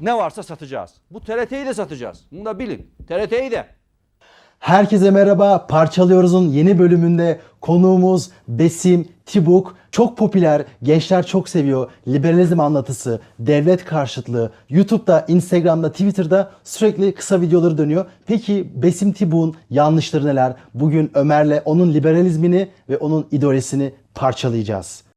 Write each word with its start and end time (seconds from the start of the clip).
ne 0.00 0.14
varsa 0.14 0.42
satacağız. 0.42 0.90
Bu 1.10 1.20
TRT'yi 1.20 1.66
de 1.66 1.74
satacağız. 1.74 2.24
Bunu 2.32 2.44
da 2.44 2.58
bilin. 2.58 2.90
TRT'yi 3.08 3.50
de. 3.50 3.66
Herkese 4.58 5.10
merhaba. 5.10 5.66
Parçalıyoruz'un 5.66 6.48
yeni 6.48 6.78
bölümünde 6.78 7.40
konuğumuz 7.60 8.30
Besim 8.48 9.08
Tibuk. 9.26 9.76
Çok 9.90 10.18
popüler, 10.18 10.64
gençler 10.82 11.26
çok 11.26 11.48
seviyor. 11.48 11.90
Liberalizm 12.08 12.60
anlatısı, 12.60 13.20
devlet 13.38 13.84
karşıtlığı, 13.84 14.52
YouTube'da, 14.68 15.24
Instagram'da, 15.28 15.92
Twitter'da 15.92 16.50
sürekli 16.64 17.14
kısa 17.14 17.40
videoları 17.40 17.78
dönüyor. 17.78 18.06
Peki 18.26 18.82
Besim 18.82 19.12
Tibuk'un 19.12 19.54
yanlışları 19.70 20.26
neler? 20.26 20.54
Bugün 20.74 21.10
Ömer'le 21.14 21.62
onun 21.64 21.94
liberalizmini 21.94 22.68
ve 22.88 22.96
onun 22.96 23.26
ideolojisini 23.30 23.94
parçalayacağız. 24.14 25.07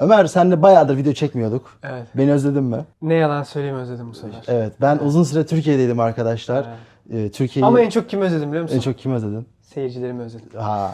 Ömer 0.00 0.26
senle 0.26 0.62
bayağıdır 0.62 0.96
video 0.96 1.12
çekmiyorduk. 1.12 1.78
Evet. 1.82 2.06
Beni 2.14 2.32
özledin 2.32 2.62
mi? 2.62 2.84
Ne 3.02 3.14
yalan 3.14 3.42
söyleyeyim 3.42 3.76
özledim 3.76 4.10
bu 4.10 4.14
sefer. 4.14 4.44
Evet. 4.48 4.72
Ben 4.80 4.98
uzun 4.98 5.22
süre 5.22 5.46
Türkiye'deydim 5.46 6.00
arkadaşlar. 6.00 6.66
Ee, 7.12 7.30
Türkiye'yi 7.30 7.66
Ama 7.66 7.80
en 7.80 7.90
çok 7.90 8.08
kimi 8.08 8.24
özledim 8.24 8.48
biliyor 8.48 8.62
musun? 8.62 8.76
en 8.76 8.80
çok 8.80 8.98
kim 8.98 9.12
özledin? 9.12 9.46
Seyircilerimi 9.62 10.22
özledim. 10.22 10.48
Ha. 10.60 10.90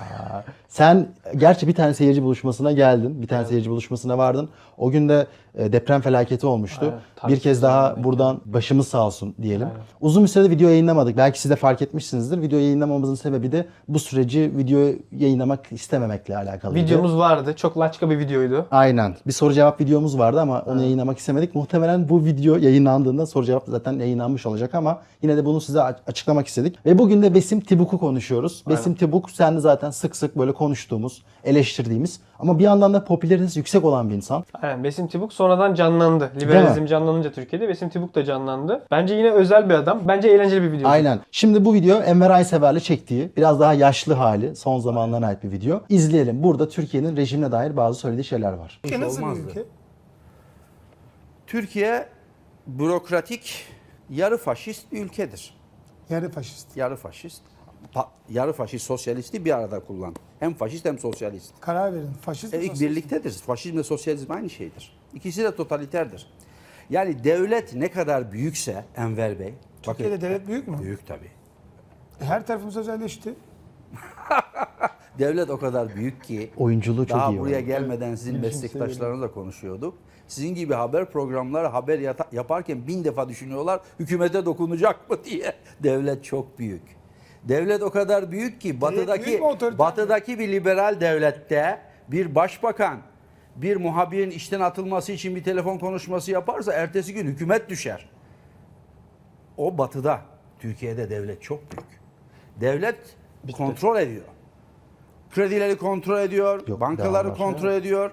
Sen 0.69 1.09
gerçi 1.37 1.69
bir 1.69 1.75
tane 1.75 1.95
seyirci 1.95 2.23
buluşmasına 2.23 2.73
geldin. 2.73 3.23
Bir 3.23 3.27
tane 3.29 3.45
seyirci 3.47 3.71
buluşmasına 3.71 4.19
vardın. 4.19 4.49
O 4.79 4.91
gün 4.91 5.09
de 5.09 5.27
deprem 5.57 6.01
felaketi 6.01 6.47
olmuştu. 6.47 6.95
Aynen. 7.23 7.37
Bir 7.37 7.41
kez 7.41 7.63
daha 7.63 7.89
zaten. 7.89 8.05
buradan 8.05 8.41
başımız 8.45 8.89
sağ 8.89 9.07
olsun 9.07 9.35
diyelim. 9.43 9.69
Uzun 10.01 10.23
bir 10.23 10.29
süredir 10.29 10.51
video 10.51 10.69
yayınlamadık. 10.69 11.17
Belki 11.17 11.41
siz 11.41 11.51
de 11.51 11.57
fark 11.57 11.83
etmişsinizdir. 11.83 12.43
Video 12.43 12.59
yayınlamamızın 12.59 13.15
sebebi 13.15 13.53
de 13.53 13.67
bu 13.89 13.99
süreci 13.99 14.53
video 14.57 14.81
yayınlamak 15.13 15.73
istememekle 15.73 16.37
alakalıydı. 16.37 16.85
Videomuz 16.85 17.17
vardı. 17.17 17.55
Çok 17.57 17.79
laçka 17.79 18.11
bir 18.11 18.19
videoydu. 18.19 18.67
Aynen. 18.71 19.17
Bir 19.27 19.33
soru 19.33 19.53
cevap 19.53 19.81
videomuz 19.81 20.19
vardı 20.19 20.41
ama 20.41 20.63
onu 20.67 20.83
yayınlamak 20.83 21.19
istemedik. 21.19 21.55
Muhtemelen 21.55 22.09
bu 22.09 22.25
video 22.25 22.57
yayınlandığında 22.57 23.27
soru 23.27 23.47
cevap 23.47 23.65
zaten 23.67 23.93
yayınlanmış 23.93 24.47
olacak 24.47 24.75
ama 24.75 25.01
yine 25.23 25.37
de 25.37 25.45
bunu 25.45 25.61
size 25.61 25.83
açıklamak 25.83 26.47
istedik. 26.47 26.87
Ve 26.87 26.99
bugün 26.99 27.23
de 27.23 27.35
Besim 27.35 27.61
Tibuk'u 27.61 27.99
konuşuyoruz. 27.99 28.65
Besim 28.69 28.95
Tibuk 28.95 29.31
sen 29.31 29.57
de 29.57 29.61
zaten 29.61 29.91
sık 29.91 30.17
sık 30.17 30.39
böyle 30.39 30.53
konuştuğumuz, 30.53 31.23
eleştirdiğimiz 31.45 32.21
ama 32.39 32.59
bir 32.59 32.65
yandan 32.65 32.95
da 32.95 33.05
popülaritesi 33.05 33.59
yüksek 33.59 33.85
olan 33.85 34.11
bir 34.11 34.15
insan. 34.15 34.45
Aynen 34.63 34.85
Besim 34.85 35.07
Tibuk 35.07 35.33
sonradan 35.47 35.75
canlandı. 35.75 36.33
Liberalizm 36.41 36.87
canlanınca 36.87 37.33
Türkiye'de 37.33 37.69
Besim 37.69 37.89
Tibuk 37.89 38.15
da 38.15 38.25
canlandı. 38.25 38.87
Bence 38.91 39.15
yine 39.15 39.31
özel 39.31 39.69
bir 39.69 39.75
adam. 39.75 40.01
Bence 40.09 40.29
eğlenceli 40.29 40.63
bir 40.63 40.73
video. 40.73 40.89
Aynen. 40.89 41.21
Şimdi 41.31 41.65
bu 41.65 41.75
video 41.75 41.99
Enver 41.99 42.31
Aysever'le 42.31 42.79
çektiği 42.81 43.33
biraz 43.37 43.61
daha 43.61 43.75
yaşlı 43.75 44.15
hali, 44.15 44.57
son 44.57 44.79
zamanlarına 44.79 45.27
ait 45.27 45.43
bir 45.45 45.51
video. 45.53 45.81
İzleyelim. 45.89 46.43
Burada 46.43 46.69
Türkiye'nin 46.69 47.17
rejimine 47.17 47.53
dair 47.53 47.77
bazı 47.77 47.99
söylediği 48.01 48.25
şeyler 48.25 48.53
var. 48.53 48.81
Ülke 48.85 49.01
nasıl 49.01 49.23
bir 49.23 49.41
ülke? 49.51 49.65
Türkiye 51.47 52.07
bürokratik, 52.67 53.65
yarı 54.11 54.37
faşist 54.39 54.93
bir 54.93 55.05
ülkedir. 55.05 55.55
Yarı 56.11 56.31
faşist. 56.31 56.77
Yarı 56.77 56.97
faşist, 56.97 57.43
pa- 57.95 58.07
yarı 58.31 58.53
faşist 58.53 58.87
sosyalisti 58.87 59.45
bir 59.45 59.57
arada 59.59 59.81
kullan. 59.81 60.15
Hem 60.41 60.55
faşist 60.55 60.85
hem 60.85 60.99
sosyalist. 60.99 61.53
Karar 61.61 61.95
verin. 61.95 62.11
Faşist 62.23 62.53
mi 62.53 62.59
E, 62.59 62.63
ilk 62.63 62.71
sosyalist 62.71 62.83
mi? 62.83 62.91
birliktedir. 63.11 63.33
Faşizmle 63.33 63.83
sosyalizm 63.83 64.33
aynı 64.33 64.51
şeydir. 64.51 64.97
İkisi 65.17 65.45
de 65.45 65.57
totaliterdir. 65.57 66.27
Yani 66.91 67.25
devlet 67.25 67.75
ne 67.75 67.91
kadar 67.91 68.33
büyükse 68.33 68.85
Enver 68.97 69.39
Bey, 69.39 69.55
Türkiye'de 69.83 70.21
devlet 70.21 70.47
büyük 70.49 70.69
mü? 70.69 70.79
büyük 70.83 71.07
tabii. 71.07 71.31
E, 72.21 72.25
Her 72.25 72.47
tarafımız 72.47 72.77
özelleşti. 72.77 73.35
Devlet 75.19 75.51
o 75.51 75.59
kadar 75.59 75.95
büyük 75.95 76.25
ki 76.25 76.51
Oyunculuğu 76.57 77.07
çok 77.07 77.19
daha 77.19 77.31
iyi. 77.33 77.41
buraya 77.41 77.55
var. 77.55 77.61
gelmeden 77.61 78.15
sizin 78.15 78.41
meslektaşlarınızla 78.41 79.31
konuşuyorduk. 79.33 79.95
Sizin 80.29 80.55
gibi 80.55 80.75
haber 80.75 81.11
programları 81.11 81.67
haber 81.67 81.99
yata- 81.99 82.29
yaparken 82.33 82.87
bin 82.87 83.05
defa 83.05 83.29
düşünüyorlar 83.29 83.81
hükümete 83.99 84.45
dokunacak 84.45 85.11
mı 85.11 85.25
diye. 85.25 85.53
Devlet 85.83 86.25
çok 86.25 86.59
büyük. 86.59 86.83
Devlet 87.45 87.83
o 87.83 87.91
kadar 87.91 88.31
büyük 88.33 88.61
ki 88.61 88.81
batıdaki 88.81 89.27
büyük 89.27 89.43
batıdaki 89.79 90.39
bir 90.39 90.49
liberal 90.49 91.01
devlette 91.01 91.79
bir 92.09 92.35
başbakan 92.35 92.99
bir 93.57 93.77
muhabirin 93.77 94.31
işten 94.31 94.61
atılması 94.61 95.13
için 95.13 95.37
bir 95.37 95.45
telefon 95.45 95.79
konuşması 95.79 96.31
yaparsa 96.31 96.73
ertesi 96.73 97.15
gün 97.15 97.27
hükümet 97.27 97.69
düşer. 97.69 98.09
O 99.57 99.79
batıda. 99.79 100.21
Türkiye'de 100.59 101.11
devlet 101.11 101.43
çok 101.43 101.73
büyük. 101.73 102.01
Devlet 102.61 103.17
kontrol 103.53 103.97
ediyor. 103.97 104.25
Kredileri 105.31 105.77
kontrol 105.77 106.19
ediyor, 106.19 106.69
Yok, 106.69 106.81
bankaları 106.81 107.35
kontrol 107.35 107.73
ediyor. 107.73 108.13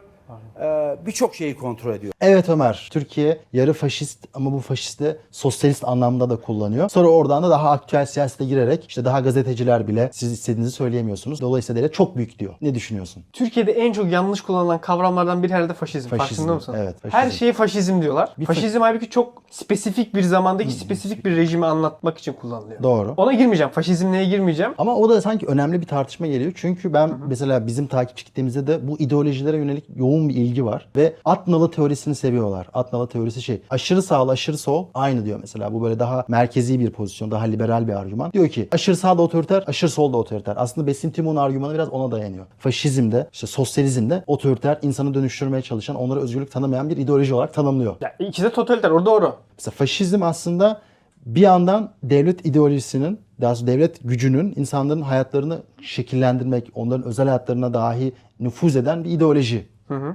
Ee, 0.62 0.84
Birçok 1.06 1.36
şeyi 1.36 1.56
kontrol 1.56 1.94
ediyor. 1.94 2.14
Evet 2.22 2.50
Ömer, 2.50 2.90
Türkiye 2.92 3.38
yarı 3.54 3.74
faşist 3.74 4.20
ama 4.34 4.54
bu 4.54 4.60
faşist 4.60 5.00
de 5.00 5.18
sosyalist 5.32 5.84
anlamda 5.84 6.30
da 6.30 6.36
kullanıyor. 6.36 6.90
Sonra 6.90 7.08
oradan 7.08 7.44
da 7.44 7.50
daha 7.50 7.72
aktüel 7.72 8.06
siyasete 8.06 8.46
girerek 8.46 8.86
işte 8.88 9.06
daha 9.06 9.20
gazeteciler 9.20 9.88
bile 9.88 10.10
siz 10.14 10.32
istediğinizi 10.32 10.72
söyleyemiyorsunuz. 10.72 11.42
Dolayısıyla 11.42 11.80
devlet 11.82 11.94
çok 11.94 12.16
büyük 12.18 12.40
diyor. 12.40 12.54
Ne 12.62 12.76
düşünüyorsun? 12.76 13.24
Türkiye'de 13.34 13.72
en 13.72 13.94
çok 13.94 14.12
yanlış 14.12 14.42
kullanılan 14.42 14.82
kavramlardan 14.82 15.44
biri 15.44 15.54
herhalde 15.54 15.74
faşizm. 15.74 16.10
Faşizm, 16.10 16.36
Farkında 16.36 16.56
mısın? 16.56 16.76
evet, 16.78 16.96
faşizm. 17.02 17.18
Her 17.18 17.32
şeye 17.32 17.54
faşizm 17.54 18.02
diyorlar. 18.02 18.30
Bir 18.40 18.46
faşizm 18.46 18.82
halbuki 18.82 19.10
çok 19.10 19.44
spesifik 19.52 20.16
bir 20.16 20.22
zamandaki 20.24 20.72
spesifik 20.72 21.26
bir 21.26 21.36
rejimi 21.36 21.66
anlatmak 21.66 22.18
için 22.18 22.34
kullanılıyor. 22.34 22.84
Doğru. 22.84 23.14
Ona 23.18 23.34
girmeyeceğim. 23.34 23.72
Faşizmliğe 23.72 24.26
girmeyeceğim. 24.26 24.74
Ama 24.78 24.96
o 24.96 25.10
da 25.10 25.22
sanki 25.22 25.46
önemli 25.46 25.82
bir 25.82 25.88
tartışma 25.88 26.28
geliyor. 26.28 26.52
Çünkü 26.56 26.94
ben 26.94 27.12
mesela 27.28 27.68
bizim 27.68 27.88
takipçi 27.88 28.26
kitlemizde 28.26 28.68
de 28.68 28.88
bu 28.88 29.00
ideolojilere 29.00 29.58
yönelik 29.58 29.84
yoğun 29.96 30.23
bir 30.30 30.36
ilgi 30.36 30.66
var. 30.66 30.90
Ve 30.96 31.16
at 31.26 31.48
nalı 31.48 31.72
teorisini 31.72 32.16
seviyorlar. 32.16 32.68
At 32.74 32.94
nalı 32.94 33.08
teorisi 33.08 33.42
şey 33.42 33.62
aşırı 33.70 34.02
sağ 34.02 34.30
aşırı 34.30 34.58
sol 34.58 34.86
aynı 34.94 35.26
diyor 35.26 35.40
mesela. 35.42 35.74
Bu 35.74 35.84
böyle 35.84 36.00
daha 36.00 36.26
merkezi 36.28 36.80
bir 36.80 36.90
pozisyon, 36.90 37.32
daha 37.32 37.46
liberal 37.46 37.88
bir 37.88 37.94
argüman. 37.94 38.32
Diyor 38.32 38.50
ki 38.50 38.68
aşırı 38.72 38.96
sağ 38.96 39.18
da 39.18 39.22
otoriter, 39.22 39.64
aşırı 39.68 39.90
sol 39.90 40.14
da 40.14 40.18
otoriter. 40.18 40.54
Aslında 40.58 40.88
Besim 40.88 41.12
Timon'un 41.12 41.36
argümanı 41.36 41.74
biraz 41.74 41.90
ona 41.90 42.12
dayanıyor. 42.12 42.46
Faşizmde, 42.60 43.28
işte 43.34 43.48
sosyalizmde 43.48 44.24
otoriter 44.28 44.80
insanı 44.82 45.14
dönüştürmeye 45.14 45.62
çalışan, 45.62 45.96
onlara 45.96 46.20
özgürlük 46.20 46.52
tanımayan 46.52 46.90
bir 46.90 46.98
ideoloji 46.98 47.34
olarak 47.34 47.54
tanımlıyor. 47.54 47.96
Ya 48.02 48.16
ikisi 48.20 48.44
de 48.44 48.50
totaliter. 48.50 48.92
O 48.92 49.06
doğru. 49.06 49.36
Mesela 49.58 49.74
faşizm 49.78 50.24
aslında 50.24 50.82
bir 51.26 51.42
yandan 51.42 51.92
devlet 52.04 52.46
ideolojisinin, 52.46 53.20
daha 53.42 53.52
doğrusu 53.52 53.68
devlet 53.68 54.00
gücünün 54.04 54.54
insanların 54.56 55.02
hayatlarını 55.02 55.62
şekillendirmek, 55.82 56.72
onların 56.76 57.06
özel 57.06 57.26
hayatlarına 57.26 57.74
dahi 57.74 58.14
nüfuz 58.40 58.76
eden 58.76 59.04
bir 59.04 59.10
ideoloji. 59.10 59.68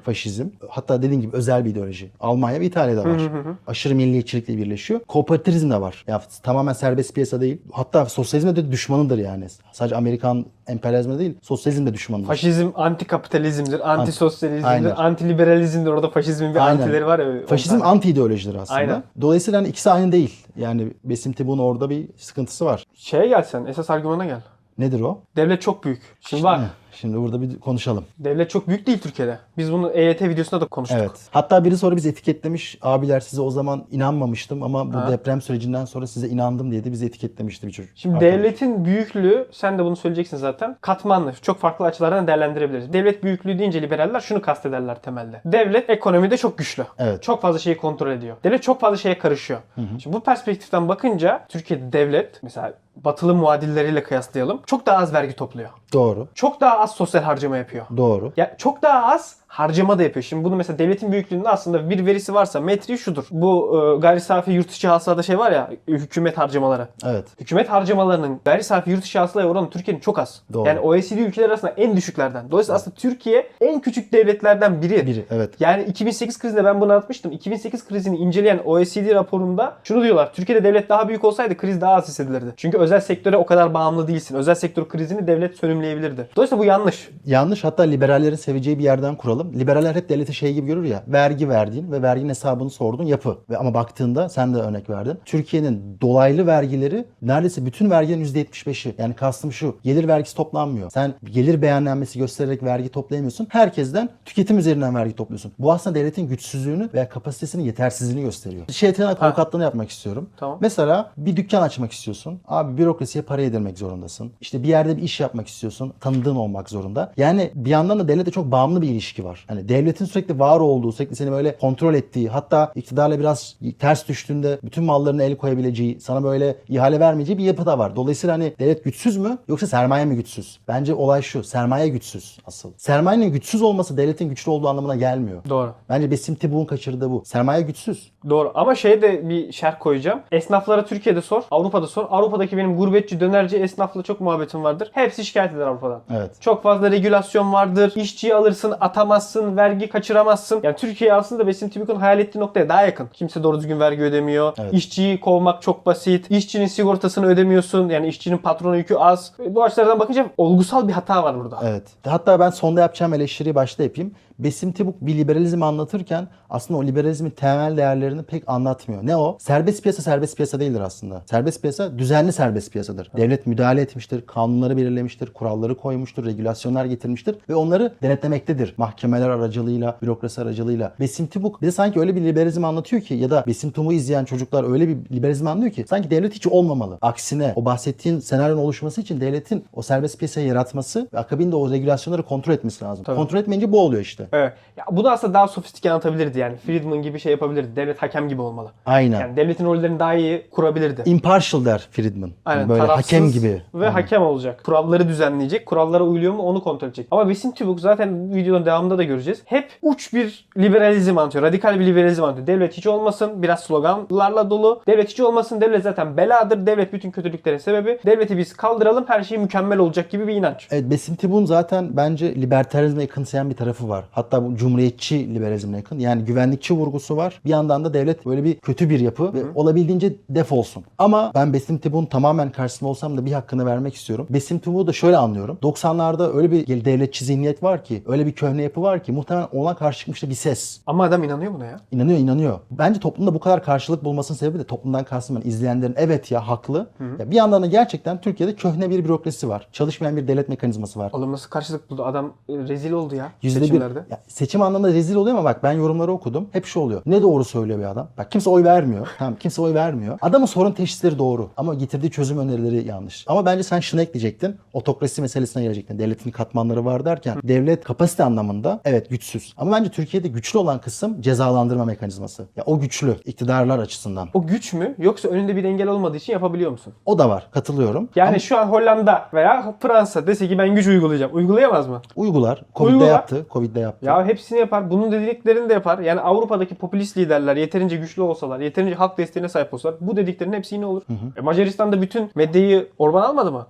Faşizm. 0.04 0.46
Hatta 0.68 1.02
dediğim 1.02 1.20
gibi 1.20 1.36
özel 1.36 1.64
bir 1.64 1.70
ideoloji. 1.70 2.10
Almanya 2.20 2.60
ve 2.60 2.66
İtalya'da 2.66 3.04
var. 3.04 3.20
Aşırı 3.66 3.94
milliyetçilikle 3.94 4.56
birleşiyor. 4.56 5.00
Kooperativizm 5.00 5.70
de 5.70 5.80
var. 5.80 6.04
Ya 6.06 6.22
tamamen 6.42 6.72
serbest 6.72 7.14
piyasa 7.14 7.40
değil. 7.40 7.62
Hatta 7.72 8.06
sosyalizm 8.06 8.56
de 8.56 8.72
düşmanıdır 8.72 9.18
yani. 9.18 9.46
Sadece 9.72 9.96
Amerikan 9.96 10.46
emperyalizmi 10.66 11.18
değil, 11.18 11.34
sosyalizm 11.42 11.86
de 11.86 11.94
düşmanıdır. 11.94 12.28
Faşizm 12.28 12.66
anti-kapitalizmdir, 12.74 13.80
anti-sosyalizmdir, 13.80 14.64
Aynen. 14.66 14.90
anti-liberalizmdir. 14.90 15.90
Orada 15.90 16.10
faşizmin 16.10 16.54
bir 16.54 16.66
Aynen. 16.66 16.80
antileri 16.82 17.06
var 17.06 17.18
ya. 17.18 17.46
Faşizm 17.46 17.82
anti 17.82 18.08
ideolojidir 18.10 18.54
aslında. 18.54 18.80
Aynen. 18.80 19.02
Dolayısıyla 19.20 19.60
hani 19.60 19.68
ikisi 19.68 19.90
aynı 19.90 20.12
değil. 20.12 20.46
Yani 20.56 20.88
Besim 21.04 21.32
Tibuk'un 21.32 21.58
orada 21.58 21.90
bir 21.90 22.08
sıkıntısı 22.16 22.64
var. 22.64 22.84
Şeye 22.94 23.28
gel 23.28 23.42
sen. 23.42 23.66
Esas 23.66 23.90
argümana 23.90 24.24
gel. 24.26 24.40
Nedir 24.78 25.00
o? 25.00 25.20
Devlet 25.36 25.62
çok 25.62 25.84
büyük. 25.84 26.02
Şimdi 26.20 26.42
bak. 26.42 26.60
Şimdi 27.00 27.16
burada 27.16 27.40
bir 27.42 27.60
konuşalım. 27.60 28.04
Devlet 28.18 28.50
çok 28.50 28.68
büyük 28.68 28.86
değil 28.86 28.98
Türkiye'de. 28.98 29.38
Biz 29.58 29.72
bunu 29.72 29.90
EYT 29.90 30.22
videosunda 30.22 30.60
da 30.64 30.68
konuştuk. 30.68 30.98
Evet. 31.00 31.10
Hatta 31.30 31.64
biri 31.64 31.76
sonra 31.78 31.96
bizi 31.96 32.08
etiketlemiş. 32.08 32.78
Abiler 32.82 33.20
size 33.20 33.42
o 33.42 33.50
zaman 33.50 33.84
inanmamıştım 33.90 34.62
ama 34.62 34.92
bu 34.92 34.96
Ha. 34.98 35.10
deprem 35.12 35.40
sürecinden 35.40 35.84
sonra 35.84 36.06
size 36.06 36.28
inandım 36.28 36.70
diye 36.70 36.84
de 36.84 36.92
bizi 36.92 37.06
etiketlemişti 37.06 37.66
bir 37.66 37.72
çocuk. 37.72 37.90
Şimdi 37.94 38.14
Arkadaş. 38.16 38.34
devletin 38.34 38.84
büyüklüğü, 38.84 39.48
sen 39.52 39.78
de 39.78 39.84
bunu 39.84 39.96
söyleyeceksin 39.96 40.36
zaten, 40.36 40.76
katmanlı. 40.80 41.32
Çok 41.42 41.58
farklı 41.58 41.84
açılardan 41.84 42.26
değerlendirebiliriz. 42.26 42.92
Devlet 42.92 43.24
büyüklüğü 43.24 43.58
deyince 43.58 43.82
liberaller 43.82 44.20
şunu 44.20 44.42
kastederler 44.42 45.02
temelde. 45.02 45.40
Devlet 45.44 45.90
ekonomide 45.90 46.36
çok 46.36 46.58
güçlü. 46.58 46.84
Evet. 46.98 47.22
Çok 47.22 47.42
fazla 47.42 47.58
şeyi 47.58 47.76
kontrol 47.76 48.10
ediyor. 48.10 48.36
Devlet 48.44 48.62
çok 48.62 48.80
fazla 48.80 48.96
şeye 48.96 49.18
karışıyor. 49.18 49.60
Şimdi 50.02 50.16
bu 50.16 50.20
perspektiften 50.20 50.88
bakınca 50.88 51.44
Türkiye'de 51.48 51.92
devlet 51.92 52.42
mesela 52.42 52.72
batılı 53.04 53.34
muadilleriyle 53.34 54.02
kıyaslayalım 54.02 54.60
çok 54.66 54.86
daha 54.86 54.96
az 54.98 55.12
vergi 55.14 55.36
topluyor. 55.36 55.70
Doğru. 55.92 56.28
Çok 56.34 56.60
daha 56.60 56.78
az 56.78 56.90
sosyal 56.92 57.22
harcama 57.22 57.56
yapıyor. 57.56 57.86
Doğru. 57.96 58.32
Ya 58.36 58.56
çok 58.58 58.82
daha 58.82 59.12
az 59.12 59.36
harcama 59.48 59.98
da 59.98 60.02
yapıyor. 60.02 60.24
Şimdi 60.24 60.44
bunu 60.44 60.56
mesela 60.56 60.78
devletin 60.78 61.12
büyüklüğünde 61.12 61.48
aslında 61.48 61.90
bir 61.90 62.06
verisi 62.06 62.34
varsa 62.34 62.60
metriği 62.60 62.98
şudur. 62.98 63.24
Bu 63.30 63.80
e, 63.96 64.00
gayri 64.00 64.20
safi 64.20 64.50
yurt 64.50 64.70
içi 64.70 64.88
hasılada 64.88 65.22
şey 65.22 65.38
var 65.38 65.52
ya 65.52 65.70
hükümet 65.88 66.38
harcamaları. 66.38 66.88
Evet. 67.06 67.24
Hükümet 67.40 67.68
harcamalarının 67.68 68.40
gayri 68.44 68.64
safi 68.64 68.90
yurt 68.90 69.04
içi 69.04 69.18
hasılaya 69.18 69.48
oranı 69.48 69.70
Türkiye'nin 69.70 70.00
çok 70.00 70.18
az. 70.18 70.42
Doğru. 70.52 70.68
Yani 70.68 70.80
OECD 70.80 71.18
ülkeleri 71.18 71.48
arasında 71.48 71.70
en 71.76 71.96
düşüklerden. 71.96 72.50
Dolayısıyla 72.50 72.76
aslında 72.76 72.96
Türkiye 72.96 73.46
en 73.60 73.80
küçük 73.80 74.12
devletlerden 74.12 74.82
biri. 74.82 75.06
Biri. 75.06 75.24
Evet. 75.30 75.54
Yani 75.60 75.82
2008 75.82 76.38
krizinde 76.38 76.64
ben 76.64 76.80
bunu 76.80 76.92
anlatmıştım. 76.92 77.32
2008 77.32 77.88
krizini 77.88 78.16
inceleyen 78.16 78.60
OECD 78.64 79.14
raporunda 79.14 79.76
şunu 79.84 80.02
diyorlar. 80.02 80.32
Türkiye'de 80.32 80.64
devlet 80.64 80.88
daha 80.88 81.08
büyük 81.08 81.24
olsaydı 81.24 81.56
kriz 81.56 81.80
daha 81.80 81.94
az 81.94 82.08
hissedilirdi. 82.08 82.54
Çünkü 82.56 82.78
özel 82.78 83.00
sektöre 83.00 83.36
o 83.36 83.46
kadar 83.46 83.74
bağımlı 83.74 84.08
değilsin. 84.08 84.36
Özel 84.36 84.54
sektör 84.54 84.88
krizini 84.88 85.26
devlet 85.26 85.56
sönümleyebilirdi. 85.56 86.28
Dolayısıyla 86.36 86.62
bu 86.62 86.64
yanlış. 86.64 87.08
Yanlış 87.24 87.64
hatta 87.64 87.82
liberallerin 87.82 88.36
seveceği 88.36 88.78
bir 88.78 88.84
yerden 88.84 89.16
kuralım. 89.16 89.37
Yapalım. 89.38 89.60
Liberaller 89.60 89.94
hep 89.94 90.08
devleti 90.08 90.34
şey 90.34 90.54
gibi 90.54 90.66
görür 90.66 90.84
ya. 90.84 91.04
Vergi 91.08 91.48
verdiğin 91.48 91.92
ve 91.92 92.02
verginin 92.02 92.28
hesabını 92.28 92.70
sorduğun 92.70 93.04
yapı. 93.04 93.38
Ve 93.50 93.56
ama 93.56 93.74
baktığında 93.74 94.28
sen 94.28 94.54
de 94.54 94.58
örnek 94.58 94.90
verdin. 94.90 95.18
Türkiye'nin 95.24 95.98
dolaylı 96.00 96.46
vergileri 96.46 97.04
neredeyse 97.22 97.66
bütün 97.66 97.90
vergilerin 97.90 98.24
%75'i. 98.24 98.94
Yani 98.98 99.14
kastım 99.14 99.52
şu. 99.52 99.76
Gelir 99.84 100.08
vergisi 100.08 100.36
toplanmıyor. 100.36 100.90
Sen 100.90 101.14
gelir 101.24 101.62
beyannamesi 101.62 102.18
göstererek 102.18 102.62
vergi 102.62 102.88
toplayamıyorsun. 102.88 103.46
Herkesten 103.50 104.08
tüketim 104.24 104.58
üzerinden 104.58 104.94
vergi 104.94 105.12
topluyorsun. 105.12 105.52
Bu 105.58 105.72
aslında 105.72 105.98
devletin 105.98 106.28
güçsüzlüğünü 106.28 106.88
veya 106.94 107.08
kapasitesinin 107.08 107.64
yetersizliğini 107.64 108.22
gösteriyor. 108.22 108.64
Şeytan 108.68 109.16
avukatlığını 109.20 109.62
yapmak 109.62 109.90
istiyorum. 109.90 110.30
Tamam. 110.36 110.58
Mesela 110.60 111.10
bir 111.16 111.36
dükkan 111.36 111.62
açmak 111.62 111.92
istiyorsun. 111.92 112.40
Abi 112.48 112.78
bürokrasiye 112.78 113.22
para 113.22 113.42
yedirmek 113.42 113.78
zorundasın. 113.78 114.32
İşte 114.40 114.62
bir 114.62 114.68
yerde 114.68 114.96
bir 114.96 115.02
iş 115.02 115.20
yapmak 115.20 115.48
istiyorsun. 115.48 115.92
Tanıdığın 116.00 116.36
olmak 116.36 116.70
zorunda. 116.70 117.12
Yani 117.16 117.50
bir 117.54 117.70
yandan 117.70 117.98
da 117.98 118.08
devletle 118.08 118.30
çok 118.30 118.52
bağımlı 118.52 118.82
bir 118.82 118.88
ilişki 118.88 119.24
var. 119.24 119.27
Hani 119.48 119.68
devletin 119.68 120.04
sürekli 120.04 120.38
var 120.38 120.60
olduğu, 120.60 120.92
sürekli 120.92 121.16
seni 121.16 121.32
böyle 121.32 121.58
kontrol 121.58 121.94
ettiği, 121.94 122.28
hatta 122.28 122.72
iktidarla 122.74 123.18
biraz 123.18 123.56
ters 123.78 124.08
düştüğünde 124.08 124.58
bütün 124.62 124.84
mallarına 124.84 125.22
el 125.22 125.36
koyabileceği, 125.36 126.00
sana 126.00 126.24
böyle 126.24 126.56
ihale 126.68 127.00
vermeyeceği 127.00 127.38
bir 127.38 127.44
yapı 127.44 127.66
da 127.66 127.78
var. 127.78 127.96
Dolayısıyla 127.96 128.34
hani 128.34 128.52
devlet 128.58 128.84
güçsüz 128.84 129.16
mü 129.16 129.38
yoksa 129.48 129.66
sermaye 129.66 130.04
mi 130.04 130.16
güçsüz? 130.16 130.58
Bence 130.68 130.94
olay 130.94 131.22
şu. 131.22 131.44
Sermaye 131.44 131.88
güçsüz 131.88 132.38
asıl. 132.46 132.72
Sermayenin 132.76 133.32
güçsüz 133.32 133.62
olması 133.62 133.96
devletin 133.96 134.28
güçlü 134.28 134.50
olduğu 134.50 134.68
anlamına 134.68 134.96
gelmiyor. 134.96 135.42
Doğru. 135.48 135.74
Bence 135.88 136.10
Besim 136.10 136.34
Tibuk'un 136.34 136.64
kaçırdığı 136.64 137.10
bu. 137.10 137.22
Sermaye 137.24 137.62
güçsüz. 137.62 138.12
Doğru 138.30 138.52
ama 138.54 138.74
şeye 138.74 139.02
de 139.02 139.28
bir 139.28 139.52
şerh 139.52 139.78
koyacağım. 139.78 140.20
Esnaflara 140.32 140.84
Türkiye'de 140.84 141.22
sor, 141.22 141.42
Avrupa'da 141.50 141.86
sor. 141.86 142.06
Avrupa'daki 142.10 142.56
benim 142.56 142.76
gurbetçi, 142.76 143.20
dönerci 143.20 143.56
esnafla 143.56 144.02
çok 144.02 144.20
muhabbetim 144.20 144.64
vardır. 144.64 144.90
Hepsi 144.92 145.24
şikayet 145.24 145.52
eder 145.52 145.66
Avrupa'dan. 145.66 146.02
Evet. 146.10 146.30
Çok 146.40 146.62
fazla 146.62 146.90
regülasyon 146.90 147.52
vardır. 147.52 147.92
İşçiyi 147.96 148.34
alırsın, 148.34 148.74
atamazsın, 149.18 149.56
vergi 149.56 149.88
kaçıramazsın. 149.88 150.60
Yani 150.62 150.76
Türkiye 150.76 151.14
aslında 151.14 151.46
Besim 151.46 151.68
Tübük'ün 151.68 151.94
hayal 151.94 152.18
ettiği 152.18 152.38
noktaya 152.38 152.68
daha 152.68 152.82
yakın. 152.82 153.08
Kimse 153.12 153.42
doğru 153.42 153.58
düzgün 153.58 153.80
vergi 153.80 154.02
ödemiyor. 154.02 154.52
Evet. 154.58 154.74
İşçiyi 154.74 155.20
kovmak 155.20 155.62
çok 155.62 155.86
basit. 155.86 156.30
İşçinin 156.30 156.66
sigortasını 156.66 157.26
ödemiyorsun. 157.26 157.88
Yani 157.88 158.08
işçinin 158.08 158.38
patronu 158.38 158.76
yükü 158.76 158.94
az. 158.94 159.32
Bu 159.48 159.64
açılardan 159.64 159.98
bakınca 159.98 160.26
olgusal 160.36 160.88
bir 160.88 160.92
hata 160.92 161.22
var 161.22 161.38
burada. 161.38 161.58
Evet. 161.62 161.82
Hatta 162.06 162.40
ben 162.40 162.50
sonda 162.50 162.80
yapacağım 162.80 163.14
eleştiriyi 163.14 163.54
başta 163.54 163.82
yapayım. 163.82 164.12
Besim 164.38 164.72
Tibuk 164.72 164.94
bir 165.00 165.14
liberalizmi 165.16 165.64
anlatırken 165.64 166.28
aslında 166.50 166.80
o 166.80 166.84
liberalizmin 166.84 167.30
temel 167.30 167.76
değerlerini 167.76 168.22
pek 168.22 168.42
anlatmıyor. 168.46 169.06
Ne 169.06 169.16
o? 169.16 169.36
Serbest 169.40 169.82
piyasa 169.82 170.02
serbest 170.02 170.36
piyasa 170.36 170.60
değildir 170.60 170.80
aslında. 170.80 171.22
Serbest 171.26 171.60
piyasa 171.60 171.98
düzenli 171.98 172.32
serbest 172.32 172.72
piyasadır. 172.72 173.10
Devlet 173.16 173.46
müdahale 173.46 173.80
etmiştir, 173.80 174.26
kanunları 174.26 174.76
belirlemiştir, 174.76 175.32
kuralları 175.32 175.76
koymuştur, 175.76 176.26
regülasyonlar 176.26 176.84
getirmiştir 176.84 177.36
ve 177.48 177.54
onları 177.54 177.92
denetlemektedir. 178.02 178.74
Mahkemeler 179.08 179.30
aracılığıyla, 179.38 179.96
bürokrasi 180.02 180.40
aracılığıyla. 180.40 180.92
Besim 181.00 181.26
Tibuk 181.26 181.62
bize 181.62 181.72
sanki 181.72 182.00
öyle 182.00 182.16
bir 182.16 182.20
liberalizm 182.20 182.64
anlatıyor 182.64 183.02
ki 183.02 183.14
ya 183.14 183.30
da 183.30 183.44
Besim 183.46 183.70
Tibuk'u 183.70 183.92
izleyen 183.92 184.24
çocuklar 184.24 184.72
öyle 184.72 184.88
bir 184.88 184.96
liberalizm 185.16 185.46
anlıyor 185.46 185.72
ki 185.72 185.84
sanki 185.88 186.10
devlet 186.10 186.34
hiç 186.34 186.46
olmamalı. 186.46 186.98
Aksine 187.02 187.52
o 187.56 187.64
bahsettiğin 187.64 188.20
senaryonun 188.20 188.60
oluşması 188.62 189.00
için 189.00 189.20
devletin 189.20 189.64
o 189.74 189.82
serbest 189.82 190.18
piyasayı 190.18 190.46
yaratması 190.46 191.08
ve 191.12 191.18
akabinde 191.18 191.56
o 191.56 191.70
regülasyonları 191.70 192.22
kontrol 192.22 192.54
etmesi 192.54 192.84
lazım. 192.84 193.04
Tabii. 193.04 193.16
Kontrol 193.16 193.38
etmeyince 193.38 193.72
bu 193.72 193.80
oluyor 193.80 194.02
işte. 194.02 194.26
Evet. 194.32 194.52
Ya 194.76 194.84
bunu 194.92 195.10
aslında 195.10 195.34
daha 195.34 195.48
sofistike 195.48 195.90
anlatabilirdi 195.90 196.38
yani. 196.38 196.56
Friedman 196.56 197.02
gibi 197.02 197.20
şey 197.20 197.32
yapabilirdi. 197.32 197.76
Devlet 197.76 198.02
hakem 198.02 198.28
gibi 198.28 198.42
olmalı. 198.42 198.70
Aynen. 198.86 199.20
Yani 199.20 199.36
devletin 199.36 199.64
rollerini 199.64 199.98
daha 199.98 200.14
iyi 200.14 200.46
kurabilirdi. 200.50 201.02
Impartial 201.06 201.64
der 201.64 201.88
Friedman. 201.90 202.30
Aynen, 202.44 202.60
Yani 202.60 202.68
böyle 202.68 202.82
hakem 202.82 203.30
gibi. 203.30 203.62
Ve 203.74 203.84
Aynen. 203.84 203.92
hakem 203.92 204.22
olacak. 204.22 204.64
Kuralları 204.64 205.08
düzenleyecek. 205.08 205.66
Kurallara 205.66 206.04
uyuluyor 206.04 206.32
mu 206.32 206.42
onu 206.42 206.62
kontrol 206.62 206.88
edecek. 206.88 207.06
Ama 207.10 207.28
Besim 207.28 207.52
Tübük 207.52 207.80
zaten 207.80 208.34
videonun 208.34 208.66
devamında 208.66 208.97
da 208.98 209.04
göreceğiz. 209.04 209.42
Hep 209.44 209.70
uç 209.82 210.14
bir 210.14 210.48
liberalizm 210.58 211.18
anlatıyor. 211.18 211.44
Radikal 211.44 211.80
bir 211.80 211.86
liberalizm 211.86 212.24
anlatıyor. 212.24 212.46
Devlet 212.46 212.76
hiç 212.76 212.86
olmasın. 212.86 213.42
Biraz 213.42 213.60
sloganlarla 213.60 214.50
dolu. 214.50 214.82
Devlet 214.86 215.08
hiç 215.10 215.20
olmasın. 215.20 215.60
Devlet 215.60 215.82
zaten 215.82 216.16
beladır. 216.16 216.66
Devlet 216.66 216.92
bütün 216.92 217.10
kötülüklerin 217.10 217.58
sebebi. 217.58 217.98
Devleti 218.06 218.38
biz 218.38 218.52
kaldıralım. 218.56 219.04
Her 219.08 219.22
şey 219.22 219.38
mükemmel 219.38 219.78
olacak 219.78 220.10
gibi 220.10 220.28
bir 220.28 220.34
inanç. 220.34 220.68
Evet 220.70 220.90
Besim 220.90 221.16
Tibuk'un 221.16 221.44
zaten 221.44 221.96
bence 221.96 222.34
libertarizme 222.34 223.02
yakınsayan 223.02 223.50
bir 223.50 223.56
tarafı 223.56 223.88
var. 223.88 224.04
Hatta 224.10 224.44
bu 224.44 224.56
cumhuriyetçi 224.56 225.34
liberalizmine 225.34 225.76
yakın. 225.76 225.98
Yani 225.98 226.24
güvenlikçi 226.24 226.74
vurgusu 226.74 227.16
var. 227.16 227.40
Bir 227.44 227.50
yandan 227.50 227.84
da 227.84 227.94
devlet 227.94 228.26
böyle 228.26 228.44
bir 228.44 228.54
kötü 228.54 228.90
bir 228.90 229.00
yapı 229.00 229.34
ve 229.34 229.38
olabildiğince 229.54 230.12
def 230.28 230.52
olsun. 230.52 230.84
Ama 230.98 231.32
ben 231.34 231.52
Besim 231.52 231.78
Tibuk'un 231.78 232.06
tamamen 232.06 232.50
karşısında 232.50 232.90
olsam 232.90 233.18
da 233.18 233.26
bir 233.26 233.32
hakkını 233.32 233.66
vermek 233.66 233.94
istiyorum. 233.94 234.26
Besim 234.30 234.58
Tibuk'u 234.58 234.86
da 234.86 234.92
şöyle 234.92 235.16
anlıyorum. 235.16 235.58
90'larda 235.62 236.36
öyle 236.36 236.50
bir 236.50 236.84
devletçi 236.84 237.24
zihniyet 237.24 237.62
var 237.62 237.84
ki, 237.84 238.02
öyle 238.06 238.26
bir 238.26 238.32
köhne 238.32 238.62
yapı 238.62 238.82
var 238.82 238.87
ki 238.96 239.12
muhtemelen 239.12 239.48
ona 239.52 239.74
karşı 239.76 239.98
çıkmıştı 239.98 240.28
bir 240.30 240.34
ses. 240.34 240.80
Ama 240.86 241.04
adam 241.04 241.24
inanıyor 241.24 241.54
buna 241.54 241.64
ya. 241.64 241.80
İnanıyor 241.90 242.18
inanıyor. 242.18 242.58
Bence 242.70 243.00
toplumda 243.00 243.34
bu 243.34 243.40
kadar 243.40 243.62
karşılık 243.64 244.04
bulmasının 244.04 244.38
sebebi 244.38 244.58
de 244.58 244.64
toplumdan 244.64 245.04
kastım 245.04 245.36
ben 245.36 245.48
izleyenlerin 245.50 245.94
evet 245.96 246.30
ya 246.30 246.48
haklı. 246.48 246.90
Ya 247.18 247.30
bir 247.30 247.36
yandan 247.36 247.62
da 247.62 247.66
gerçekten 247.66 248.20
Türkiye'de 248.20 248.54
köhne 248.54 248.90
bir 248.90 249.04
bürokrasi 249.04 249.48
var. 249.48 249.68
Çalışmayan 249.72 250.16
bir 250.16 250.28
devlet 250.28 250.48
mekanizması 250.48 250.98
var. 250.98 251.10
Oğlum 251.14 251.32
nasıl 251.32 251.50
karşılık 251.50 251.90
buldu? 251.90 252.04
Adam 252.04 252.32
e, 252.48 252.52
rezil 252.58 252.92
oldu 252.92 253.14
ya 253.14 253.32
Yüzde 253.42 253.60
bir, 253.60 253.66
seçimlerde. 253.66 254.04
ya 254.10 254.20
seçim 254.28 254.62
anlamında 254.62 254.92
rezil 254.92 255.14
oluyor 255.14 255.36
ama 255.36 255.44
bak 255.44 255.62
ben 255.62 255.72
yorumları 255.72 256.12
okudum. 256.12 256.48
Hep 256.52 256.66
şu 256.66 256.80
oluyor. 256.80 257.02
Ne 257.06 257.22
doğru 257.22 257.44
söylüyor 257.44 257.78
bir 257.78 257.84
adam? 257.84 258.08
Bak 258.18 258.30
kimse 258.30 258.50
oy 258.50 258.64
vermiyor. 258.64 259.08
Tamam 259.18 259.36
kimse 259.40 259.62
oy 259.62 259.74
vermiyor. 259.74 260.18
Adamın 260.22 260.46
sorun 260.46 260.72
teşhisleri 260.72 261.18
doğru 261.18 261.50
ama 261.56 261.74
getirdiği 261.74 262.10
çözüm 262.10 262.38
önerileri 262.38 262.88
yanlış. 262.88 263.24
Ama 263.28 263.46
bence 263.46 263.62
sen 263.62 263.80
şunu 263.80 264.00
ekleyecektin. 264.00 264.56
Otokrasi 264.72 265.20
meselesine 265.22 265.62
gelecektin. 265.62 265.98
Devletin 265.98 266.30
katmanları 266.30 266.84
var 266.84 267.04
derken 267.04 267.38
devlet 267.44 267.84
kapasite 267.84 268.24
anlamında 268.24 268.77
evet 268.84 269.10
güçsüz. 269.10 269.54
Ama 269.56 269.76
bence 269.76 269.90
Türkiye'de 269.90 270.28
güçlü 270.28 270.58
olan 270.58 270.80
kısım 270.80 271.20
cezalandırma 271.22 271.84
mekanizması. 271.84 272.46
Ya 272.56 272.64
o 272.66 272.78
güçlü 272.80 273.16
iktidarlar 273.24 273.78
açısından. 273.78 274.28
O 274.34 274.46
güç 274.46 274.72
mü 274.72 274.94
yoksa 274.98 275.28
önünde 275.28 275.56
bir 275.56 275.64
engel 275.64 275.88
olmadığı 275.88 276.16
için 276.16 276.32
yapabiliyor 276.32 276.70
musun? 276.70 276.92
O 277.06 277.18
da 277.18 277.28
var. 277.30 277.48
Katılıyorum. 277.50 278.08
Yani 278.16 278.28
Ama 278.28 278.38
şu 278.38 278.58
an 278.58 278.66
Hollanda 278.66 279.28
veya 279.34 279.74
Fransa 279.80 280.26
dese 280.26 280.48
ki 280.48 280.58
ben 280.58 280.74
güç 280.74 280.86
uygulayacağım. 280.86 281.34
Uygulayamaz 281.34 281.88
mı? 281.88 282.02
uygular. 282.16 282.64
Covid'de 282.76 282.94
Uygular. 282.94 283.10
yaptı. 283.12 283.46
Covid'de 283.50 283.80
yaptı. 283.80 284.06
Ya 284.06 284.26
hepsini 284.26 284.58
yapar. 284.58 284.90
Bunun 284.90 285.12
dediklerini 285.12 285.68
de 285.68 285.72
yapar. 285.72 285.98
Yani 285.98 286.20
Avrupa'daki 286.20 286.74
popülist 286.74 287.16
liderler 287.16 287.56
yeterince 287.56 287.96
güçlü 287.96 288.22
olsalar, 288.22 288.60
yeterince 288.60 288.94
halk 288.94 289.18
desteğine 289.18 289.48
sahip 289.48 289.74
olsalar 289.74 289.94
bu 290.00 290.16
dediklerinin 290.16 290.56
hepsi 290.56 290.74
yine 290.74 290.86
olur. 290.86 291.02
E, 291.36 291.40
Macaristan'da 291.40 292.02
bütün 292.02 292.30
medyayı 292.34 292.88
Orban 292.98 293.22
almadı 293.22 293.52
mı? 293.52 293.66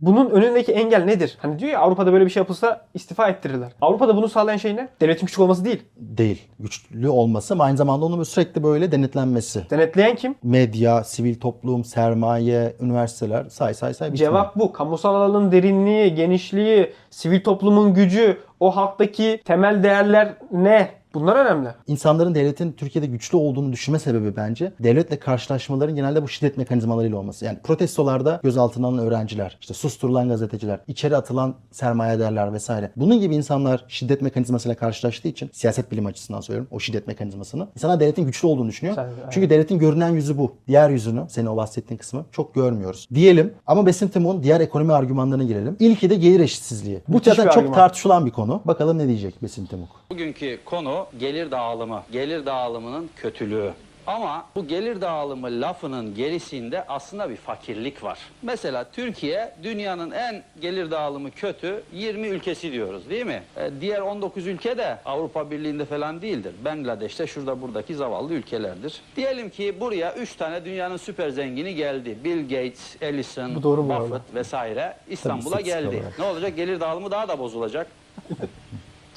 Bunun 0.00 0.30
önündeki 0.30 0.72
engel 0.72 1.04
nedir? 1.04 1.38
Hani 1.42 1.58
diyor 1.58 1.72
ya 1.72 1.80
Avrupa'da 1.80 2.12
böyle 2.12 2.24
bir 2.24 2.30
şey 2.30 2.40
yapılsa 2.40 2.80
istifa 2.94 3.28
ettirirler. 3.28 3.72
Avrupa'da 3.80 4.16
bunu 4.16 4.28
sağlayan 4.28 4.51
şey 4.56 4.76
ne? 4.76 4.88
Devletin 5.00 5.26
küçük 5.26 5.40
olması 5.40 5.64
değil. 5.64 5.82
Değil. 5.96 6.42
Güçlü 6.60 7.08
olması 7.08 7.54
ama 7.54 7.64
aynı 7.64 7.76
zamanda 7.76 8.06
onun 8.06 8.22
sürekli 8.22 8.62
böyle 8.62 8.92
denetlenmesi. 8.92 9.70
Denetleyen 9.70 10.16
kim? 10.16 10.34
medya, 10.42 11.04
sivil 11.04 11.40
toplum, 11.40 11.84
sermaye, 11.84 12.76
üniversiteler 12.80 13.44
say 13.48 13.74
say 13.74 13.94
say 13.94 14.12
bitmiyor. 14.12 14.30
Cevap 14.30 14.56
bu. 14.56 14.72
Kamusal 14.72 15.14
alanın 15.14 15.52
derinliği, 15.52 16.14
genişliği, 16.14 16.92
sivil 17.10 17.44
toplumun 17.44 17.94
gücü, 17.94 18.38
o 18.60 18.76
halktaki 18.76 19.40
temel 19.44 19.82
değerler 19.82 20.34
ne? 20.52 21.01
Bunlar 21.14 21.36
önemli. 21.36 21.68
İnsanların 21.86 22.34
devletin 22.34 22.72
Türkiye'de 22.72 23.06
güçlü 23.06 23.36
olduğunu 23.38 23.72
düşünme 23.72 23.98
sebebi 23.98 24.36
bence 24.36 24.72
devletle 24.80 25.18
karşılaşmaların 25.18 25.96
genelde 25.96 26.22
bu 26.22 26.28
şiddet 26.28 26.56
mekanizmalarıyla 26.56 27.18
olması. 27.18 27.44
Yani 27.44 27.58
protestolarda 27.62 28.40
gözaltına 28.42 28.86
alınan 28.86 29.06
öğrenciler, 29.06 29.58
işte 29.60 29.74
susturulan 29.74 30.28
gazeteciler, 30.28 30.80
içeri 30.88 31.16
atılan 31.16 31.54
sermayedarlar 31.70 32.52
vesaire. 32.52 32.90
Bunun 32.96 33.20
gibi 33.20 33.34
insanlar 33.36 33.84
şiddet 33.88 34.22
mekanizmasıyla 34.22 34.74
karşılaştığı 34.74 35.28
için 35.28 35.50
siyaset 35.52 35.90
bilim 35.92 36.06
açısından 36.06 36.40
söylüyorum 36.40 36.68
o 36.70 36.80
şiddet 36.80 37.06
mekanizmasını. 37.06 37.68
İnsanlar 37.76 38.00
devletin 38.00 38.24
güçlü 38.26 38.48
olduğunu 38.48 38.68
düşünüyor. 38.68 38.96
Sen- 38.96 39.10
Çünkü 39.30 39.50
devletin 39.50 39.78
görünen 39.78 40.10
yüzü 40.10 40.38
bu. 40.38 40.52
Diğer 40.68 40.90
yüzünü, 40.90 41.24
senin 41.28 41.46
o 41.46 41.56
bahsettiğin 41.56 41.98
kısmı 41.98 42.24
çok 42.32 42.54
görmüyoruz. 42.54 43.08
Diyelim 43.14 43.52
ama 43.66 43.86
Besim 43.86 44.08
Timur'un 44.08 44.42
diğer 44.42 44.60
ekonomi 44.60 44.92
argümanlarına 44.92 45.44
girelim. 45.44 45.76
İlki 45.80 46.10
de 46.10 46.14
gelir 46.14 46.40
eşitsizliği. 46.40 47.00
Bu 47.08 47.12
Müthiş 47.12 47.34
zaten 47.34 47.50
çok 47.50 47.56
argüman. 47.58 47.74
tartışılan 47.74 48.26
bir 48.26 48.30
konu. 48.30 48.62
Bakalım 48.64 48.98
ne 48.98 49.06
diyecek 49.08 49.42
Besim 49.42 49.66
Timur. 49.66 49.86
Bugünkü 50.10 50.58
konu 50.64 51.01
gelir 51.18 51.50
dağılımı. 51.50 52.02
Gelir 52.12 52.46
dağılımının 52.46 53.10
kötülüğü. 53.16 53.72
Ama 54.06 54.46
bu 54.56 54.66
gelir 54.68 55.00
dağılımı 55.00 55.46
lafının 55.60 56.14
gerisinde 56.14 56.84
aslında 56.88 57.30
bir 57.30 57.36
fakirlik 57.36 58.02
var. 58.04 58.18
Mesela 58.42 58.84
Türkiye 58.92 59.54
dünyanın 59.62 60.10
en 60.10 60.42
gelir 60.60 60.90
dağılımı 60.90 61.30
kötü 61.30 61.82
20 61.92 62.28
ülkesi 62.28 62.72
diyoruz 62.72 63.10
değil 63.10 63.26
mi? 63.26 63.42
E, 63.56 63.70
diğer 63.80 64.00
19 64.00 64.46
ülke 64.46 64.78
de 64.78 64.98
Avrupa 65.04 65.50
Birliği'nde 65.50 65.84
falan 65.84 66.22
değildir. 66.22 66.54
Bangladeş'te 66.64 67.26
şurada 67.26 67.62
buradaki 67.62 67.94
zavallı 67.94 68.34
ülkelerdir. 68.34 69.00
Diyelim 69.16 69.50
ki 69.50 69.80
buraya 69.80 70.14
3 70.14 70.36
tane 70.36 70.64
dünyanın 70.64 70.96
süper 70.96 71.28
zengini 71.28 71.74
geldi. 71.74 72.18
Bill 72.24 72.42
Gates, 72.42 72.96
Ellison, 73.00 73.54
Bu 73.54 73.62
doğru 73.62 73.88
bu 73.88 73.92
arada. 73.94 74.04
Buffett 74.04 74.34
vesaire 74.34 74.96
İstanbul'a 75.08 75.60
geldi. 75.60 75.96
olarak. 75.96 76.18
Ne 76.18 76.24
olacak? 76.24 76.56
Gelir 76.56 76.80
dağılımı 76.80 77.10
daha 77.10 77.28
da 77.28 77.38
bozulacak. 77.38 77.86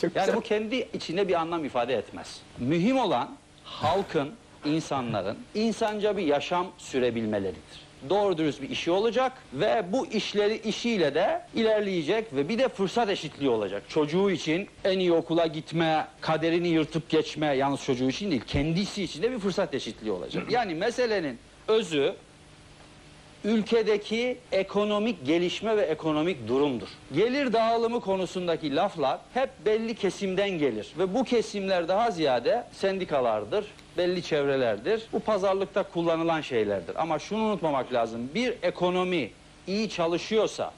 Çok 0.01 0.15
Yani 0.15 0.25
güzel. 0.25 0.35
bu 0.37 0.41
kendi 0.41 0.87
içinde 0.93 1.27
bir 1.27 1.33
anlam 1.33 1.65
ifade 1.65 1.93
etmez. 1.95 2.41
Mühim 2.59 2.97
olan 2.97 3.35
halkın, 3.63 4.31
insanların 4.65 5.37
insanca 5.55 6.17
bir 6.17 6.23
yaşam 6.23 6.67
sürebilmeleridir. 6.77 7.85
doğru 8.09 8.37
dürüst 8.37 8.61
bir 8.61 8.69
işi 8.69 8.91
olacak 8.91 9.31
ve 9.53 9.83
bu 9.91 10.07
işleri 10.07 10.57
işiyle 10.57 11.15
de 11.15 11.41
ilerleyecek 11.55 12.33
ve 12.33 12.49
bir 12.49 12.59
de 12.59 12.69
fırsat 12.69 13.09
eşitliği 13.09 13.49
olacak. 13.49 13.83
Çocuğu 13.89 14.31
için 14.31 14.67
en 14.83 14.99
iyi 14.99 15.11
okula 15.13 15.47
gitme, 15.47 16.07
kaderini 16.21 16.67
yırtıp 16.67 17.09
geçme, 17.09 17.45
yalnız 17.55 17.83
çocuğu 17.83 18.09
için 18.09 18.31
değil, 18.31 18.41
kendisi 18.47 19.03
için 19.03 19.23
de 19.23 19.31
bir 19.31 19.39
fırsat 19.39 19.73
eşitliği 19.73 20.11
olacak. 20.11 20.43
Yani 20.51 20.75
meselenin 20.75 21.37
özü 21.67 22.15
ülkedeki 23.45 24.37
ekonomik 24.51 25.25
gelişme 25.25 25.77
ve 25.77 25.81
ekonomik 25.81 26.47
durumdur. 26.47 26.87
Gelir 27.13 27.53
dağılımı 27.53 28.01
konusundaki 28.01 28.75
laflar 28.75 29.19
hep 29.33 29.49
belli 29.65 29.95
kesimden 29.95 30.49
gelir 30.49 30.87
ve 30.99 31.13
bu 31.13 31.23
kesimler 31.23 31.87
daha 31.87 32.11
ziyade 32.11 32.67
sendikalardır, 32.71 33.65
belli 33.97 34.23
çevrelerdir. 34.23 35.03
Bu 35.13 35.19
pazarlıkta 35.19 35.83
kullanılan 35.83 36.41
şeylerdir. 36.41 37.01
Ama 37.01 37.19
şunu 37.19 37.43
unutmamak 37.43 37.93
lazım. 37.93 38.29
Bir 38.35 38.53
ekonomi 38.61 39.31
iyi 39.67 39.89
çalışıyorsa, 39.89 40.71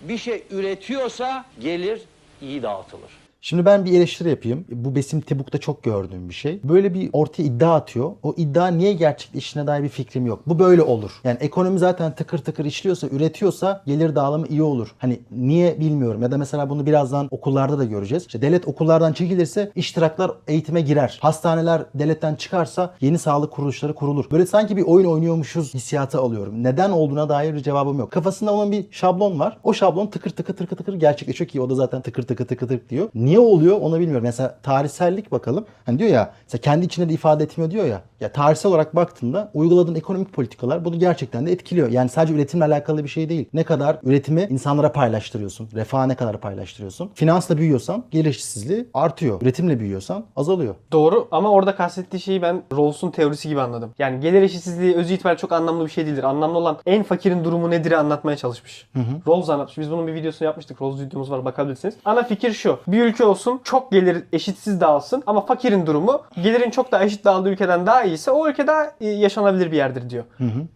bir 0.00 0.18
şey 0.18 0.44
üretiyorsa 0.50 1.44
gelir 1.60 2.00
iyi 2.42 2.62
dağıtılır. 2.62 3.19
Şimdi 3.42 3.64
ben 3.64 3.84
bir 3.84 3.92
eleştiri 3.92 4.30
yapayım. 4.30 4.64
Bu 4.70 4.94
Besim 4.94 5.20
Tebuk'ta 5.20 5.58
çok 5.58 5.82
gördüğüm 5.82 6.28
bir 6.28 6.34
şey. 6.34 6.60
Böyle 6.64 6.94
bir 6.94 7.10
ortaya 7.12 7.42
iddia 7.42 7.74
atıyor. 7.74 8.12
O 8.22 8.34
iddia 8.36 8.66
niye 8.66 8.92
gerçekleştiğine 8.92 9.66
dair 9.66 9.82
bir 9.82 9.88
fikrim 9.88 10.26
yok. 10.26 10.42
Bu 10.46 10.58
böyle 10.58 10.82
olur. 10.82 11.10
Yani 11.24 11.38
ekonomi 11.40 11.78
zaten 11.78 12.14
tıkır 12.14 12.38
tıkır 12.38 12.64
işliyorsa, 12.64 13.08
üretiyorsa 13.08 13.82
gelir 13.86 14.14
dağılımı 14.14 14.46
iyi 14.46 14.62
olur. 14.62 14.94
Hani 14.98 15.20
niye 15.30 15.80
bilmiyorum. 15.80 16.22
Ya 16.22 16.30
da 16.30 16.38
mesela 16.38 16.70
bunu 16.70 16.86
birazdan 16.86 17.28
okullarda 17.30 17.78
da 17.78 17.84
göreceğiz. 17.84 18.26
İşte 18.26 18.42
devlet 18.42 18.68
okullardan 18.68 19.12
çekilirse 19.12 19.72
iştiraklar 19.74 20.30
eğitime 20.48 20.80
girer. 20.80 21.18
Hastaneler 21.22 21.82
devletten 21.94 22.34
çıkarsa 22.34 22.94
yeni 23.00 23.18
sağlık 23.18 23.52
kuruluşları 23.52 23.94
kurulur. 23.94 24.30
Böyle 24.30 24.46
sanki 24.46 24.76
bir 24.76 24.82
oyun 24.82 25.06
oynuyormuşuz 25.06 25.74
hissiyatı 25.74 26.18
alıyorum. 26.18 26.62
Neden 26.62 26.90
olduğuna 26.90 27.28
dair 27.28 27.54
bir 27.54 27.62
cevabım 27.62 27.98
yok. 27.98 28.10
Kafasında 28.10 28.52
olan 28.52 28.72
bir 28.72 28.86
şablon 28.90 29.38
var. 29.38 29.58
O 29.62 29.72
şablon 29.72 30.06
tıkır 30.06 30.30
tıkır 30.30 30.54
tıkır 30.54 30.76
tıkır 30.76 30.94
gerçekleşiyor 30.94 31.48
ki 31.48 31.60
o 31.60 31.70
da 31.70 31.74
zaten 31.74 32.02
tıkır 32.02 32.22
tıkır 32.22 32.46
tıkır 32.46 32.68
tıkır 32.68 32.88
diyor. 32.88 33.08
Niye 33.14 33.29
oluyor 33.38 33.80
onu 33.80 34.00
bilmiyorum. 34.00 34.24
Mesela 34.24 34.58
tarihsellik 34.62 35.32
bakalım. 35.32 35.66
Hani 35.86 35.98
diyor 35.98 36.10
ya 36.10 36.32
mesela 36.44 36.60
kendi 36.60 36.86
içinde 36.86 37.08
de 37.08 37.12
ifade 37.12 37.44
etmiyor 37.44 37.70
diyor 37.70 37.84
ya. 37.84 38.02
Ya 38.20 38.32
tarihsel 38.32 38.70
olarak 38.70 38.96
baktığında 38.96 39.50
uyguladığın 39.54 39.94
ekonomik 39.94 40.32
politikalar 40.32 40.84
bunu 40.84 40.98
gerçekten 40.98 41.46
de 41.46 41.52
etkiliyor. 41.52 41.88
Yani 41.88 42.08
sadece 42.08 42.34
üretimle 42.34 42.64
alakalı 42.64 43.04
bir 43.04 43.08
şey 43.08 43.28
değil. 43.28 43.48
Ne 43.52 43.64
kadar 43.64 43.98
üretimi 44.02 44.46
insanlara 44.50 44.92
paylaştırıyorsun. 44.92 45.68
Refaha 45.74 46.06
ne 46.06 46.14
kadar 46.14 46.40
paylaştırıyorsun. 46.40 47.10
Finansla 47.14 47.56
büyüyorsan 47.58 48.04
gelir 48.10 48.30
eşitsizliği 48.30 48.88
artıyor. 48.94 49.42
Üretimle 49.42 49.80
büyüyorsan 49.80 50.24
azalıyor. 50.36 50.74
Doğru 50.92 51.28
ama 51.30 51.50
orada 51.50 51.76
kastettiği 51.76 52.20
şeyi 52.20 52.42
ben 52.42 52.62
Rawls'un 52.76 53.10
teorisi 53.10 53.48
gibi 53.48 53.60
anladım. 53.60 53.90
Yani 53.98 54.20
gelir 54.20 54.42
eşitsizliği 54.42 54.96
özü 54.96 55.14
itibariyle 55.14 55.40
çok 55.40 55.52
anlamlı 55.52 55.84
bir 55.86 55.90
şey 55.90 56.06
değildir. 56.06 56.24
Anlamlı 56.24 56.58
olan 56.58 56.78
en 56.86 57.02
fakirin 57.02 57.44
durumu 57.44 57.70
nedir 57.70 57.92
anlatmaya 57.92 58.36
çalışmış. 58.36 58.88
Rawls 59.28 59.48
anlatmış. 59.48 59.78
Biz 59.78 59.90
bunun 59.90 60.06
bir 60.06 60.14
videosunu 60.14 60.46
yapmıştık. 60.46 60.82
Rawls 60.82 61.00
videomuz 61.00 61.30
var 61.30 61.44
bakabilirsiniz. 61.44 61.94
Ana 62.04 62.22
fikir 62.22 62.52
şu. 62.52 62.78
Bir 62.86 63.04
ülke 63.04 63.19
olsun 63.24 63.60
çok 63.64 63.92
gelir 63.92 64.24
eşitsiz 64.32 64.80
dağılsın 64.80 65.22
ama 65.26 65.46
fakirin 65.46 65.86
durumu 65.86 66.22
gelirin 66.42 66.70
çok 66.70 66.92
daha 66.92 67.04
eşit 67.04 67.24
dağıldığı 67.24 67.48
ülkeden 67.48 67.86
daha 67.86 68.02
iyiyse 68.02 68.30
o 68.30 68.48
ülke 68.48 68.66
daha 68.66 68.92
e, 69.00 69.08
yaşanabilir 69.08 69.72
bir 69.72 69.76
yerdir 69.76 70.10
diyor. 70.10 70.24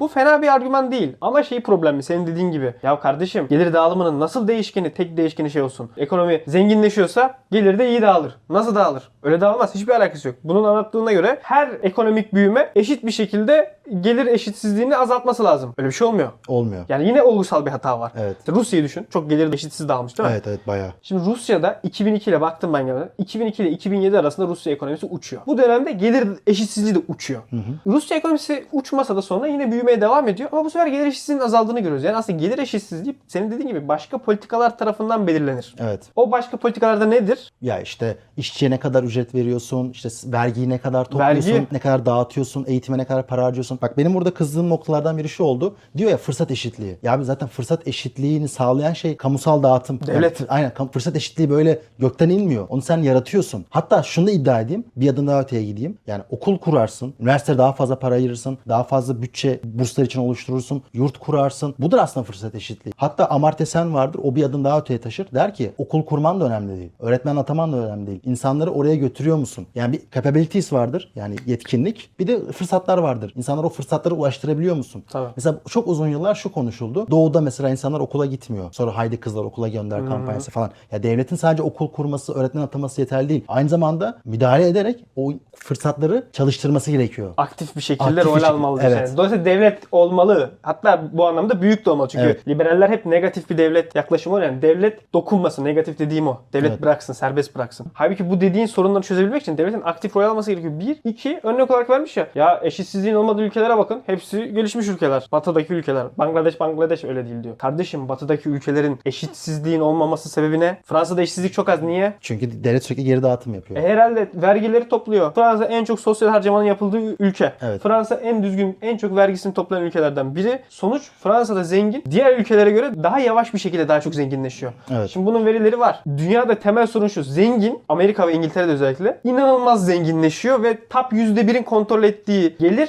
Bu 0.00 0.08
fena 0.08 0.42
bir 0.42 0.48
argüman 0.48 0.92
değil 0.92 1.16
ama 1.20 1.42
şey 1.42 1.60
problemi 1.60 2.02
senin 2.02 2.26
dediğin 2.26 2.50
gibi. 2.50 2.74
Ya 2.82 3.00
kardeşim 3.00 3.46
gelir 3.48 3.72
dağılımının 3.72 4.20
nasıl 4.20 4.48
değişkeni 4.48 4.94
tek 4.94 5.16
değişkeni 5.16 5.50
şey 5.50 5.62
olsun. 5.62 5.90
Ekonomi 5.96 6.42
zenginleşiyorsa 6.46 7.34
gelir 7.50 7.78
de 7.78 7.88
iyi 7.88 8.02
dağılır. 8.02 8.36
Nasıl 8.50 8.74
dağılır? 8.74 9.08
Öyle 9.22 9.40
dağılmaz. 9.40 9.74
Hiçbir 9.74 9.92
alakası 9.92 10.28
yok. 10.28 10.36
Bunun 10.44 10.64
anlattığına 10.64 11.12
göre 11.12 11.38
her 11.42 11.68
ekonomik 11.82 12.34
büyüme 12.34 12.70
eşit 12.76 13.06
bir 13.06 13.10
şekilde 13.10 13.74
gelir 14.00 14.26
eşitsizliğini 14.26 14.97
azaltması 14.97 15.45
lazım. 15.45 15.75
Öyle 15.79 15.88
bir 15.88 15.93
şey 15.95 16.07
olmuyor. 16.07 16.29
Olmuyor. 16.49 16.85
Yani 16.88 17.09
yine 17.09 17.23
olgusal 17.23 17.67
bir 17.67 17.71
hata 17.71 18.00
var. 18.00 18.12
Evet. 18.19 18.37
İşte 18.38 18.53
Rusya'yı 18.53 18.85
düşün. 18.85 19.07
Çok 19.11 19.31
gelir 19.31 19.53
eşitsiz 19.53 19.88
dağılmış 19.88 20.19
değil 20.19 20.29
mi? 20.29 20.33
Evet 20.33 20.47
evet 20.47 20.67
bayağı. 20.67 20.93
Şimdi 21.03 21.25
Rusya'da 21.25 21.81
2002 21.83 22.31
ile 22.31 22.41
baktım 22.41 22.73
ben 22.73 22.87
gene. 22.87 23.09
2002 23.19 23.62
ile 23.62 23.71
2007 23.71 24.19
arasında 24.19 24.47
Rusya 24.47 24.73
ekonomisi 24.73 25.07
uçuyor. 25.07 25.43
Bu 25.47 25.59
dönemde 25.59 25.93
gelir 25.93 26.29
eşitsizliği 26.47 26.95
de 26.95 26.99
uçuyor. 27.09 27.43
Rusya 27.87 28.17
ekonomisi 28.17 28.67
uçmasa 28.73 29.17
da 29.17 29.23
sonra 29.23 29.47
yine 29.47 29.73
büyümeye 29.73 30.00
devam 30.00 30.29
ediyor 30.29 30.49
ama 30.53 30.64
bu 30.64 30.71
sefer 30.71 30.87
gelir 30.87 31.07
eşitsizliğinin 31.07 31.45
azaldığını 31.45 31.81
görüyoruz. 31.81 32.05
Yani 32.05 32.17
aslında 32.17 32.38
gelir 32.38 32.59
eşitsizliği 32.59 33.17
senin 33.29 33.50
dediğin 33.50 33.69
gibi 33.69 33.88
başka 33.88 34.19
politikalar 34.19 34.79
tarafından 34.79 35.26
belirlenir. 35.26 35.75
Evet. 35.79 36.00
O 36.17 36.31
başka 36.31 36.57
politikalarda 36.57 37.05
nedir? 37.07 37.53
Ya 37.62 37.81
işte 37.81 38.17
işçiye 38.37 38.71
ne 38.71 38.79
kadar 38.79 39.03
ücret 39.03 39.35
veriyorsun, 39.35 39.91
işte 39.91 40.09
vergiyi 40.25 40.69
ne 40.69 40.79
kadar 40.79 41.05
topluyorsun, 41.05 41.53
Vergi. 41.53 41.67
ne 41.73 41.79
kadar 41.79 42.07
dağıtıyorsun, 42.07 42.64
eğitime 42.69 42.99
ne 42.99 43.05
kadar 43.05 43.26
para 43.26 43.45
harcıyorsun. 43.45 43.74
Bak 43.83 43.99
benim 43.99 44.14
burada 44.14 44.35
kızdığım 44.35 44.69
noktalardan 44.69 45.19
biri 45.19 45.28
şu 45.28 45.45
oldu. 45.45 45.76
Diyor 45.97 46.11
ya 46.11 46.16
fırsat 46.16 46.50
eşitliği. 46.50 46.97
Ya 47.02 47.12
abi 47.12 47.25
zaten 47.25 47.49
fırsat 47.49 47.88
eşitliğini 47.88 48.49
sağlayan 48.49 48.93
şey 48.93 49.16
kamusal 49.16 49.62
dağıtım. 49.62 50.00
Devlet. 50.07 50.40
Yani, 50.40 50.50
aynen 50.50 50.73
fırsat 50.93 51.16
eşitliği 51.16 51.50
böyle 51.50 51.78
gökten 51.99 52.28
inmiyor. 52.28 52.66
Onu 52.69 52.83
sen 52.83 53.02
yaratıyorsun. 53.02 53.64
Hatta 53.71 54.02
şunu 54.02 54.26
da 54.26 54.31
iddia 54.31 54.61
edeyim. 54.61 54.85
Bir 54.97 55.09
adım 55.09 55.26
daha 55.26 55.40
öteye 55.40 55.64
gideyim. 55.64 55.99
Yani 56.07 56.23
okul 56.31 56.59
kurarsın. 56.59 57.14
Üniversitede 57.21 57.59
daha 57.59 57.73
fazla 57.73 57.99
para 57.99 58.14
ayırırsın. 58.14 58.59
Daha 58.69 58.85
fazla 58.85 59.23
bütçe 59.23 59.61
burslar 59.64 60.04
için 60.04 60.21
oluşturursun. 60.21 60.83
Yurt 60.93 61.19
kurarsın. 61.19 61.75
Budur 61.78 61.99
aslında 61.99 62.25
fırsat 62.25 62.54
eşitliği. 62.54 62.95
Hatta 62.97 63.26
Amartya 63.26 63.66
Sen 63.66 63.95
vardır. 63.95 64.21
O 64.23 64.35
bir 64.35 64.43
adım 64.43 64.64
daha 64.64 64.81
öteye 64.81 65.00
taşır. 65.00 65.26
Der 65.35 65.54
ki 65.54 65.73
okul 65.78 66.04
kurman 66.04 66.40
da 66.40 66.45
önemli 66.45 66.76
değil. 66.78 66.90
Öğretmen 66.99 67.37
ataman 67.37 67.73
da 67.73 67.76
önemli 67.76 68.07
değil. 68.07 68.21
İnsanları 68.25 68.71
oraya 68.71 68.95
götürüyor 68.95 69.37
musun? 69.37 69.66
Yani 69.75 69.93
bir 69.93 70.00
capabilities 70.14 70.73
vardır. 70.73 71.12
Yani 71.14 71.37
yetkinlik. 71.47 72.11
Bir 72.19 72.26
de 72.26 72.52
fırsatlar 72.52 72.99
vardır. 72.99 73.33
İnsanlara 73.37 73.63
o 73.64 73.68
fırsatları 73.68 74.14
ulaştırabiliyor 74.14 74.76
musun? 74.76 75.04
Tabii. 75.11 75.28
Mesela 75.37 75.56
çok 75.68 75.88
uzun 75.88 76.09
yıllar 76.09 76.35
şu 76.35 76.52
konuşuldu. 76.52 77.06
Doğuda 77.11 77.40
mesela 77.40 77.71
insanlar 77.71 78.00
okula 78.00 78.26
gitmiyor. 78.26 78.73
Sonra 78.73 78.97
haydi 78.97 79.16
kızlar 79.21 79.44
okula 79.44 79.68
gönder 79.68 80.06
kampanyası 80.06 80.50
falan. 80.50 80.71
Ya 80.92 81.02
devletin 81.02 81.37
sadece 81.37 81.62
okul 81.62 81.88
kurması, 81.90 82.35
öğretmen 82.35 82.62
ataması 82.62 83.00
yeterli 83.00 83.28
değil. 83.28 83.44
Aynı 83.49 83.68
zamanda 83.68 84.18
müdahale 84.25 84.68
ederek 84.68 85.04
o 85.16 85.33
fırsatları 85.56 86.25
çalıştırması 86.33 86.90
gerekiyor. 86.90 87.35
Aktif 87.37 87.76
bir 87.76 87.80
şekilde 87.80 88.04
Aktif 88.04 88.18
bir 88.25 88.25
rol 88.28 88.35
şekilde, 88.35 88.50
almalı. 88.50 88.80
evet. 88.83 88.97
Yani. 89.09 89.16
Dolayısıyla 89.16 89.44
devlet 89.44 89.78
olmalı. 89.92 90.50
Hatta 90.62 91.02
bu 91.12 91.26
anlamda 91.26 91.62
büyük 91.62 91.87
de 91.87 91.90
olmalı. 91.90 92.09
Çünkü 92.09 92.25
Evet. 92.25 92.49
liberaller 92.49 92.88
hep 92.90 93.06
negatif 93.06 93.50
bir 93.50 93.59
devlet 93.59 93.94
yaklaşımı 93.94 94.37
var. 94.37 94.42
Yani 94.42 94.62
devlet 94.62 95.14
dokunmasın. 95.14 95.64
Negatif 95.64 95.99
dediğim 95.99 96.28
o. 96.28 96.38
Devlet 96.52 96.71
Evet. 96.71 96.83
bıraksın, 96.83 97.12
serbest 97.12 97.54
bıraksın. 97.56 97.87
Halbuki 97.94 98.30
bu 98.30 98.40
dediğin 98.40 98.66
sorunları 98.66 99.02
çözebilmek 99.02 99.42
için 99.42 99.59
devletin 99.59 99.83
aktif 99.85 100.16
rol 100.16 100.23
alması 100.23 100.50
gerekiyor. 100.50 100.80
Bir, 100.80 101.00
iki, 101.11 101.40
örnek 101.42 101.71
olarak 101.71 101.90
vermiş 101.90 102.16
ya. 102.16 102.26
Ya 102.35 102.61
eşitsizliğin 102.62 103.14
olmadığı 103.14 103.44
ülkelere 103.54 103.78
bakın. 103.78 104.02
Hepsi 104.06 104.52
gelişmiş 104.54 104.88
ülkeler. 104.88 105.28
Batıdaki 105.32 105.73
ülkeler. 105.73 106.06
Bangladeş, 106.18 106.61
Bangladeş 106.61 107.04
öyle 107.04 107.26
değil 107.26 107.44
diyor. 107.44 107.58
Kardeşim 107.58 108.08
batıdaki 108.08 108.49
ülkelerin 108.49 108.99
eşitsizliğin 109.04 109.80
olmaması 109.80 110.28
sebebi 110.28 110.61
ne? 110.61 110.78
Fransa'da 110.84 111.23
eşitsizlik 111.23 111.52
çok 111.52 111.68
az. 111.68 111.82
Niye? 111.82 112.14
Çünkü 112.20 112.64
devlet 112.64 112.84
sürekli 112.84 113.04
geri 113.04 113.23
dağıtım 113.23 113.54
yapıyor. 113.54 113.80
E, 113.80 113.88
herhalde 113.88 114.28
vergileri 114.34 114.88
topluyor. 114.88 115.34
Fransa 115.34 115.64
en 115.64 115.84
çok 115.84 116.00
sosyal 116.00 116.28
harcamanın 116.28 116.64
yapıldığı 116.64 117.23
ülke. 117.23 117.52
Evet. 117.62 117.82
Fransa 117.82 118.14
en 118.14 118.42
düzgün, 118.42 118.78
en 118.82 118.96
çok 118.96 119.16
vergisini 119.16 119.54
toplayan 119.54 119.84
ülkelerden 119.84 120.34
biri. 120.34 120.58
Sonuç 120.68 121.11
Fransa'da 121.23 121.64
zengin, 121.64 122.04
diğer 122.11 122.38
ülkelere 122.38 122.70
göre 122.70 122.90
daha 123.02 123.18
yavaş 123.18 123.54
bir 123.54 123.58
şekilde 123.58 123.88
daha 123.88 124.00
çok 124.00 124.14
zenginleşiyor. 124.14 124.73
Evet. 124.90 125.11
Şimdi 125.11 125.26
bunun 125.26 125.46
verileri 125.46 125.78
var. 125.78 126.00
Dünyada 126.06 126.54
temel 126.54 126.87
sorun 126.87 127.08
şu. 127.08 127.23
Zengin, 127.23 127.78
Amerika 127.88 128.28
ve 128.28 128.32
İngiltere'de 128.32 128.73
özellikle 128.73 129.20
inanılmaz 129.25 129.87
zenginleşiyor 129.87 130.62
ve 130.62 130.78
top 130.90 131.12
%1'in 131.12 131.62
kontrol 131.62 132.02
ettiği 132.02 132.56
gelir 132.61 132.88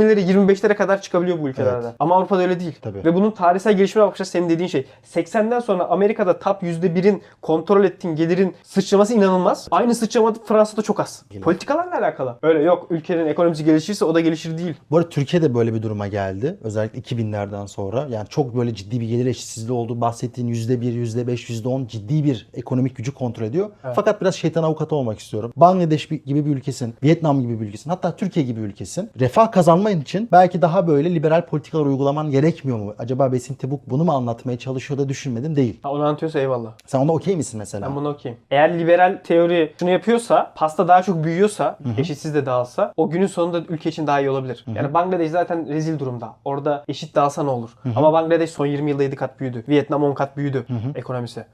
%20'leri, 0.00 0.32
25'lere 0.32 0.74
kadar 0.74 1.02
çıkabiliyor 1.02 1.40
bu 1.42 1.48
ülkelerde. 1.48 1.86
Evet. 1.86 1.96
Ama 1.98 2.16
Avrupa'da 2.16 2.42
öyle 2.42 2.60
değil. 2.60 2.74
Tabii. 2.82 3.04
Ve 3.04 3.14
bunun 3.14 3.30
tarihsel 3.30 3.76
gelişimine 3.76 4.08
bakacağız 4.08 4.28
senin 4.28 4.48
dediğin 4.48 4.68
şey. 4.68 4.86
80'den 5.14 5.60
sonra 5.60 5.84
Amerika'da 5.84 6.38
top 6.38 6.62
%1'in 6.62 7.22
kontrol 7.42 7.84
ettiğin 7.84 8.16
gelirin 8.16 8.54
sıçraması 8.62 9.14
inanılmaz. 9.14 9.68
Aynı 9.70 9.94
sıçrama 9.94 10.34
Fransa'da 10.46 10.82
çok 10.82 11.00
az. 11.00 11.24
Politikalarla 11.42 11.98
alakalı. 11.98 12.38
Öyle 12.42 12.62
yok 12.62 12.86
ülkenin 12.90 13.26
ekonomisi 13.26 13.64
gelişirse 13.64 14.04
o 14.04 14.14
da 14.14 14.20
gelişir 14.20 14.58
değil. 14.58 14.74
Bu 14.90 14.96
arada 14.96 15.08
Türkiye'de 15.08 15.54
böyle 15.54 15.74
bir 15.74 15.82
duruma 15.82 16.06
geldi. 16.06 16.58
Özellikle 16.62 17.00
2000'lerden 17.00 17.66
sonra. 17.66 18.06
Yani 18.10 18.28
çok 18.28 18.56
böyle 18.56 18.74
ciddi 18.74 19.00
bir 19.00 19.08
gelir 19.08 19.26
eşitsizliği 19.26 19.78
oldu. 19.78 20.00
Bahsettiğin 20.00 20.48
%1, 20.48 20.80
%5, 20.80 21.50
%10 21.50 21.88
ciddi 21.88 22.24
bir 22.24 22.48
ekonomik 22.54 22.96
gücü 22.96 23.14
kontrol 23.14 23.44
ediyor. 23.44 23.70
Fakat 23.94 24.20
biraz 24.20 24.34
şeytan 24.34 24.62
avukatı 24.62 24.94
olmak 24.94 25.18
istiyorum. 25.18 25.52
Bangladeş 25.56 26.08
gibi 26.08 26.46
bir 26.46 26.56
ülkesin, 26.56 26.94
Vietnam 27.02 27.40
gibi 27.40 27.60
bir 27.60 27.66
ülkesin, 27.66 27.90
hatta 27.90 28.16
Türkiye 28.16 28.46
gibi 28.46 28.60
bir 28.60 28.66
ülkesin. 28.66 29.10
Refah 29.20 29.52
kazanman 29.86 30.02
için 30.02 30.28
belki 30.32 30.62
daha 30.62 30.88
böyle 30.88 31.14
liberal 31.14 31.46
politikalar 31.46 31.86
uygulaman 31.86 32.30
gerekmiyor 32.30 32.78
mu? 32.78 32.94
Acaba 32.98 33.32
Besim 33.32 33.56
Tebuk 33.56 33.80
bunu 33.90 34.04
mu 34.04 34.12
anlatmaya 34.12 34.58
çalışıyor 34.58 34.98
da 35.00 35.08
düşünmedim 35.08 35.56
değil. 35.56 35.80
Ha, 35.82 35.90
onu 35.90 36.02
anlatıyorsa 36.02 36.38
eyvallah. 36.40 36.70
Sen 36.86 36.98
onda 36.98 37.12
okey 37.12 37.36
misin 37.36 37.58
mesela? 37.58 37.86
Ben 37.86 37.96
buna 37.96 38.08
okeyim. 38.08 38.38
Eğer 38.50 38.78
liberal 38.78 39.18
teori 39.24 39.72
şunu 39.78 39.90
yapıyorsa, 39.90 40.52
pasta 40.56 40.88
daha 40.88 41.02
çok 41.02 41.24
büyüyorsa, 41.24 41.78
eşitsiz 41.98 42.34
de 42.34 42.46
dağılsa, 42.46 42.92
o 42.96 43.10
günün 43.10 43.26
sonunda 43.26 43.60
ülke 43.68 43.90
için 43.90 44.06
daha 44.06 44.20
iyi 44.20 44.30
olabilir. 44.30 44.64
Yani 44.74 44.94
Bangladeş 44.94 45.30
zaten 45.30 45.68
rezil 45.68 45.98
durumda. 45.98 46.32
Orada 46.44 46.84
eşit 46.88 47.14
dağılsa 47.14 47.42
ne 47.42 47.50
olur? 47.50 47.70
Ama 47.96 48.12
Bangladeş 48.12 48.50
son 48.50 48.66
20 48.66 48.90
yılda 48.90 49.02
7 49.02 49.16
kat 49.16 49.40
büyüdü. 49.40 49.64
Vietnam 49.68 50.04
10 50.04 50.14
kat 50.14 50.36
büyüdü 50.36 50.66
ekonomisi. 50.94 51.44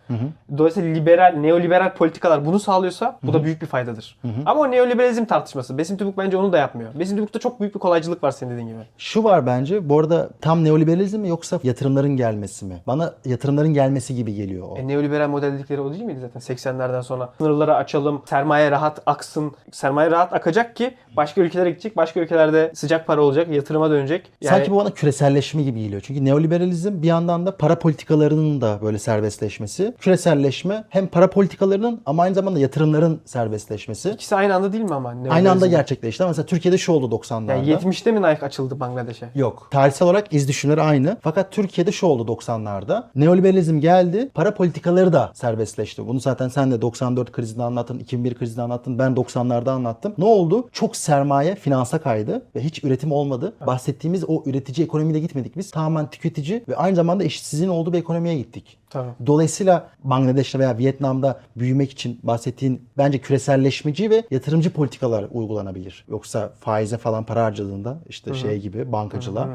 Dolayısıyla 0.58 0.94
liberal, 0.94 1.34
neoliberal 1.36 1.94
politikalar 1.94 2.46
bunu 2.46 2.58
sağlıyorsa 2.58 3.18
bu 3.22 3.32
da 3.32 3.44
büyük 3.44 3.62
bir 3.62 3.66
faydadır. 3.66 4.18
Ama 4.46 4.60
o 4.60 4.70
neoliberalizm 4.70 5.24
tartışması. 5.24 5.78
Besim 5.78 5.96
Tübük 5.96 6.18
bence 6.18 6.36
onu 6.36 6.52
da 6.52 6.58
yapmıyor. 6.58 6.90
Besim 6.94 7.16
Tübük'te 7.16 7.38
çok 7.38 7.60
büyük 7.60 7.74
bir 7.74 7.80
kolaycılık 7.80 8.21
farklılık 8.22 8.24
var 8.24 8.30
senin 8.30 8.50
dediğin 8.52 8.68
gibi. 8.68 8.86
Şu 8.98 9.24
var 9.24 9.46
bence. 9.46 9.88
Bu 9.88 9.98
arada 9.98 10.30
tam 10.40 10.64
neoliberalizm 10.64 11.20
mi 11.20 11.28
yoksa 11.28 11.60
yatırımların 11.62 12.16
gelmesi 12.16 12.64
mi? 12.64 12.82
Bana 12.86 13.14
yatırımların 13.24 13.74
gelmesi 13.74 14.14
gibi 14.14 14.34
geliyor 14.34 14.68
o. 14.70 14.76
E, 14.76 14.88
neoliberal 14.88 15.28
model 15.28 15.52
dedikleri 15.52 15.80
o 15.80 15.92
değil 15.92 16.02
miydi 16.02 16.20
zaten 16.20 16.40
80'lerden 16.40 17.00
sonra? 17.00 17.32
Sınırları 17.38 17.74
açalım, 17.74 18.22
sermaye 18.26 18.70
rahat 18.70 19.02
aksın. 19.06 19.52
Sermaye 19.72 20.10
rahat 20.10 20.32
akacak 20.32 20.76
ki 20.76 20.94
başka 21.16 21.40
ülkelere 21.40 21.70
gidecek, 21.70 21.96
başka 21.96 22.20
ülkelerde 22.20 22.72
sıcak 22.74 23.06
para 23.06 23.22
olacak, 23.22 23.48
yatırıma 23.48 23.90
dönecek. 23.90 24.32
Yani 24.40 24.56
Sanki 24.56 24.70
bu 24.70 24.76
bana 24.76 24.90
küreselleşme 24.90 25.62
gibi 25.62 25.82
geliyor. 25.82 26.02
Çünkü 26.04 26.24
neoliberalizm 26.24 27.02
bir 27.02 27.08
yandan 27.08 27.46
da 27.46 27.56
para 27.56 27.78
politikalarının 27.78 28.60
da 28.60 28.78
böyle 28.82 28.98
serbestleşmesi. 28.98 29.94
Küreselleşme 30.00 30.84
hem 30.88 31.06
para 31.06 31.30
politikalarının 31.30 32.00
ama 32.06 32.22
aynı 32.22 32.34
zamanda 32.34 32.58
yatırımların 32.58 33.20
serbestleşmesi. 33.24 34.10
ikisi 34.10 34.36
aynı 34.36 34.54
anda 34.54 34.72
değil 34.72 34.84
mi 34.84 34.94
ama? 34.94 35.14
Aynı 35.30 35.50
anda 35.50 35.66
gerçekleşti. 35.66 36.22
Ama 36.22 36.30
Mesela 36.30 36.46
Türkiye'de 36.46 36.78
şu 36.78 36.92
oldu 36.92 37.16
90'larda. 37.16 37.50
Yani 37.50 37.70
70'te 37.70 38.11
mi 38.12 38.22
Nike 38.22 38.46
açıldı 38.46 38.80
Bangladeş'e? 38.80 39.28
Yok. 39.34 39.68
Tarihsel 39.70 40.08
olarak 40.08 40.32
iz 40.32 40.48
düşümleri 40.48 40.82
aynı. 40.82 41.16
Fakat 41.20 41.52
Türkiye'de 41.52 41.92
şu 41.92 42.06
oldu 42.06 42.32
90'larda. 42.32 43.04
Neoliberalizm 43.14 43.80
geldi. 43.80 44.30
Para 44.34 44.54
politikaları 44.54 45.12
da 45.12 45.30
serbestleşti. 45.34 46.06
Bunu 46.06 46.20
zaten 46.20 46.48
sen 46.48 46.70
de 46.70 46.82
94 46.82 47.32
krizinde 47.32 47.62
anlattın, 47.62 47.98
2001 47.98 48.34
krizinde 48.34 48.62
anlattın. 48.62 48.98
Ben 48.98 49.12
90'larda 49.12 49.70
anlattım. 49.70 50.14
Ne 50.18 50.24
oldu? 50.24 50.68
Çok 50.72 50.96
sermaye 50.96 51.54
finansa 51.54 51.98
kaydı 51.98 52.42
ve 52.56 52.60
hiç 52.60 52.84
üretim 52.84 53.12
olmadı. 53.12 53.52
Bahsettiğimiz 53.66 54.24
o 54.28 54.42
üretici 54.46 54.86
ekonomiyle 54.86 55.18
gitmedik 55.20 55.56
biz. 55.56 55.70
Tamamen 55.70 56.10
tüketici 56.10 56.64
ve 56.68 56.76
aynı 56.76 56.96
zamanda 56.96 57.24
eşitsizliğin 57.24 57.70
olduğu 57.70 57.92
bir 57.92 57.98
ekonomiye 57.98 58.38
gittik. 58.38 58.78
Tabii. 58.92 59.10
Dolayısıyla 59.26 59.88
Bangladeş'te 60.04 60.58
veya 60.58 60.78
Vietnam'da 60.78 61.40
büyümek 61.56 61.90
için 61.90 62.20
bahsettiğin 62.22 62.88
bence 62.98 63.18
küreselleşmeci 63.18 64.10
ve 64.10 64.24
yatırımcı 64.30 64.72
politikalar 64.72 65.26
uygulanabilir. 65.30 66.04
Yoksa 66.08 66.52
faize 66.60 66.98
falan 66.98 67.24
para 67.24 67.44
harcadığında 67.44 67.98
işte 68.08 68.34
şey 68.34 68.58
gibi 68.58 68.92
bankacılığa 68.92 69.48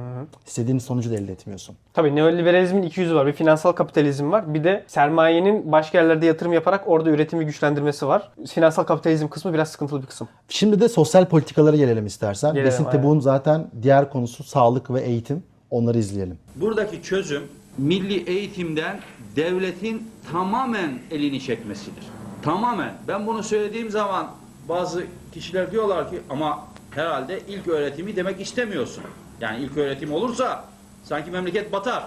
istediğin 0.47 0.79
sonucu 0.79 1.11
da 1.11 1.15
elde 1.15 1.31
etmiyorsun. 1.31 1.75
Tabii 1.93 2.15
neoliberalizmin 2.15 2.83
iki 2.83 3.01
yüzü 3.01 3.15
var. 3.15 3.27
Bir 3.27 3.33
finansal 3.33 3.71
kapitalizm 3.71 4.31
var. 4.31 4.53
Bir 4.53 4.63
de 4.63 4.83
sermayenin 4.87 5.71
başka 5.71 5.97
yerlerde 5.97 6.25
yatırım 6.25 6.53
yaparak 6.53 6.83
orada 6.87 7.09
üretimi 7.09 7.45
güçlendirmesi 7.45 8.07
var. 8.07 8.31
Finansal 8.49 8.83
kapitalizm 8.83 9.27
kısmı 9.27 9.53
biraz 9.53 9.69
sıkıntılı 9.69 10.01
bir 10.01 10.07
kısım. 10.07 10.27
Şimdi 10.49 10.81
de 10.81 10.89
sosyal 10.89 11.25
politikalara 11.25 11.75
gelelim 11.75 12.05
istersen. 12.05 12.53
Gelelim, 12.53 12.67
Besin 12.67 12.85
aynen. 12.85 12.97
Tebuğ'un 12.97 13.19
zaten 13.19 13.67
diğer 13.81 14.09
konusu 14.09 14.43
sağlık 14.43 14.91
ve 14.91 15.01
eğitim. 15.01 15.43
Onları 15.69 15.97
izleyelim. 15.97 16.37
Buradaki 16.55 17.01
çözüm 17.01 17.43
milli 17.77 18.29
eğitimden 18.29 18.99
devletin 19.35 20.07
tamamen 20.31 20.99
elini 21.11 21.41
çekmesidir. 21.41 22.03
Tamamen. 22.41 22.93
Ben 23.07 23.27
bunu 23.27 23.43
söylediğim 23.43 23.89
zaman 23.89 24.31
bazı 24.69 25.05
kişiler 25.33 25.71
diyorlar 25.71 26.09
ki 26.09 26.19
ama 26.29 26.67
herhalde 26.91 27.41
ilk 27.47 27.67
öğretimi 27.67 28.15
demek 28.15 28.41
istemiyorsun. 28.41 29.03
Yani 29.41 29.63
ilk 29.63 29.77
öğretim 29.77 30.13
olursa 30.13 30.65
sanki 31.03 31.31
memleket 31.31 31.71
batar. 31.71 32.05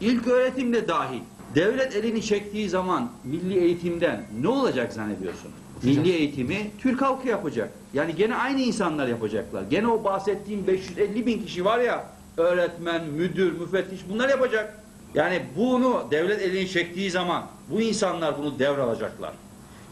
İlk 0.00 0.28
öğretim 0.28 0.72
de 0.72 0.88
dahil. 0.88 1.20
Devlet 1.54 1.96
elini 1.96 2.22
çektiği 2.22 2.68
zaman 2.68 3.10
milli 3.24 3.58
eğitimden 3.58 4.24
ne 4.40 4.48
olacak 4.48 4.92
zannediyorsun? 4.92 5.50
Milli 5.82 6.10
eğitimi 6.10 6.70
Türk 6.80 7.02
halkı 7.02 7.28
yapacak. 7.28 7.70
Yani 7.94 8.14
gene 8.14 8.36
aynı 8.36 8.60
insanlar 8.60 9.08
yapacaklar. 9.08 9.62
Gene 9.62 9.86
o 9.86 10.04
bahsettiğim 10.04 10.66
550 10.66 11.26
bin 11.26 11.42
kişi 11.42 11.64
var 11.64 11.78
ya 11.78 12.06
öğretmen, 12.36 13.04
müdür, 13.06 13.52
müfettiş 13.52 14.00
bunlar 14.10 14.28
yapacak. 14.28 14.78
Yani 15.14 15.42
bunu 15.56 16.04
devlet 16.10 16.42
elini 16.42 16.68
çektiği 16.68 17.10
zaman 17.10 17.46
bu 17.70 17.80
insanlar 17.80 18.38
bunu 18.38 18.58
devralacaklar. 18.58 19.32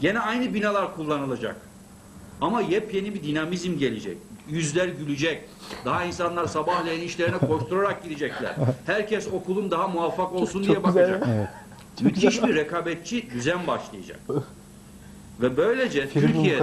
Gene 0.01 0.19
aynı 0.19 0.53
binalar 0.53 0.95
kullanılacak. 0.95 1.55
Ama 2.41 2.61
yepyeni 2.61 3.13
bir 3.13 3.23
dinamizm 3.23 3.77
gelecek. 3.77 4.17
Yüzler 4.49 4.87
gülecek. 4.87 5.43
Daha 5.85 6.03
insanlar 6.05 6.45
sabahleyin 6.47 7.01
işlerine 7.01 7.37
koşturarak 7.37 8.03
gidecekler. 8.03 8.55
Herkes 8.85 9.27
okulun 9.27 9.71
daha 9.71 9.87
muvaffak 9.87 10.33
olsun 10.33 10.63
diye 10.63 10.83
bakacak. 10.83 11.27
Müthiş 12.01 12.43
bir 12.43 12.55
rekabetçi 12.55 13.31
düzen 13.31 13.67
başlayacak. 13.67 14.19
Ve 15.41 15.57
böylece 15.57 16.07
Film 16.07 16.21
Türkiye'de 16.27 16.59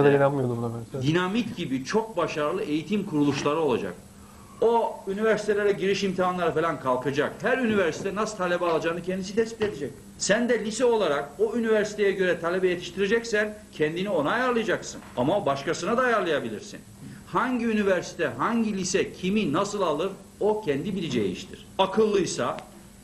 dinamit 1.01 1.57
gibi 1.57 1.85
çok 1.85 2.17
başarılı 2.17 2.61
eğitim 2.63 3.05
kuruluşları 3.05 3.59
olacak. 3.59 3.93
O 4.61 4.99
üniversitelere 5.07 5.71
giriş 5.71 6.03
imtihanları 6.03 6.53
falan 6.53 6.79
kalkacak. 6.79 7.33
Her 7.41 7.57
üniversite 7.57 8.15
nasıl 8.15 8.37
talebe 8.37 8.65
alacağını 8.65 9.01
kendisi 9.03 9.35
tespit 9.35 9.61
edecek. 9.61 9.91
Sen 10.17 10.49
de 10.49 10.65
lise 10.65 10.85
olarak 10.85 11.29
o 11.39 11.55
üniversiteye 11.57 12.11
göre 12.11 12.39
talebe 12.39 12.67
yetiştireceksen 12.67 13.57
kendini 13.71 14.09
ona 14.09 14.31
ayarlayacaksın. 14.31 15.01
Ama 15.17 15.45
başkasına 15.45 15.97
da 15.97 16.01
ayarlayabilirsin. 16.01 16.79
Hangi 17.27 17.65
üniversite, 17.65 18.27
hangi 18.27 18.77
lise, 18.77 19.13
kimi 19.13 19.53
nasıl 19.53 19.81
alır 19.81 20.11
o 20.39 20.61
kendi 20.61 20.95
bileceği 20.95 21.31
iştir. 21.31 21.67
Akıllıysa 21.77 22.57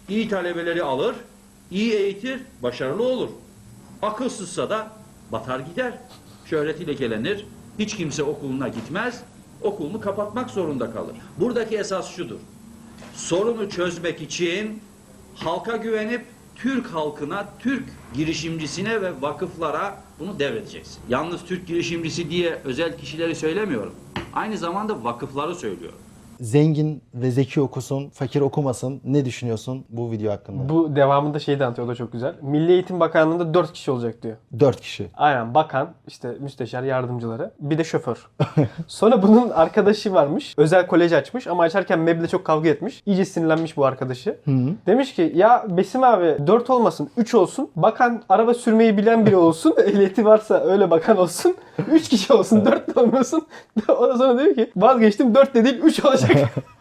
iyi 0.09 0.29
talebeleri 0.29 0.83
alır, 0.83 1.15
iyi 1.71 1.93
eğitir, 1.93 2.41
başarılı 2.63 3.03
olur. 3.03 3.29
Akılsızsa 4.01 4.69
da 4.69 4.87
batar 5.31 5.59
gider. 5.59 5.93
Şöhreti 6.45 6.87
lekelenir. 6.87 7.45
Hiç 7.79 7.95
kimse 7.97 8.23
okuluna 8.23 8.67
gitmez. 8.67 9.21
Okulunu 9.61 9.99
kapatmak 10.01 10.49
zorunda 10.49 10.91
kalır. 10.91 11.15
Buradaki 11.37 11.77
esas 11.77 12.15
şudur. 12.15 12.39
Sorunu 13.13 13.69
çözmek 13.69 14.21
için 14.21 14.81
halka 15.35 15.75
güvenip 15.75 16.25
Türk 16.55 16.87
halkına, 16.87 17.49
Türk 17.59 17.83
girişimcisine 18.13 19.01
ve 19.01 19.21
vakıflara 19.21 20.03
bunu 20.19 20.39
devredeceksin. 20.39 21.01
Yalnız 21.09 21.45
Türk 21.45 21.67
girişimcisi 21.67 22.29
diye 22.29 22.61
özel 22.63 22.97
kişileri 22.97 23.35
söylemiyorum. 23.35 23.93
Aynı 24.33 24.57
zamanda 24.57 25.03
vakıfları 25.03 25.55
söylüyorum. 25.55 25.99
Zengin 26.39 27.01
ve 27.13 27.31
zeki 27.31 27.61
okusun, 27.61 28.09
fakir 28.09 28.41
okumasın. 28.41 29.01
Ne 29.03 29.25
düşünüyorsun 29.25 29.85
bu 29.89 30.11
video 30.11 30.31
hakkında? 30.31 30.69
Bu 30.69 30.95
devamında 30.95 31.39
şeyi 31.39 31.59
de 31.59 31.65
anlatıyor 31.65 31.87
o 31.87 31.91
da 31.91 31.95
çok 31.95 32.11
güzel. 32.11 32.35
Milli 32.41 32.71
Eğitim 32.71 32.99
Bakanlığı'nda 32.99 33.53
4 33.53 33.73
kişi 33.73 33.91
olacak 33.91 34.23
diyor. 34.23 34.35
4 34.59 34.81
kişi. 34.81 35.07
Aynen 35.17 35.53
bakan, 35.53 35.89
işte 36.07 36.35
müsteşar, 36.39 36.83
yardımcıları, 36.83 37.51
bir 37.59 37.77
de 37.77 37.83
şoför. 37.83 38.27
Sonra 38.87 39.23
bunun 39.23 39.49
arkadaşı 39.49 40.13
varmış. 40.13 40.53
Özel 40.57 40.87
kolej 40.87 41.13
açmış 41.13 41.47
ama 41.47 41.63
açarken 41.63 41.99
meble 41.99 42.27
çok 42.27 42.45
kavga 42.45 42.69
etmiş. 42.69 43.03
İyice 43.05 43.25
sinirlenmiş 43.25 43.77
bu 43.77 43.85
arkadaşı. 43.85 44.37
Demiş 44.85 45.13
ki 45.13 45.31
ya 45.35 45.65
Besim 45.69 46.03
abi 46.03 46.37
4 46.47 46.69
olmasın 46.69 47.09
3 47.17 47.35
olsun. 47.35 47.71
Bakan 47.75 48.23
araba 48.29 48.53
sürmeyi 48.53 48.97
bilen 48.97 49.25
biri 49.25 49.35
olsun. 49.35 49.73
Ehliyeti 49.85 50.25
varsa 50.25 50.59
öyle 50.59 50.91
bakan 50.91 51.17
olsun. 51.17 51.55
3 51.91 52.09
kişi 52.09 52.33
olsun 52.33 52.65
4 52.65 52.95
de 52.95 52.99
olmasın. 52.99 53.47
o 53.89 54.07
da 54.09 54.17
sonra 54.17 54.39
diyor 54.39 54.55
ki 54.55 54.71
vazgeçtim 54.75 55.35
4 55.35 55.55
de 55.55 55.65
değil 55.65 55.79
3 55.83 56.05
olacak. 56.05 56.24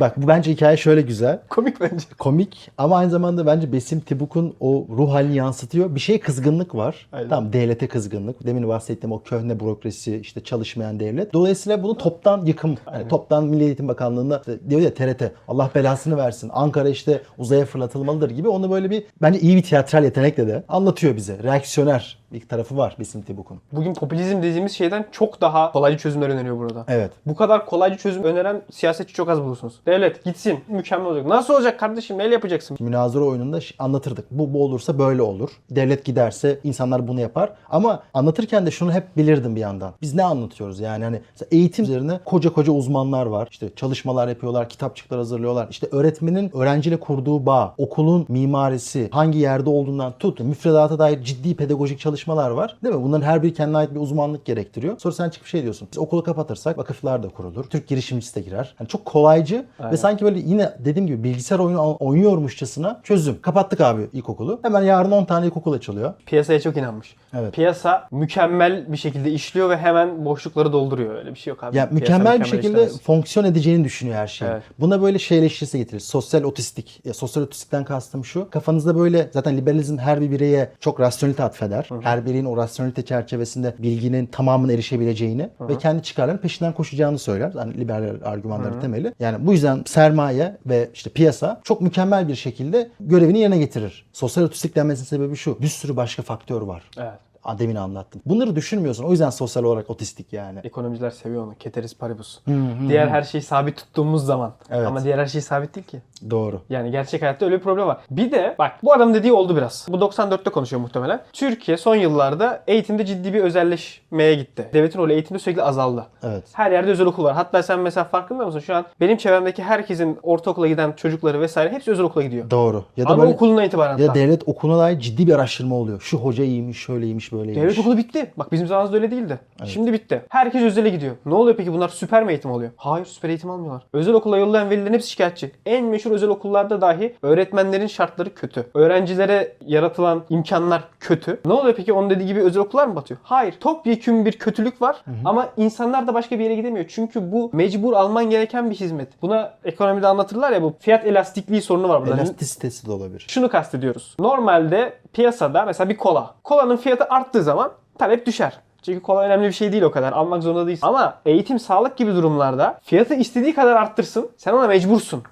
Bak 0.00 0.22
bu 0.22 0.28
bence 0.28 0.52
hikaye 0.52 0.76
şöyle 0.76 1.00
güzel. 1.00 1.40
Komik 1.48 1.80
bence. 1.80 2.06
komik 2.18 2.70
ama 2.78 2.96
aynı 2.96 3.10
zamanda 3.10 3.46
bence 3.46 3.72
Besim 3.72 4.00
Tibuk'un 4.00 4.54
o 4.60 4.86
ruh 4.96 5.12
halini 5.12 5.36
yansıtıyor. 5.36 5.94
Bir 5.94 6.00
şey 6.00 6.20
kızgınlık 6.20 6.74
var. 6.74 7.08
Aynen. 7.12 7.28
Tamam 7.28 7.52
devlete 7.52 7.88
kızgınlık. 7.88 8.46
Demin 8.46 8.68
bahsettiğim 8.68 9.12
o 9.12 9.22
köhne 9.22 9.60
bürokrasi, 9.60 10.16
işte 10.16 10.44
çalışmayan 10.44 11.00
devlet. 11.00 11.32
Dolayısıyla 11.32 11.82
bunu 11.82 11.98
toptan 11.98 12.44
yıkım. 12.44 12.76
Yani 12.94 13.08
toptan 13.08 13.44
Milli 13.44 13.64
Eğitim 13.64 13.88
Bakanlığı'nda 13.88 14.38
işte 14.38 14.70
diyor 14.70 14.80
ya 14.80 14.94
TRT 14.94 15.22
Allah 15.48 15.70
belasını 15.74 16.16
versin. 16.16 16.50
Ankara 16.52 16.88
işte 16.88 17.22
uzaya 17.38 17.64
fırlatılmalıdır 17.64 18.30
gibi. 18.30 18.48
Onu 18.48 18.70
böyle 18.70 18.90
bir 18.90 19.04
bence 19.22 19.40
iyi 19.40 19.56
bir 19.56 19.62
tiyatral 19.62 20.04
yetenekle 20.04 20.46
de 20.46 20.64
anlatıyor 20.68 21.16
bize. 21.16 21.42
Reaksiyoner 21.42 22.19
bir 22.32 22.48
tarafı 22.48 22.76
var 22.76 22.96
Besim 22.98 23.22
Tibuk'un. 23.22 23.60
Bugün 23.72 23.94
popülizm 23.94 24.42
dediğimiz 24.42 24.72
şeyden 24.72 25.06
çok 25.12 25.40
daha 25.40 25.72
kolaycı 25.72 25.98
çözümler 25.98 26.28
öneriyor 26.28 26.58
burada. 26.58 26.84
Evet. 26.88 27.12
Bu 27.26 27.36
kadar 27.36 27.66
kolaycı 27.66 27.96
çözüm 27.96 28.24
öneren 28.24 28.62
siyasetçi 28.70 29.14
çok 29.14 29.28
az 29.28 29.42
bulursunuz. 29.42 29.74
Devlet 29.86 30.24
gitsin 30.24 30.60
mükemmel 30.68 31.06
olacak. 31.06 31.26
Nasıl 31.26 31.54
olacak 31.54 31.80
kardeşim 31.80 32.18
neyle 32.18 32.34
yapacaksın? 32.34 32.76
Münazara 32.80 33.24
oyununda 33.24 33.58
anlatırdık. 33.78 34.30
Bu, 34.30 34.54
bu 34.54 34.64
olursa 34.64 34.98
böyle 34.98 35.22
olur. 35.22 35.50
Devlet 35.70 36.04
giderse 36.04 36.58
insanlar 36.64 37.08
bunu 37.08 37.20
yapar. 37.20 37.52
Ama 37.70 38.02
anlatırken 38.14 38.66
de 38.66 38.70
şunu 38.70 38.92
hep 38.92 39.16
bilirdim 39.16 39.56
bir 39.56 39.60
yandan. 39.60 39.92
Biz 40.02 40.14
ne 40.14 40.24
anlatıyoruz 40.24 40.80
yani 40.80 41.04
hani 41.04 41.20
eğitim 41.50 41.84
üzerine 41.84 42.20
koca 42.24 42.52
koca 42.52 42.72
uzmanlar 42.72 43.26
var. 43.26 43.48
İşte 43.50 43.74
çalışmalar 43.76 44.28
yapıyorlar, 44.28 44.68
kitapçıklar 44.68 45.18
hazırlıyorlar. 45.18 45.66
İşte 45.70 45.88
öğretmenin 45.92 46.56
öğrenciyle 46.56 47.00
kurduğu 47.00 47.46
bağ, 47.46 47.74
okulun 47.78 48.26
mimarisi, 48.28 49.08
hangi 49.10 49.38
yerde 49.38 49.70
olduğundan 49.70 50.12
tut, 50.18 50.40
müfredata 50.40 50.98
dair 50.98 51.24
ciddi 51.24 51.56
pedagojik 51.56 51.98
çalışmalar 51.98 52.19
var. 52.28 52.76
Değil 52.84 52.94
mi? 52.94 53.02
Bunların 53.02 53.26
her 53.26 53.42
biri 53.42 53.54
kendine 53.54 53.76
ait 53.76 53.94
bir 53.94 54.00
uzmanlık 54.00 54.44
gerektiriyor. 54.44 54.98
Sonra 54.98 55.14
sen 55.14 55.30
çıkıp 55.30 55.48
şey 55.48 55.62
diyorsun. 55.62 55.88
Biz 55.92 55.98
okulu 55.98 56.22
kapatırsak 56.22 56.78
vakıflar 56.78 57.22
da 57.22 57.28
kurulur. 57.28 57.64
Türk 57.64 57.88
girişimcisi 57.88 58.34
de 58.34 58.40
girer. 58.40 58.74
Yani 58.80 58.88
çok 58.88 59.04
kolaycı 59.04 59.64
ve 59.92 59.96
sanki 59.96 60.24
böyle 60.24 60.38
yine 60.38 60.72
dediğim 60.78 61.06
gibi 61.06 61.24
bilgisayar 61.24 61.58
oyunu 61.58 61.96
oynuyormuşçasına 62.00 63.00
çözüm. 63.04 63.40
Kapattık 63.42 63.80
abi 63.80 64.08
ilkokulu. 64.12 64.60
Hemen 64.62 64.82
yarın 64.82 65.10
10 65.10 65.24
tane 65.24 65.46
ilkokul 65.46 65.72
açılıyor. 65.72 66.14
Piyasaya 66.26 66.60
çok 66.60 66.76
inanmış. 66.76 67.16
Evet. 67.34 67.54
Piyasa 67.54 68.08
mükemmel 68.10 68.92
bir 68.92 68.96
şekilde 68.96 69.30
işliyor 69.32 69.70
ve 69.70 69.76
hemen 69.76 70.24
boşlukları 70.24 70.72
dolduruyor. 70.72 71.14
Öyle 71.14 71.30
bir 71.34 71.38
şey 71.38 71.50
yok 71.50 71.64
abi. 71.64 71.76
Ya 71.76 71.88
Piyasa 71.88 71.94
mükemmel 71.94 72.40
bir 72.40 72.44
şekilde 72.44 72.68
işlemez. 72.82 73.02
fonksiyon 73.02 73.46
edeceğini 73.46 73.84
düşünüyor 73.84 74.16
her 74.16 74.26
şeyi. 74.26 74.50
Evet. 74.50 74.62
Buna 74.80 75.02
böyle 75.02 75.18
şeyleştirse 75.18 75.78
getirir. 75.78 76.00
Sosyal 76.00 76.42
otistik. 76.42 77.00
Ya 77.04 77.14
sosyal 77.14 77.42
otistikten 77.42 77.84
kastım 77.84 78.24
şu. 78.24 78.50
Kafanızda 78.50 78.98
böyle 78.98 79.30
zaten 79.32 79.56
liberalizm 79.56 79.98
her 79.98 80.20
bir 80.20 80.30
bireye 80.30 80.72
çok 80.80 81.00
rasyonelite 81.00 81.42
atfeder. 81.42 81.88
Her 82.00 82.09
her 82.10 82.26
birinin 82.26 82.44
o 82.44 82.56
rasyonelite 82.56 83.02
çerçevesinde 83.02 83.74
bilginin 83.78 84.26
tamamına 84.26 84.72
erişebileceğini 84.72 85.50
ve 85.60 85.78
kendi 85.78 86.02
çıkarlarının 86.02 86.42
peşinden 86.42 86.72
koşacağını 86.72 87.18
söyler. 87.18 87.52
Hani 87.52 87.80
liberal 87.80 88.14
argümanları 88.24 88.80
temeli. 88.80 89.14
Yani 89.20 89.46
bu 89.46 89.52
yüzden 89.52 89.82
sermaye 89.86 90.56
ve 90.66 90.90
işte 90.94 91.10
piyasa 91.10 91.60
çok 91.64 91.80
mükemmel 91.80 92.28
bir 92.28 92.34
şekilde 92.34 92.90
görevini 93.00 93.38
yerine 93.38 93.58
getirir. 93.58 94.06
Sosyal 94.12 94.44
otistik 94.44 94.76
denmesinin 94.76 95.06
sebebi 95.06 95.36
şu. 95.36 95.62
Bir 95.62 95.68
sürü 95.68 95.96
başka 95.96 96.22
faktör 96.22 96.62
var. 96.62 96.82
Evet. 96.96 97.12
Demin 97.58 97.76
anlattım. 97.76 98.22
Bunları 98.26 98.56
düşünmüyorsun. 98.56 99.04
O 99.04 99.10
yüzden 99.10 99.30
sosyal 99.30 99.64
olarak 99.64 99.90
otistik 99.90 100.32
yani. 100.32 100.60
Ekonomiciler 100.64 101.10
seviyor 101.10 101.46
onu. 101.46 101.54
Keteris 101.58 101.96
paribus. 101.96 102.40
Diğer 102.88 103.08
her 103.08 103.22
şeyi 103.22 103.42
sabit 103.42 103.76
tuttuğumuz 103.76 104.24
zaman. 104.26 104.52
Evet. 104.70 104.86
Ama 104.86 105.04
diğer 105.04 105.18
her 105.18 105.26
şey 105.26 105.40
sabit 105.40 105.74
değil 105.74 105.86
ki. 105.86 106.00
Doğru. 106.30 106.60
Yani 106.70 106.90
gerçek 106.90 107.22
hayatta 107.22 107.44
öyle 107.46 107.56
bir 107.56 107.62
problem 107.62 107.86
var. 107.86 107.96
Bir 108.10 108.32
de 108.32 108.54
bak 108.58 108.72
bu 108.82 108.92
adam 108.92 109.14
dediği 109.14 109.32
oldu 109.32 109.56
biraz. 109.56 109.86
Bu 109.90 109.96
94'te 109.96 110.50
konuşuyor 110.50 110.82
muhtemelen. 110.82 111.22
Türkiye 111.32 111.76
son 111.76 111.96
yıllarda 111.96 112.62
eğitimde 112.66 113.06
ciddi 113.06 113.34
bir 113.34 113.40
özelleşmeye 113.40 114.34
gitti. 114.34 114.68
Devletin 114.74 114.98
rolü 114.98 115.12
eğitimde 115.12 115.38
sürekli 115.38 115.62
azaldı. 115.62 116.06
Evet. 116.22 116.44
Her 116.52 116.70
yerde 116.70 116.90
özel 116.90 117.06
okul 117.06 117.24
var. 117.24 117.34
Hatta 117.34 117.62
sen 117.62 117.80
mesela 117.80 118.04
farkında 118.04 118.46
mısın? 118.46 118.60
Şu 118.60 118.74
an 118.74 118.84
benim 119.00 119.16
çevremdeki 119.16 119.62
herkesin 119.62 120.18
ortaokula 120.22 120.68
giden 120.68 120.92
çocukları 120.92 121.40
vesaire 121.40 121.72
hepsi 121.72 121.90
özel 121.90 122.04
okula 122.04 122.22
gidiyor. 122.22 122.50
Doğru. 122.50 122.84
Ya 122.96 123.04
da 123.04 123.10
Ama 123.10 123.22
böyle 123.22 123.34
okuluna 123.34 123.64
itibaren 123.64 123.98
ya 123.98 124.14
devlet 124.14 124.42
okuluna 124.48 124.78
dair 124.78 124.98
ciddi 124.98 125.26
bir 125.26 125.34
araştırma 125.34 125.74
oluyor. 125.74 126.00
Şu 126.00 126.18
hoca 126.18 126.44
iyiymiş, 126.44 126.78
şöyleymiş, 126.78 127.32
böyleymiş. 127.32 127.62
Devlet 127.62 127.78
okulu 127.78 127.96
bitti. 127.96 128.32
Bak 128.36 128.52
bizim 128.52 128.66
zamanımızda 128.66 128.96
öyle 128.96 129.10
değildi. 129.10 129.38
Şimdi 129.64 129.92
bitti. 129.92 130.22
Herkes 130.28 130.62
özele 130.62 130.88
gidiyor. 130.88 131.16
Ne 131.26 131.34
oluyor 131.34 131.56
peki 131.56 131.72
bunlar 131.72 131.88
süper 131.88 132.24
mi 132.24 132.32
eğitim 132.32 132.52
alıyor? 132.52 132.70
Hayır 132.76 133.06
süper 133.06 133.28
eğitim 133.28 133.50
almıyorlar. 133.50 133.82
Özel 133.92 134.14
okula 134.14 134.38
yollayan 134.38 134.70
velilerin 134.70 134.94
hepsi 134.94 135.10
şikayetçi. 135.10 135.52
En 135.66 135.84
meşhur 135.84 136.09
özel 136.10 136.28
okullarda 136.28 136.80
dahi 136.80 137.16
öğretmenlerin 137.22 137.86
şartları 137.86 138.34
kötü. 138.34 138.66
Öğrencilere 138.74 139.56
yaratılan 139.66 140.22
imkanlar 140.28 140.82
kötü. 141.00 141.40
Ne 141.44 141.52
oluyor 141.52 141.74
peki 141.76 141.92
onun 141.92 142.10
dediği 142.10 142.26
gibi 142.26 142.40
özel 142.40 142.62
okullar 142.62 142.86
mı 142.86 142.96
batıyor? 142.96 143.20
Hayır. 143.22 143.54
Topyekun 143.60 144.24
bir 144.26 144.32
kötülük 144.32 144.82
var 144.82 144.96
ama 145.24 145.48
insanlar 145.56 146.06
da 146.06 146.14
başka 146.14 146.38
bir 146.38 146.44
yere 146.44 146.54
gidemiyor. 146.54 146.86
Çünkü 146.88 147.32
bu 147.32 147.50
mecbur 147.52 147.92
alman 147.92 148.30
gereken 148.30 148.70
bir 148.70 148.74
hizmet. 148.74 149.22
Buna 149.22 149.54
ekonomide 149.64 150.06
anlatırlar 150.06 150.52
ya 150.52 150.62
bu 150.62 150.74
fiyat 150.80 151.06
elastikliği 151.06 151.62
sorunu 151.62 151.88
var 151.88 152.02
burada. 152.02 152.14
Elastisitesi 152.14 152.86
de 152.86 152.92
olabilir. 152.92 153.26
Şunu 153.28 153.48
kastediyoruz. 153.48 154.16
Normalde 154.20 154.92
piyasada 155.12 155.64
mesela 155.64 155.90
bir 155.90 155.96
kola. 155.96 156.34
Kolanın 156.44 156.76
fiyatı 156.76 157.04
arttığı 157.04 157.42
zaman 157.42 157.72
talep 157.98 158.26
düşer. 158.26 158.52
Çünkü 158.82 159.02
kola 159.02 159.20
önemli 159.20 159.46
bir 159.46 159.52
şey 159.52 159.72
değil 159.72 159.82
o 159.82 159.90
kadar. 159.90 160.12
Almak 160.12 160.42
zorunda 160.42 160.66
değilsin. 160.66 160.86
Ama 160.86 161.14
eğitim, 161.26 161.58
sağlık 161.58 161.96
gibi 161.96 162.14
durumlarda 162.14 162.78
fiyatı 162.82 163.14
istediği 163.14 163.54
kadar 163.54 163.76
arttırsın. 163.76 164.30
Sen 164.36 164.52
ona 164.52 164.66
mecbursun. 164.66 165.22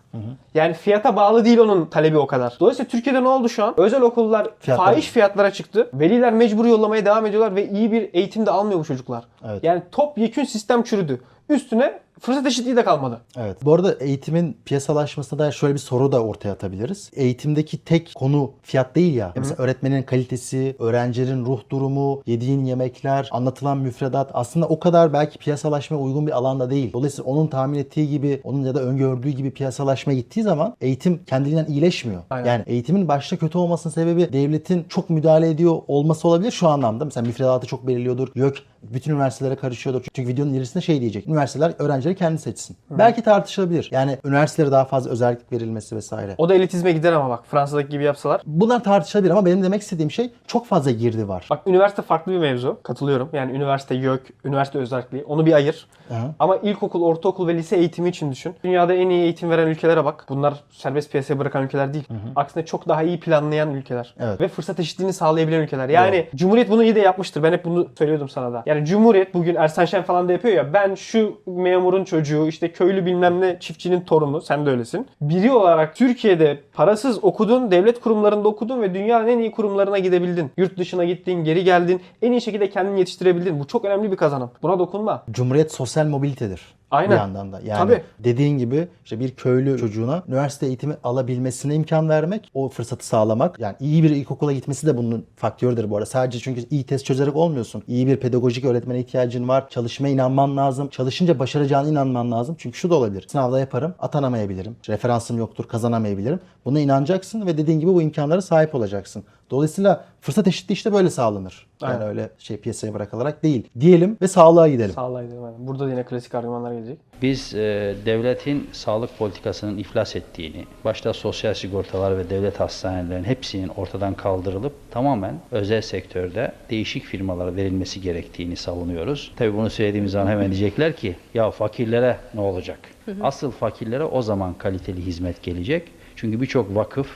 Yani 0.54 0.74
fiyata 0.74 1.16
bağlı 1.16 1.44
değil 1.44 1.58
onun 1.58 1.86
talebi 1.86 2.18
o 2.18 2.26
kadar. 2.26 2.56
Dolayısıyla 2.60 2.88
Türkiye'de 2.88 3.22
ne 3.22 3.28
oldu 3.28 3.48
şu 3.48 3.64
an? 3.64 3.74
Özel 3.76 4.02
okullar 4.02 4.46
Fiyatlar- 4.60 4.76
fahiş 4.76 5.08
fiyatlara 5.08 5.50
çıktı. 5.50 5.90
Veliler 5.94 6.32
mecbur 6.32 6.64
yollamaya 6.64 7.04
devam 7.06 7.26
ediyorlar 7.26 7.56
ve 7.56 7.68
iyi 7.68 7.92
bir 7.92 8.10
eğitim 8.12 8.46
de 8.46 8.50
almıyor 8.50 8.80
bu 8.80 8.84
çocuklar. 8.84 9.24
Evet. 9.48 9.64
Yani 9.64 9.82
topyekün 9.92 10.44
sistem 10.44 10.82
çürüdü. 10.82 11.20
Üstüne 11.48 11.98
fırsat 12.20 12.46
eşitliği 12.46 12.76
de 12.76 12.84
kalmadı. 12.84 13.20
Evet. 13.36 13.64
Bu 13.64 13.74
arada 13.74 13.92
eğitimin 13.92 14.56
piyasalaşmasına 14.64 15.38
dair 15.38 15.52
şöyle 15.52 15.74
bir 15.74 15.78
soru 15.78 16.12
da 16.12 16.22
ortaya 16.22 16.52
atabiliriz. 16.52 17.10
Eğitimdeki 17.14 17.78
tek 17.78 18.12
konu 18.14 18.52
fiyat 18.62 18.94
değil 18.94 19.14
ya. 19.14 19.32
Mesela 19.36 19.62
öğretmenin 19.62 20.02
kalitesi, 20.02 20.76
öğrencilerin 20.78 21.44
ruh 21.44 21.60
durumu, 21.70 22.22
yediğin 22.26 22.64
yemekler, 22.64 23.28
anlatılan 23.32 23.78
müfredat 23.78 24.30
aslında 24.34 24.66
o 24.66 24.80
kadar 24.80 25.12
belki 25.12 25.38
piyasalaşmaya 25.38 26.02
uygun 26.02 26.26
bir 26.26 26.32
alanda 26.32 26.70
değil. 26.70 26.92
Dolayısıyla 26.92 27.30
onun 27.30 27.46
tahmin 27.46 27.78
ettiği 27.78 28.08
gibi, 28.08 28.40
onun 28.44 28.64
ya 28.64 28.74
da 28.74 28.80
öngördüğü 28.80 29.30
gibi 29.30 29.50
piyasalaşmaya 29.50 30.18
gittiği 30.18 30.42
zaman 30.42 30.76
eğitim 30.80 31.24
kendiliğinden 31.24 31.66
iyileşmiyor. 31.66 32.22
Aynen. 32.30 32.46
Yani 32.46 32.64
eğitimin 32.66 33.08
başta 33.08 33.36
kötü 33.36 33.58
olmasının 33.58 33.92
sebebi 33.92 34.32
devletin 34.32 34.86
çok 34.88 35.10
müdahale 35.10 35.50
ediyor 35.50 35.78
olması 35.88 36.28
olabilir 36.28 36.50
şu 36.50 36.68
anlamda. 36.68 37.04
Mesela 37.04 37.26
müfredatı 37.26 37.66
çok 37.66 37.86
belirliyordur. 37.86 38.28
Yok 38.34 38.54
bütün 38.82 39.12
üniversitelere 39.12 39.56
karışıyordur. 39.56 40.04
Çünkü 40.14 40.28
videonun 40.28 40.54
ilerisinde 40.54 40.84
şey 40.84 41.00
diyecek. 41.00 41.28
Üniversiteler 41.28 41.74
öğrencileri 42.08 42.14
kendi 42.14 42.38
seçsin. 42.38 42.76
Belki 42.90 43.22
tartışılabilir. 43.22 43.88
Yani 43.92 44.18
üniversitelere 44.24 44.72
daha 44.72 44.84
fazla 44.84 45.10
özellik 45.10 45.52
verilmesi 45.52 45.96
vesaire. 45.96 46.34
O 46.38 46.48
da 46.48 46.54
elitizme 46.54 46.92
gider 46.92 47.12
ama 47.12 47.30
bak 47.30 47.46
Fransa'daki 47.46 47.88
gibi 47.88 48.04
yapsalar. 48.04 48.40
Bunlar 48.46 48.84
tartışılabilir 48.84 49.30
ama 49.30 49.46
benim 49.46 49.62
demek 49.62 49.82
istediğim 49.82 50.10
şey 50.10 50.30
çok 50.46 50.66
fazla 50.66 50.90
girdi 50.90 51.28
var. 51.28 51.46
Bak 51.50 51.66
üniversite 51.66 52.02
farklı 52.02 52.32
bir 52.32 52.38
mevzu. 52.38 52.78
Katılıyorum. 52.82 53.28
Yani 53.32 53.52
üniversite 53.52 53.94
YÖK, 53.94 54.22
üniversite 54.44 54.78
özelliği. 54.78 55.24
Onu 55.24 55.46
bir 55.46 55.52
ayır. 55.52 55.86
Aha. 56.10 56.34
Ama 56.38 56.56
ilkokul, 56.56 57.02
ortaokul 57.02 57.48
ve 57.48 57.54
lise 57.54 57.76
eğitimi 57.76 58.08
için 58.08 58.32
düşün. 58.32 58.54
Dünyada 58.64 58.94
en 58.94 59.08
iyi 59.08 59.22
eğitim 59.22 59.50
veren 59.50 59.66
ülkelere 59.66 60.04
bak. 60.04 60.24
Bunlar 60.28 60.54
serbest 60.70 61.10
piyasaya 61.10 61.38
bırakan 61.38 61.64
ülkeler 61.64 61.94
değil. 61.94 62.04
Aksine 62.36 62.64
çok 62.64 62.88
daha 62.88 63.02
iyi 63.02 63.20
planlayan 63.20 63.74
ülkeler. 63.74 64.14
Evet. 64.20 64.40
Ve 64.40 64.48
fırsat 64.48 64.80
eşitliğini 64.80 65.12
sağlayabilen 65.12 65.60
ülkeler. 65.60 65.88
Yani 65.88 66.26
Cumhuriyet 66.34 66.70
bunu 66.70 66.84
iyi 66.84 66.94
de 66.94 67.00
yapmıştır. 67.00 67.42
Ben 67.42 67.52
hep 67.52 67.64
bunu 67.64 67.88
söylüyordum 67.98 68.28
sana 68.28 68.52
da. 68.52 68.62
Yani 68.66 68.84
Cumhuriyet 68.86 69.34
bugün 69.34 69.54
Ersan 69.54 69.84
Şen 69.84 70.02
falan 70.02 70.28
da 70.28 70.32
yapıyor 70.32 70.54
ya. 70.54 70.72
Ben 70.72 70.94
şu 70.94 71.40
memurun 71.46 72.04
çocuğu, 72.04 72.48
işte 72.48 72.72
köylü 72.72 73.06
bilmem 73.06 73.40
ne 73.40 73.56
çiftçinin 73.60 74.00
torunu. 74.00 74.40
Sen 74.40 74.66
de 74.66 74.70
öylesin. 74.70 75.06
Biri 75.20 75.52
olarak 75.52 75.96
Türkiye'de 75.96 76.60
parasız 76.72 77.24
okudun, 77.24 77.70
devlet 77.70 78.00
kurumlarında 78.00 78.48
okudun 78.48 78.82
ve 78.82 78.94
dünyanın 78.94 79.28
en 79.28 79.38
iyi 79.38 79.50
kurumlarına 79.50 79.98
gidebildin. 79.98 80.50
Yurt 80.56 80.78
dışına 80.78 81.04
gittin, 81.04 81.44
geri 81.44 81.64
geldin. 81.64 82.00
En 82.22 82.32
iyi 82.32 82.40
şekilde 82.40 82.70
kendini 82.70 82.98
yetiştirebildin. 82.98 83.60
Bu 83.60 83.66
çok 83.66 83.84
önemli 83.84 84.12
bir 84.12 84.16
kazanım. 84.16 84.50
Buna 84.62 84.78
dokunma. 84.78 85.22
Cumhuriyet 85.30 85.72
sosyal 85.72 85.97
mobilitedir. 86.06 86.78
Aynen. 86.90 87.10
Bir 87.10 87.16
yandan 87.16 87.52
da. 87.52 87.60
Yani 87.64 87.78
Tabii. 87.78 88.02
dediğin 88.18 88.58
gibi 88.58 88.88
işte 89.04 89.20
bir 89.20 89.30
köylü 89.30 89.78
çocuğuna 89.78 90.22
üniversite 90.28 90.66
eğitimi 90.66 90.96
alabilmesine 91.04 91.74
imkan 91.74 92.08
vermek, 92.08 92.50
o 92.54 92.68
fırsatı 92.68 93.06
sağlamak. 93.06 93.60
Yani 93.60 93.76
iyi 93.80 94.02
bir 94.02 94.10
ilkokula 94.10 94.52
gitmesi 94.52 94.86
de 94.86 94.96
bunun 94.96 95.26
faktörüdür 95.36 95.90
bu 95.90 95.96
arada. 95.96 96.06
Sadece 96.06 96.38
çünkü 96.38 96.64
iyi 96.70 96.84
test 96.84 97.04
çözerek 97.06 97.36
olmuyorsun. 97.36 97.82
İyi 97.88 98.06
bir 98.06 98.16
pedagojik 98.16 98.64
öğretmene 98.64 99.00
ihtiyacın 99.00 99.48
var. 99.48 99.68
Çalışmaya 99.68 100.14
inanman 100.14 100.56
lazım. 100.56 100.88
Çalışınca 100.88 101.38
başaracağına 101.38 101.88
inanman 101.88 102.32
lazım. 102.32 102.56
Çünkü 102.58 102.78
şu 102.78 102.90
da 102.90 102.94
olabilir. 102.94 103.26
Sınavda 103.28 103.60
yaparım, 103.60 103.94
atanamayabilirim. 103.98 104.76
Referansım 104.88 105.38
yoktur, 105.38 105.64
kazanamayabilirim. 105.64 106.40
Buna 106.64 106.80
inanacaksın 106.80 107.46
ve 107.46 107.58
dediğin 107.58 107.80
gibi 107.80 107.94
bu 107.94 108.02
imkanlara 108.02 108.42
sahip 108.42 108.74
olacaksın. 108.74 109.24
Dolayısıyla 109.50 110.04
fırsat 110.20 110.46
eşitliği 110.48 110.74
işte 110.74 110.92
böyle 110.92 111.10
sağlanır. 111.10 111.66
Yani 111.82 111.92
Aynen. 111.94 112.08
öyle 112.08 112.30
şey 112.38 112.56
piyasaya 112.56 112.94
bırakılarak 112.94 113.42
değil. 113.42 113.68
Diyelim 113.80 114.16
ve 114.22 114.28
sağlığa 114.28 114.68
gidelim. 114.68 114.94
Sağlığa 114.94 115.22
gidelim. 115.24 115.44
aynen. 115.44 115.66
Burada 115.66 115.86
da 115.86 115.90
yine 115.90 116.02
klasik 116.04 116.34
argümanlar 116.34 116.72
gelecek. 116.72 116.98
Biz 117.22 117.54
e, 117.54 117.94
devletin 118.06 118.68
sağlık 118.72 119.18
politikasının 119.18 119.78
iflas 119.78 120.16
ettiğini, 120.16 120.64
başta 120.84 121.12
sosyal 121.12 121.54
sigortalar 121.54 122.18
ve 122.18 122.30
devlet 122.30 122.60
hastanelerinin 122.60 123.24
hepsinin 123.24 123.68
ortadan 123.68 124.14
kaldırılıp 124.14 124.72
tamamen 124.90 125.34
özel 125.50 125.82
sektörde 125.82 126.52
değişik 126.70 127.04
firmalara 127.04 127.56
verilmesi 127.56 128.00
gerektiğini 128.00 128.56
savunuyoruz. 128.56 129.32
Tabii 129.36 129.54
bunu 129.54 129.70
söylediğimiz 129.70 130.12
zaman 130.12 130.30
hemen 130.30 130.50
diyecekler 130.50 130.96
ki 130.96 131.16
ya 131.34 131.50
fakirlere 131.50 132.16
ne 132.34 132.40
olacak? 132.40 132.78
Asıl 133.22 133.50
fakirlere 133.50 134.04
o 134.04 134.22
zaman 134.22 134.54
kaliteli 134.54 135.06
hizmet 135.06 135.42
gelecek. 135.42 135.88
Çünkü 136.16 136.40
birçok 136.40 136.74
vakıf 136.76 137.08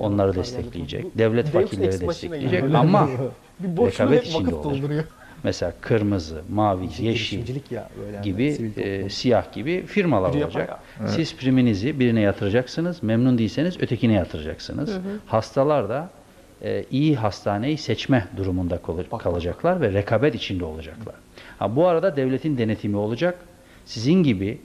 onları 0.00 0.34
destekleyecek. 0.34 1.18
Devlet 1.18 1.46
fakirleri 1.48 2.00
destekleyecek 2.08 2.74
ama 2.74 3.08
rekabet 3.86 4.26
içinde 4.26 4.54
olacak. 4.54 5.08
Mesela 5.44 5.72
kırmızı, 5.80 6.42
mavi, 6.52 6.88
yeşil 6.98 7.38
gibi 8.22 8.72
e, 8.76 9.08
siyah 9.10 9.52
gibi 9.52 9.86
firmalar 9.86 10.28
olacak. 10.44 10.78
Siz 11.08 11.36
priminizi 11.36 12.00
birine 12.00 12.20
yatıracaksınız. 12.20 13.02
Memnun 13.02 13.38
değilseniz 13.38 13.80
ötekine 13.82 14.12
yatıracaksınız. 14.12 14.90
Hastalar 15.26 15.88
da 15.88 16.10
e, 16.62 16.84
iyi 16.90 17.16
hastaneyi 17.16 17.78
seçme 17.78 18.28
durumunda 18.36 18.78
kal- 18.78 19.18
kalacaklar 19.18 19.80
ve 19.80 19.92
rekabet 19.92 20.34
içinde 20.34 20.64
olacaklar. 20.64 21.14
Ha, 21.58 21.76
bu 21.76 21.86
arada 21.86 22.16
devletin 22.16 22.58
denetimi 22.58 22.96
olacak. 22.96 23.38
Sizin 23.86 24.22
gibi 24.22 24.58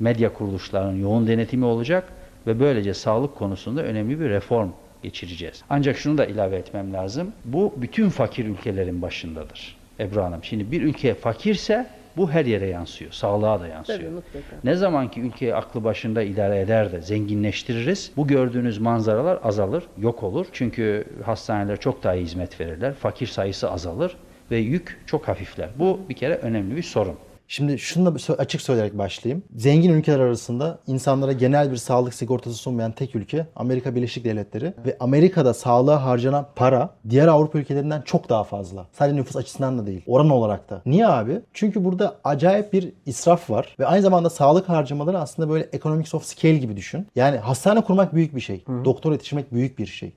medya 0.00 0.32
kuruluşlarının 0.32 1.00
yoğun 1.00 1.26
denetimi 1.26 1.64
olacak 1.64 2.04
ve 2.46 2.60
böylece 2.60 2.94
sağlık 2.94 3.34
konusunda 3.34 3.82
önemli 3.82 4.20
bir 4.20 4.28
reform 4.28 4.70
geçireceğiz. 5.02 5.62
Ancak 5.70 5.96
şunu 5.96 6.18
da 6.18 6.26
ilave 6.26 6.56
etmem 6.56 6.92
lazım. 6.92 7.32
Bu 7.44 7.74
bütün 7.76 8.08
fakir 8.08 8.44
ülkelerin 8.44 9.02
başındadır. 9.02 9.76
Ebru 10.00 10.22
Hanım. 10.22 10.44
Şimdi 10.44 10.70
bir 10.70 10.82
ülke 10.82 11.14
fakirse 11.14 11.86
bu 12.16 12.30
her 12.30 12.44
yere 12.44 12.66
yansıyor. 12.66 13.12
Sağlığa 13.12 13.60
da 13.60 13.66
yansıyor. 13.66 14.22
Ne 14.64 14.74
zaman 14.74 15.10
ki 15.10 15.20
ülkeyi 15.20 15.54
aklı 15.54 15.84
başında 15.84 16.22
idare 16.22 16.60
eder 16.60 16.92
de 16.92 17.00
zenginleştiririz, 17.00 18.12
bu 18.16 18.26
gördüğünüz 18.26 18.78
manzaralar 18.78 19.38
azalır, 19.42 19.84
yok 19.98 20.22
olur. 20.22 20.46
Çünkü 20.52 21.04
hastaneler 21.24 21.80
çok 21.80 22.02
daha 22.02 22.14
iyi 22.14 22.24
hizmet 22.24 22.60
verirler. 22.60 22.94
Fakir 22.94 23.26
sayısı 23.26 23.70
azalır 23.70 24.16
ve 24.50 24.56
yük 24.56 25.00
çok 25.06 25.28
hafifler. 25.28 25.68
Bu 25.78 26.00
bir 26.08 26.14
kere 26.14 26.34
önemli 26.34 26.76
bir 26.76 26.82
sorun. 26.82 27.16
Şimdi 27.48 27.78
şunu 27.78 28.06
da 28.06 28.34
açık 28.38 28.62
söyleyerek 28.62 28.98
başlayayım. 28.98 29.42
Zengin 29.56 29.92
ülkeler 29.92 30.18
arasında 30.18 30.78
insanlara 30.86 31.32
genel 31.32 31.70
bir 31.70 31.76
sağlık 31.76 32.14
sigortası 32.14 32.56
sunmayan 32.56 32.92
tek 32.92 33.16
ülke 33.16 33.46
Amerika 33.56 33.94
Birleşik 33.94 34.24
Devletleri 34.24 34.74
ve 34.86 34.96
Amerika'da 35.00 35.54
sağlığa 35.54 36.04
harcanan 36.04 36.46
para 36.56 36.90
diğer 37.10 37.28
Avrupa 37.28 37.58
ülkelerinden 37.58 38.02
çok 38.02 38.28
daha 38.28 38.44
fazla. 38.44 38.86
Sadece 38.92 39.16
nüfus 39.16 39.36
açısından 39.36 39.78
da 39.78 39.86
değil. 39.86 40.02
Oran 40.06 40.30
olarak 40.30 40.70
da. 40.70 40.82
Niye 40.86 41.06
abi? 41.06 41.40
Çünkü 41.52 41.84
burada 41.84 42.16
acayip 42.24 42.72
bir 42.72 42.92
israf 43.06 43.50
var 43.50 43.76
ve 43.78 43.86
aynı 43.86 44.02
zamanda 44.02 44.30
sağlık 44.30 44.68
harcamaları 44.68 45.18
aslında 45.18 45.48
böyle 45.50 45.68
economics 45.72 46.14
of 46.14 46.24
scale 46.24 46.58
gibi 46.58 46.76
düşün. 46.76 47.06
Yani 47.16 47.38
hastane 47.38 47.80
kurmak 47.80 48.14
büyük 48.14 48.36
bir 48.36 48.40
şey. 48.40 48.64
Doktor 48.84 49.12
yetiştirmek 49.12 49.52
büyük 49.52 49.78
bir 49.78 49.86
şey. 49.86 50.12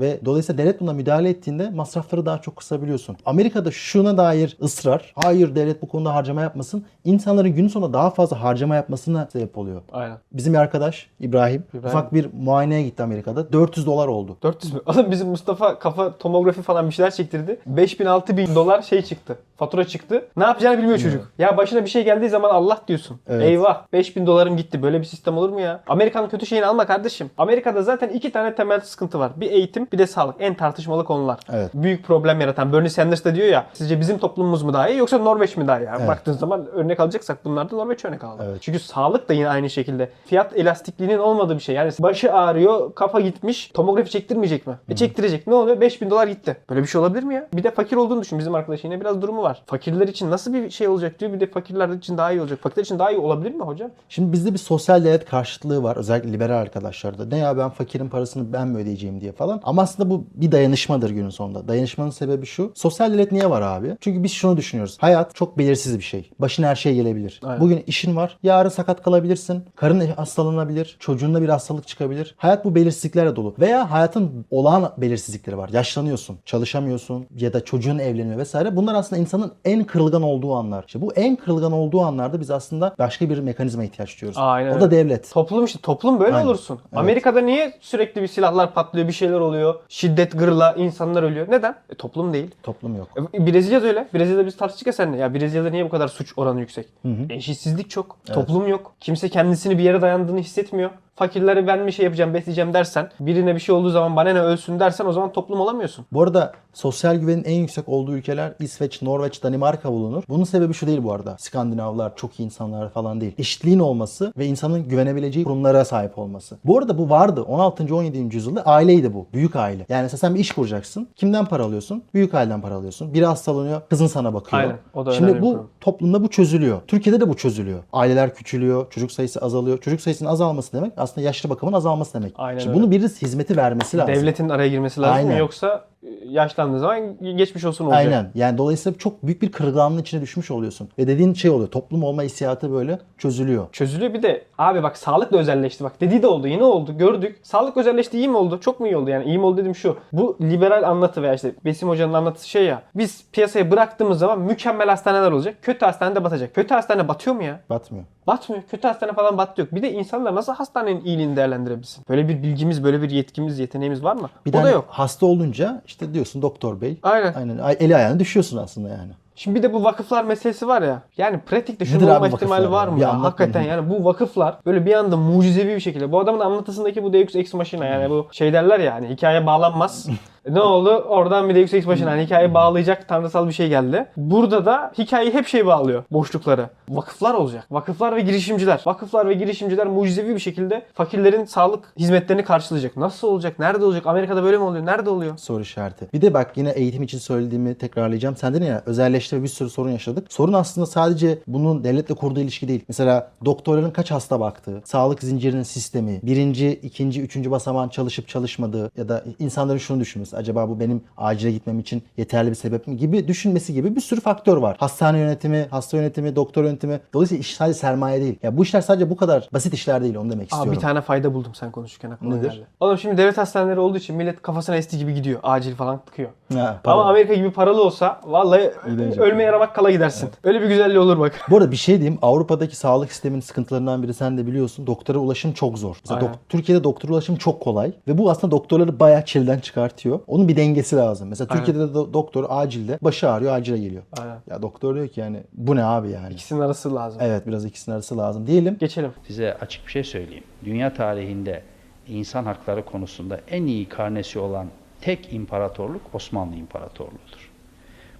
Ve 0.00 0.20
dolayısıyla 0.24 0.64
devlet 0.64 0.80
buna 0.80 0.92
müdahale 0.92 1.28
ettiğinde 1.28 1.70
masrafları 1.70 2.26
daha 2.26 2.40
çok 2.42 2.56
kısabiliyorsun. 2.56 3.16
Amerika'da 3.26 3.70
şuna 3.70 4.16
dair 4.16 4.56
ısrar, 4.62 5.12
hayır 5.14 5.54
devlet 5.54 5.82
bu 5.82 5.88
konuda 5.88 6.14
harcama 6.14 6.40
yapmasın, 6.42 6.71
insanların 7.04 7.50
gün 7.54 7.68
sonunda 7.68 7.92
daha 7.92 8.10
fazla 8.10 8.42
harcama 8.42 8.74
yapmasına 8.76 9.28
sebep 9.32 9.58
oluyor. 9.58 9.82
Aynen. 9.92 10.16
Bizim 10.32 10.52
bir 10.54 10.58
arkadaş 10.58 11.10
İbrahim, 11.20 11.64
İbrahim. 11.74 11.88
ufak 11.88 12.14
bir 12.14 12.28
muayeneye 12.42 12.82
gitti 12.82 13.02
Amerika'da. 13.02 13.52
400 13.52 13.86
dolar 13.86 14.08
oldu. 14.08 14.36
400 14.42 14.72
mü? 14.74 14.80
Oğlum 14.86 15.10
bizim 15.10 15.28
Mustafa 15.28 15.78
kafa 15.78 16.18
tomografi 16.18 16.62
falan 16.62 16.88
bir 16.88 16.94
şeyler 16.94 17.10
çektirdi. 17.10 17.58
5000 17.66 18.06
6000 18.06 18.54
dolar 18.54 18.82
şey 18.82 19.02
çıktı. 19.02 19.38
Fatura 19.56 19.84
çıktı. 19.86 20.26
Ne 20.36 20.44
yapacağını 20.44 20.78
bilmiyor 20.78 20.98
çocuk. 20.98 21.32
Ya 21.38 21.56
başına 21.56 21.84
bir 21.84 21.90
şey 21.90 22.04
geldiği 22.04 22.28
zaman 22.28 22.50
Allah 22.50 22.80
diyorsun. 22.88 23.20
Evet. 23.28 23.42
Eyvah 23.44 23.82
5000 23.92 24.26
dolarım 24.26 24.56
gitti. 24.56 24.82
Böyle 24.82 25.00
bir 25.00 25.04
sistem 25.04 25.36
olur 25.38 25.50
mu 25.50 25.60
ya? 25.60 25.80
Amerika'nın 25.86 26.28
kötü 26.28 26.46
şeyini 26.46 26.66
alma 26.66 26.86
kardeşim. 26.86 27.30
Amerika'da 27.38 27.82
zaten 27.82 28.08
iki 28.08 28.32
tane 28.32 28.54
temel 28.54 28.80
sıkıntı 28.80 29.18
var. 29.18 29.32
Bir 29.36 29.50
eğitim 29.50 29.88
bir 29.92 29.98
de 29.98 30.06
sağlık. 30.06 30.36
En 30.38 30.54
tartışmalı 30.54 31.04
konular. 31.04 31.38
Evet. 31.52 31.70
Büyük 31.74 32.04
problem 32.06 32.40
yaratan. 32.40 32.72
Bernie 32.72 32.88
Sanders 32.90 33.24
da 33.24 33.34
diyor 33.34 33.46
ya 33.48 33.66
sizce 33.72 34.00
bizim 34.00 34.18
toplumumuz 34.18 34.62
mu 34.62 34.72
daha 34.72 34.88
iyi 34.88 34.98
yoksa 34.98 35.18
Norveç 35.18 35.56
mi 35.56 35.68
daha 35.68 35.80
iyi? 35.80 35.84
Yani 35.84 35.96
Evet. 35.98 36.08
Baktığın 36.08 36.32
zaman 36.32 36.61
örnek 36.66 37.00
alacaksak 37.00 37.44
bunlar 37.44 37.70
da 37.70 37.76
Norveç 37.76 38.04
örnek 38.04 38.24
alalım. 38.24 38.44
Evet. 38.48 38.58
Çünkü 38.60 38.78
sağlık 38.78 39.28
da 39.28 39.32
yine 39.32 39.48
aynı 39.48 39.70
şekilde. 39.70 40.10
Fiyat 40.26 40.56
elastikliğinin 40.56 41.18
olmadığı 41.18 41.54
bir 41.54 41.62
şey. 41.62 41.74
Yani 41.74 41.92
başı 41.98 42.32
ağrıyor, 42.34 42.94
kafa 42.94 43.20
gitmiş. 43.20 43.70
Tomografi 43.74 44.10
çektirmeyecek 44.10 44.66
mi? 44.66 44.74
E 44.88 44.96
çektirecek. 44.96 45.46
Ne 45.46 45.54
oluyor? 45.54 45.80
5000 45.80 46.10
dolar 46.10 46.26
gitti. 46.26 46.56
Böyle 46.70 46.82
bir 46.82 46.86
şey 46.86 47.00
olabilir 47.00 47.22
mi 47.22 47.34
ya? 47.34 47.48
Bir 47.54 47.62
de 47.64 47.70
fakir 47.70 47.96
olduğunu 47.96 48.20
düşün. 48.22 48.38
Bizim 48.38 48.54
arkadaş 48.54 48.84
yine 48.84 49.00
biraz 49.00 49.22
durumu 49.22 49.42
var. 49.42 49.62
Fakirler 49.66 50.08
için 50.08 50.30
nasıl 50.30 50.52
bir 50.52 50.70
şey 50.70 50.88
olacak 50.88 51.20
diyor. 51.20 51.32
Bir 51.32 51.40
de 51.40 51.46
fakirler 51.46 51.88
için 51.88 52.18
daha 52.18 52.32
iyi 52.32 52.40
olacak. 52.40 52.58
Fakirler 52.62 52.84
için 52.84 52.98
daha 52.98 53.10
iyi 53.10 53.18
olabilir 53.18 53.54
mi 53.54 53.62
hocam? 53.62 53.90
Şimdi 54.08 54.32
bizde 54.32 54.52
bir 54.52 54.58
sosyal 54.58 55.04
devlet 55.04 55.24
karşıtlığı 55.24 55.82
var. 55.82 55.96
Özellikle 55.96 56.32
liberal 56.32 56.56
arkadaşlarda. 56.56 57.26
Ne 57.26 57.38
ya 57.38 57.58
ben 57.58 57.70
fakirin 57.70 58.08
parasını 58.08 58.52
ben 58.52 58.68
mi 58.68 58.78
ödeyeceğim 58.78 59.20
diye 59.20 59.32
falan. 59.32 59.60
Ama 59.64 59.82
aslında 59.82 60.10
bu 60.10 60.24
bir 60.34 60.52
dayanışmadır 60.52 61.10
günün 61.10 61.30
sonunda. 61.30 61.68
Dayanışmanın 61.68 62.10
sebebi 62.10 62.46
şu. 62.46 62.72
Sosyal 62.74 63.12
devlet 63.12 63.32
niye 63.32 63.50
var 63.50 63.62
abi? 63.62 63.96
Çünkü 64.00 64.22
biz 64.22 64.32
şunu 64.32 64.56
düşünüyoruz. 64.56 64.96
Hayat 65.00 65.34
çok 65.34 65.58
belirsiz 65.58 65.98
bir 65.98 66.04
şey. 66.04 66.30
Başına 66.52 66.66
her 66.68 66.76
şey 66.76 66.94
gelebilir. 66.94 67.40
Aynen. 67.44 67.60
Bugün 67.60 67.84
işin 67.86 68.16
var. 68.16 68.38
Yarın 68.42 68.68
sakat 68.68 69.02
kalabilirsin. 69.02 69.64
Karın 69.76 70.00
hastalanabilir. 70.00 70.96
Çocuğunda 70.98 71.42
bir 71.42 71.48
hastalık 71.48 71.86
çıkabilir. 71.86 72.34
Hayat 72.38 72.64
bu 72.64 72.74
belirsizliklerle 72.74 73.36
dolu. 73.36 73.54
Veya 73.60 73.90
hayatın 73.90 74.46
olağan 74.50 74.92
belirsizlikleri 74.98 75.58
var. 75.58 75.68
Yaşlanıyorsun. 75.72 76.38
Çalışamıyorsun. 76.44 77.26
Ya 77.36 77.52
da 77.52 77.64
çocuğun 77.64 77.98
evleniyor 77.98 78.38
vesaire. 78.38 78.76
Bunlar 78.76 78.94
aslında 78.94 79.22
insanın 79.22 79.52
en 79.64 79.84
kırılgan 79.84 80.22
olduğu 80.22 80.54
anlar. 80.54 80.84
İşte 80.86 81.00
bu 81.00 81.14
en 81.14 81.36
kırılgan 81.36 81.72
olduğu 81.72 82.00
anlarda 82.00 82.40
biz 82.40 82.50
aslında 82.50 82.94
başka 82.98 83.30
bir 83.30 83.38
mekanizma 83.38 83.84
ihtiyaç 83.84 84.20
duyuyoruz. 84.20 84.40
Aynen 84.42 84.76
o 84.76 84.80
da 84.80 84.90
devlet. 84.90 85.32
Toplum 85.32 85.64
işte 85.64 85.78
toplum 85.82 86.20
böyle 86.20 86.34
Aynen. 86.34 86.46
olursun. 86.46 86.78
Evet. 86.82 86.98
Amerika'da 86.98 87.40
niye 87.40 87.74
sürekli 87.80 88.22
bir 88.22 88.26
silahlar 88.28 88.74
patlıyor, 88.74 89.08
bir 89.08 89.12
şeyler 89.12 89.40
oluyor, 89.40 89.74
şiddet 89.88 90.38
gırla, 90.38 90.72
insanlar 90.72 91.22
ölüyor? 91.22 91.46
Neden? 91.50 91.74
E, 91.90 91.94
toplum 91.94 92.32
değil. 92.32 92.50
Toplum 92.62 92.96
yok. 92.96 93.08
E, 93.34 93.46
Brezilya'da 93.46 93.86
öyle. 93.86 94.08
Brezilya'da 94.14 94.46
biz 94.46 94.56
tartıştık 94.56 94.86
ya 94.86 94.92
seninle. 94.92 95.16
Ya 95.16 95.34
Brezilya'da 95.34 95.70
niye 95.70 95.84
bu 95.84 95.88
kadar 95.88 96.08
suç 96.08 96.32
oranı 96.42 96.60
yüksek? 96.60 96.86
Eşitsizlik 97.30 97.90
çok. 97.90 98.16
Toplum 98.34 98.68
yok. 98.68 98.94
Kimse 99.00 99.28
kendisini 99.28 99.78
bir 99.78 99.82
yere 99.82 100.02
dayandığını 100.02 100.38
hissetmiyor. 100.40 100.90
Fakirleri 101.16 101.66
ben 101.66 101.86
bir 101.86 101.92
şey 101.92 102.04
yapacağım, 102.04 102.34
besleyeceğim 102.34 102.74
dersen, 102.74 103.10
birine 103.20 103.54
bir 103.54 103.60
şey 103.60 103.74
olduğu 103.74 103.90
zaman 103.90 104.16
bana 104.16 104.32
ne 104.32 104.40
ölsün 104.40 104.80
dersen 104.80 105.06
o 105.06 105.12
zaman 105.12 105.32
toplum 105.32 105.60
olamıyorsun. 105.60 106.06
Bu 106.12 106.22
arada 106.22 106.52
sosyal 106.72 107.16
güvenin 107.16 107.44
en 107.44 107.54
yüksek 107.54 107.88
olduğu 107.88 108.16
ülkeler 108.16 108.52
İsveç, 108.60 109.02
Norveç, 109.02 109.42
Danimarka 109.42 109.92
bulunur. 109.92 110.24
Bunun 110.28 110.44
sebebi 110.44 110.74
şu 110.74 110.86
değil 110.86 111.02
bu 111.02 111.12
arada. 111.12 111.36
Skandinavlar 111.38 112.16
çok 112.16 112.40
iyi 112.40 112.44
insanlar 112.44 112.90
falan 112.90 113.20
değil. 113.20 113.34
Eşitliğin 113.38 113.78
olması 113.78 114.32
ve 114.38 114.46
insanın 114.46 114.88
güvenebileceği 114.88 115.44
kurumlara 115.44 115.84
sahip 115.84 116.18
olması. 116.18 116.58
Bu 116.64 116.78
arada 116.78 116.98
bu 116.98 117.10
vardı. 117.10 117.42
16. 117.42 117.94
17. 117.94 118.36
yüzyılda 118.36 118.62
aileydi 118.62 119.14
bu. 119.14 119.26
Büyük 119.32 119.56
aile. 119.56 119.86
Yani 119.88 120.08
sen 120.08 120.34
bir 120.34 120.40
iş 120.40 120.52
kuracaksın. 120.52 121.08
Kimden 121.16 121.44
para 121.44 121.62
alıyorsun? 121.64 122.02
Büyük 122.14 122.34
aileden 122.34 122.60
para 122.60 122.74
alıyorsun. 122.74 123.14
Biri 123.14 123.26
hastalanıyor, 123.26 123.80
kızın 123.90 124.06
sana 124.06 124.34
bakıyor. 124.34 124.62
Aynen. 124.62 124.78
O 124.94 125.06
da 125.06 125.12
Şimdi 125.12 125.42
bu 125.42 125.68
toplumda 125.80 126.24
bu 126.24 126.28
çözülüyor. 126.28 126.80
Türkiye'de 126.86 127.20
de 127.20 127.28
bu 127.28 127.36
çözülüyor. 127.36 127.82
Aileler 127.92 128.34
küçülüyor, 128.34 128.90
çocuk 128.90 129.12
sayısı 129.12 129.40
azalıyor. 129.40 129.78
Çocuk 129.78 130.00
sayısının 130.00 130.28
azalması 130.28 130.72
demek 130.72 130.98
aslında 131.02 131.26
yaşlı 131.26 131.50
bakımın 131.50 131.72
azalması 131.72 132.14
demek. 132.14 132.32
Aynen 132.38 132.58
Şimdi 132.58 132.70
öyle. 132.70 132.82
bunu 132.82 132.90
birisi 132.90 133.22
hizmeti 133.26 133.56
vermesi 133.56 133.98
lazım. 133.98 134.14
Devletin 134.14 134.48
araya 134.48 134.68
girmesi 134.68 135.00
lazım 135.00 135.16
Aynen. 135.16 135.38
yoksa 135.38 135.84
yaşlandığı 136.26 136.78
zaman 136.78 137.36
geçmiş 137.36 137.64
olsun 137.64 137.84
olacak. 137.84 138.00
Aynen. 138.00 138.30
Yani 138.34 138.58
dolayısıyla 138.58 138.98
çok 138.98 139.26
büyük 139.26 139.42
bir 139.42 139.52
kırılganlığın 139.52 140.00
içine 140.00 140.20
düşmüş 140.20 140.50
oluyorsun. 140.50 140.88
Ve 140.98 141.06
dediğin 141.06 141.34
şey 141.34 141.50
oluyor. 141.50 141.70
Toplum 141.70 142.04
olma 142.04 142.22
hissiyatı 142.22 142.72
böyle 142.72 142.98
çözülüyor. 143.18 143.66
Çözülüyor 143.72 144.14
bir 144.14 144.22
de 144.22 144.44
abi 144.58 144.82
bak 144.82 144.96
sağlık 144.96 145.32
da 145.32 145.38
özelleşti 145.38 145.84
bak 145.84 146.00
dediği 146.00 146.22
de 146.22 146.26
oldu 146.26 146.46
yine 146.46 146.64
oldu 146.64 146.98
gördük. 146.98 147.40
Sağlık 147.42 147.76
özelleşti 147.76 148.18
iyi 148.18 148.28
mi 148.28 148.36
oldu? 148.36 148.60
Çok 148.60 148.80
mu 148.80 148.86
iyi 148.86 148.96
oldu 148.96 149.10
yani 149.10 149.24
iyi 149.24 149.38
mi 149.38 149.44
oldu 149.44 149.56
dedim 149.56 149.74
şu. 149.74 149.96
Bu 150.12 150.36
liberal 150.40 150.82
anlatı 150.90 151.22
veya 151.22 151.34
işte 151.34 151.52
Besim 151.64 151.88
Hoca'nın 151.88 152.12
anlatısı 152.12 152.48
şey 152.48 152.64
ya. 152.64 152.82
Biz 152.94 153.24
piyasaya 153.32 153.70
bıraktığımız 153.70 154.18
zaman 154.18 154.40
mükemmel 154.40 154.88
hastaneler 154.88 155.32
olacak. 155.32 155.54
Kötü 155.62 155.84
hastane 155.86 156.14
de 156.14 156.24
batacak. 156.24 156.54
Kötü 156.54 156.74
hastane 156.74 157.08
batıyor 157.08 157.36
mu 157.36 157.42
ya? 157.42 157.60
Batmıyor. 157.70 158.04
Batmıyor. 158.26 158.62
Kötü 158.70 158.88
hastane 158.88 159.12
falan 159.12 159.38
battı 159.38 159.60
yok. 159.60 159.74
Bir 159.74 159.82
de 159.82 159.92
insanlar 159.92 160.34
nasıl 160.34 160.52
hastanenin 160.52 161.04
iyiliğini 161.04 161.36
değerlendirebilsin? 161.36 162.04
Böyle 162.08 162.28
bir 162.28 162.42
bilgimiz, 162.42 162.84
böyle 162.84 163.02
bir 163.02 163.10
yetkimiz, 163.10 163.58
yeteneğimiz 163.58 164.04
var 164.04 164.16
mı? 164.16 164.30
Bir 164.46 164.54
o 164.54 164.62
da 164.62 164.70
yok. 164.70 164.84
hasta 164.88 165.26
olunca 165.26 165.82
işte 165.92 166.14
diyorsun 166.14 166.42
doktor 166.42 166.80
bey. 166.80 166.98
Aynen. 167.02 167.34
Aynen. 167.34 167.58
Ay- 167.58 167.76
Eli 167.80 167.96
ayağına 167.96 168.18
düşüyorsun 168.20 168.56
aslında 168.56 168.88
yani. 168.88 169.12
Şimdi 169.36 169.58
bir 169.58 169.62
de 169.62 169.72
bu 169.72 169.84
vakıflar 169.84 170.24
meselesi 170.24 170.68
var 170.68 170.82
ya. 170.82 171.02
Yani 171.16 171.40
pratikte 171.40 171.84
şunun 171.84 172.08
olma 172.08 172.28
ihtimali 172.28 172.70
var 172.70 172.86
ya? 172.86 172.92
mı 172.92 173.00
ya? 173.00 173.08
anlat 173.08 173.24
Hakikaten 173.24 173.62
yani 173.62 173.90
bu 173.90 174.04
vakıflar 174.04 174.56
böyle 174.66 174.86
bir 174.86 174.94
anda 174.94 175.16
mucizevi 175.16 175.74
bir 175.74 175.80
şekilde. 175.80 176.12
Bu 176.12 176.20
adamın 176.20 176.40
anlatısındaki 176.40 177.02
bu 177.02 177.12
Deus 177.12 177.36
Ex 177.36 177.54
Machina 177.54 177.84
yani 177.86 178.10
bu 178.10 178.28
şey 178.32 178.52
derler 178.52 178.80
ya 178.80 178.94
hani 178.94 179.08
hikaye 179.08 179.46
bağlanmaz. 179.46 180.08
ne 180.48 180.60
oldu? 180.60 180.90
Oradan 180.90 181.48
bir 181.48 181.54
Deus 181.54 181.74
Ex 181.74 181.86
Machina 181.86 182.10
hani 182.10 182.22
hikaye 182.22 182.54
bağlayacak 182.54 183.08
tanrısal 183.08 183.48
bir 183.48 183.52
şey 183.52 183.68
geldi. 183.68 184.06
Burada 184.16 184.66
da 184.66 184.92
hikayeyi 184.98 185.34
hep 185.34 185.46
şey 185.46 185.66
bağlıyor. 185.66 186.04
Boşlukları. 186.10 186.68
Vakıflar 186.88 187.34
olacak. 187.34 187.66
Vakıflar 187.70 188.16
ve 188.16 188.20
girişimciler. 188.20 188.82
Vakıflar 188.86 189.28
ve 189.28 189.34
girişimciler 189.34 189.86
mucizevi 189.86 190.34
bir 190.34 190.40
şekilde 190.40 190.82
fakirlerin 190.94 191.44
sağlık 191.44 191.84
hizmetlerini 191.98 192.44
karşılayacak. 192.44 192.96
Nasıl 192.96 193.28
olacak? 193.28 193.58
Nerede 193.58 193.84
olacak? 193.84 194.06
Amerika'da 194.06 194.42
böyle 194.42 194.56
mi 194.56 194.64
oluyor? 194.64 194.86
Nerede 194.86 195.10
oluyor? 195.10 195.38
Soru 195.38 195.62
işareti. 195.62 196.08
Bir 196.12 196.22
de 196.22 196.34
bak 196.34 196.56
yine 196.56 196.70
eğitim 196.70 197.02
için 197.02 197.18
söylediğimi 197.18 197.74
tekrarlayacağım. 197.74 198.36
Sen 198.36 198.54
dedin 198.54 198.64
ya 198.64 198.82
özelleşti 198.86 199.36
ve 199.36 199.42
bir 199.42 199.48
sürü 199.48 199.70
sorun 199.70 199.90
yaşadık. 199.90 200.32
Sorun 200.32 200.52
aslında 200.52 200.86
sadece 200.86 201.38
bunun 201.46 201.84
devletle 201.84 202.14
kurduğu 202.14 202.40
ilişki 202.40 202.68
değil. 202.68 202.84
Mesela 202.88 203.30
doktorların 203.44 203.90
kaç 203.90 204.10
hasta 204.10 204.40
baktığı, 204.40 204.82
sağlık 204.84 205.22
zincirinin 205.22 205.62
sistemi, 205.62 206.20
birinci, 206.22 206.72
ikinci, 206.72 207.22
üçüncü 207.22 207.50
basamağın 207.50 207.88
çalışıp 207.88 208.28
çalışmadığı 208.28 208.90
ya 208.96 209.08
da 209.08 209.24
insanların 209.38 209.78
şunu 209.78 210.00
düşünmesi. 210.00 210.31
Acaba 210.34 210.68
bu 210.68 210.80
benim 210.80 211.02
acile 211.16 211.52
gitmem 211.52 211.78
için 211.78 212.02
yeterli 212.16 212.50
bir 212.50 212.54
sebep 212.54 212.86
mi 212.86 212.96
gibi 212.96 213.28
düşünmesi 213.28 213.74
gibi 213.74 213.96
bir 213.96 214.00
sürü 214.00 214.20
faktör 214.20 214.56
var. 214.56 214.76
Hastane 214.80 215.18
yönetimi, 215.18 215.66
hasta 215.70 215.96
yönetimi, 215.96 216.36
doktor 216.36 216.64
yönetimi. 216.64 217.00
Dolayısıyla 217.14 217.40
iş 217.40 217.54
sadece 217.54 217.74
sermaye 217.78 218.20
değil. 218.20 218.38
Ya 218.42 218.56
bu 218.56 218.62
işler 218.62 218.80
sadece 218.80 219.10
bu 219.10 219.16
kadar 219.16 219.48
basit 219.52 219.74
işler 219.74 220.02
değil 220.02 220.14
onu 220.16 220.30
demek 220.30 220.44
istiyorum. 220.52 220.72
bir 220.72 220.80
tane 220.80 221.00
fayda 221.00 221.34
buldum 221.34 221.54
sen 221.54 221.70
konuşurken 221.70 222.10
aklıma 222.10 222.36
Nedir? 222.36 222.50
geldi. 222.50 222.66
Oğlum 222.80 222.98
şimdi 222.98 223.16
devlet 223.18 223.38
hastaneleri 223.38 223.80
olduğu 223.80 223.96
için 223.98 224.16
millet 224.16 224.42
kafasına 224.42 224.76
esti 224.76 224.98
gibi 224.98 225.14
gidiyor. 225.14 225.40
Acil 225.42 225.74
falan 225.74 225.98
tıkıyor. 226.06 226.28
Ha, 226.54 226.80
Ama. 226.84 227.04
Amerika 227.04 227.34
gibi 227.34 227.50
paralı 227.50 227.82
olsa 227.84 228.20
vallahi 228.24 228.70
ölmeye 229.18 229.42
yaramak 229.46 229.74
kala 229.74 229.90
gidersin. 229.90 230.30
Öyle 230.44 230.60
bir 230.62 230.68
güzelliği 230.68 230.98
olur 230.98 231.18
bak. 231.18 231.32
Bu 231.50 231.56
arada 231.56 231.70
bir 231.70 231.76
şey 231.76 231.98
diyeyim. 232.00 232.18
Avrupa'daki 232.22 232.76
sağlık 232.76 233.12
sisteminin 233.12 233.40
sıkıntılarından 233.40 234.02
biri 234.02 234.14
sen 234.14 234.38
de 234.38 234.46
biliyorsun. 234.46 234.86
Doktora 234.86 235.18
ulaşım 235.18 235.52
çok 235.52 235.78
zor. 235.78 235.96
Mesela 236.04 236.20
dok- 236.20 236.36
Türkiye'de 236.48 236.84
doktora 236.84 237.12
ulaşım 237.12 237.36
çok 237.36 237.60
kolay. 237.60 237.92
Ve 238.08 238.18
bu 238.18 238.30
aslında 238.30 238.50
doktorları 238.50 239.00
bayağı 239.00 239.24
çileden 239.24 239.58
çıkartıyor. 239.58 240.20
Onun 240.26 240.48
bir 240.48 240.56
dengesi 240.56 240.96
lazım. 240.96 241.28
Mesela 241.28 241.48
Aynen. 241.50 241.64
Türkiye'de 241.64 241.88
de 241.88 241.98
do- 241.98 242.12
doktor 242.12 242.46
acilde 242.48 242.98
başı 243.02 243.30
ağrıyor 243.30 243.52
acile 243.52 243.78
geliyor. 243.78 244.02
Aynen. 244.20 244.38
Ya 244.50 244.62
doktor 244.62 244.94
diyor 244.94 245.08
ki 245.08 245.20
yani 245.20 245.42
bu 245.52 245.76
ne 245.76 245.84
abi 245.84 246.10
yani. 246.10 246.32
İkisinin 246.32 246.60
arası 246.60 246.94
lazım. 246.94 247.20
Evet 247.24 247.46
biraz 247.46 247.64
ikisinin 247.64 247.94
arası 247.94 248.18
lazım 248.18 248.46
diyelim. 248.46 248.76
Geçelim. 248.80 249.10
Size 249.26 249.54
açık 249.54 249.86
bir 249.86 249.92
şey 249.92 250.04
söyleyeyim. 250.04 250.44
Dünya 250.64 250.94
tarihinde 250.94 251.62
insan 252.08 252.44
hakları 252.44 252.84
konusunda 252.84 253.40
en 253.50 253.66
iyi 253.66 253.88
karnesi 253.88 254.38
olan 254.38 254.66
tek 255.00 255.32
imparatorluk 255.32 256.02
Osmanlı 256.12 256.56
İmparatorluğu'dur. 256.56 257.50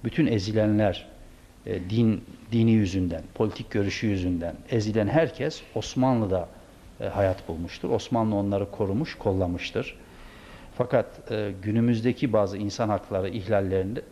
Bütün 0.05 0.27
ezilenler 0.27 1.07
e, 1.67 1.91
din 1.91 2.25
dini 2.53 2.71
yüzünden, 2.71 3.23
politik 3.35 3.71
görüşü 3.71 4.07
yüzünden 4.07 4.55
ezilen 4.71 5.07
herkes 5.07 5.63
Osmanlı'da 5.75 6.49
e, 7.01 7.05
hayat 7.09 7.49
bulmuştur. 7.49 7.91
Osmanlı 7.91 8.35
onları 8.37 8.71
korumuş, 8.71 9.15
kollamıştır. 9.15 9.97
Fakat 10.75 11.33
e, 11.33 11.53
günümüzdeki 11.63 12.33
bazı 12.33 12.59
insan 12.59 12.89
hakları 12.89 13.29
ihlallerinde 13.29 14.03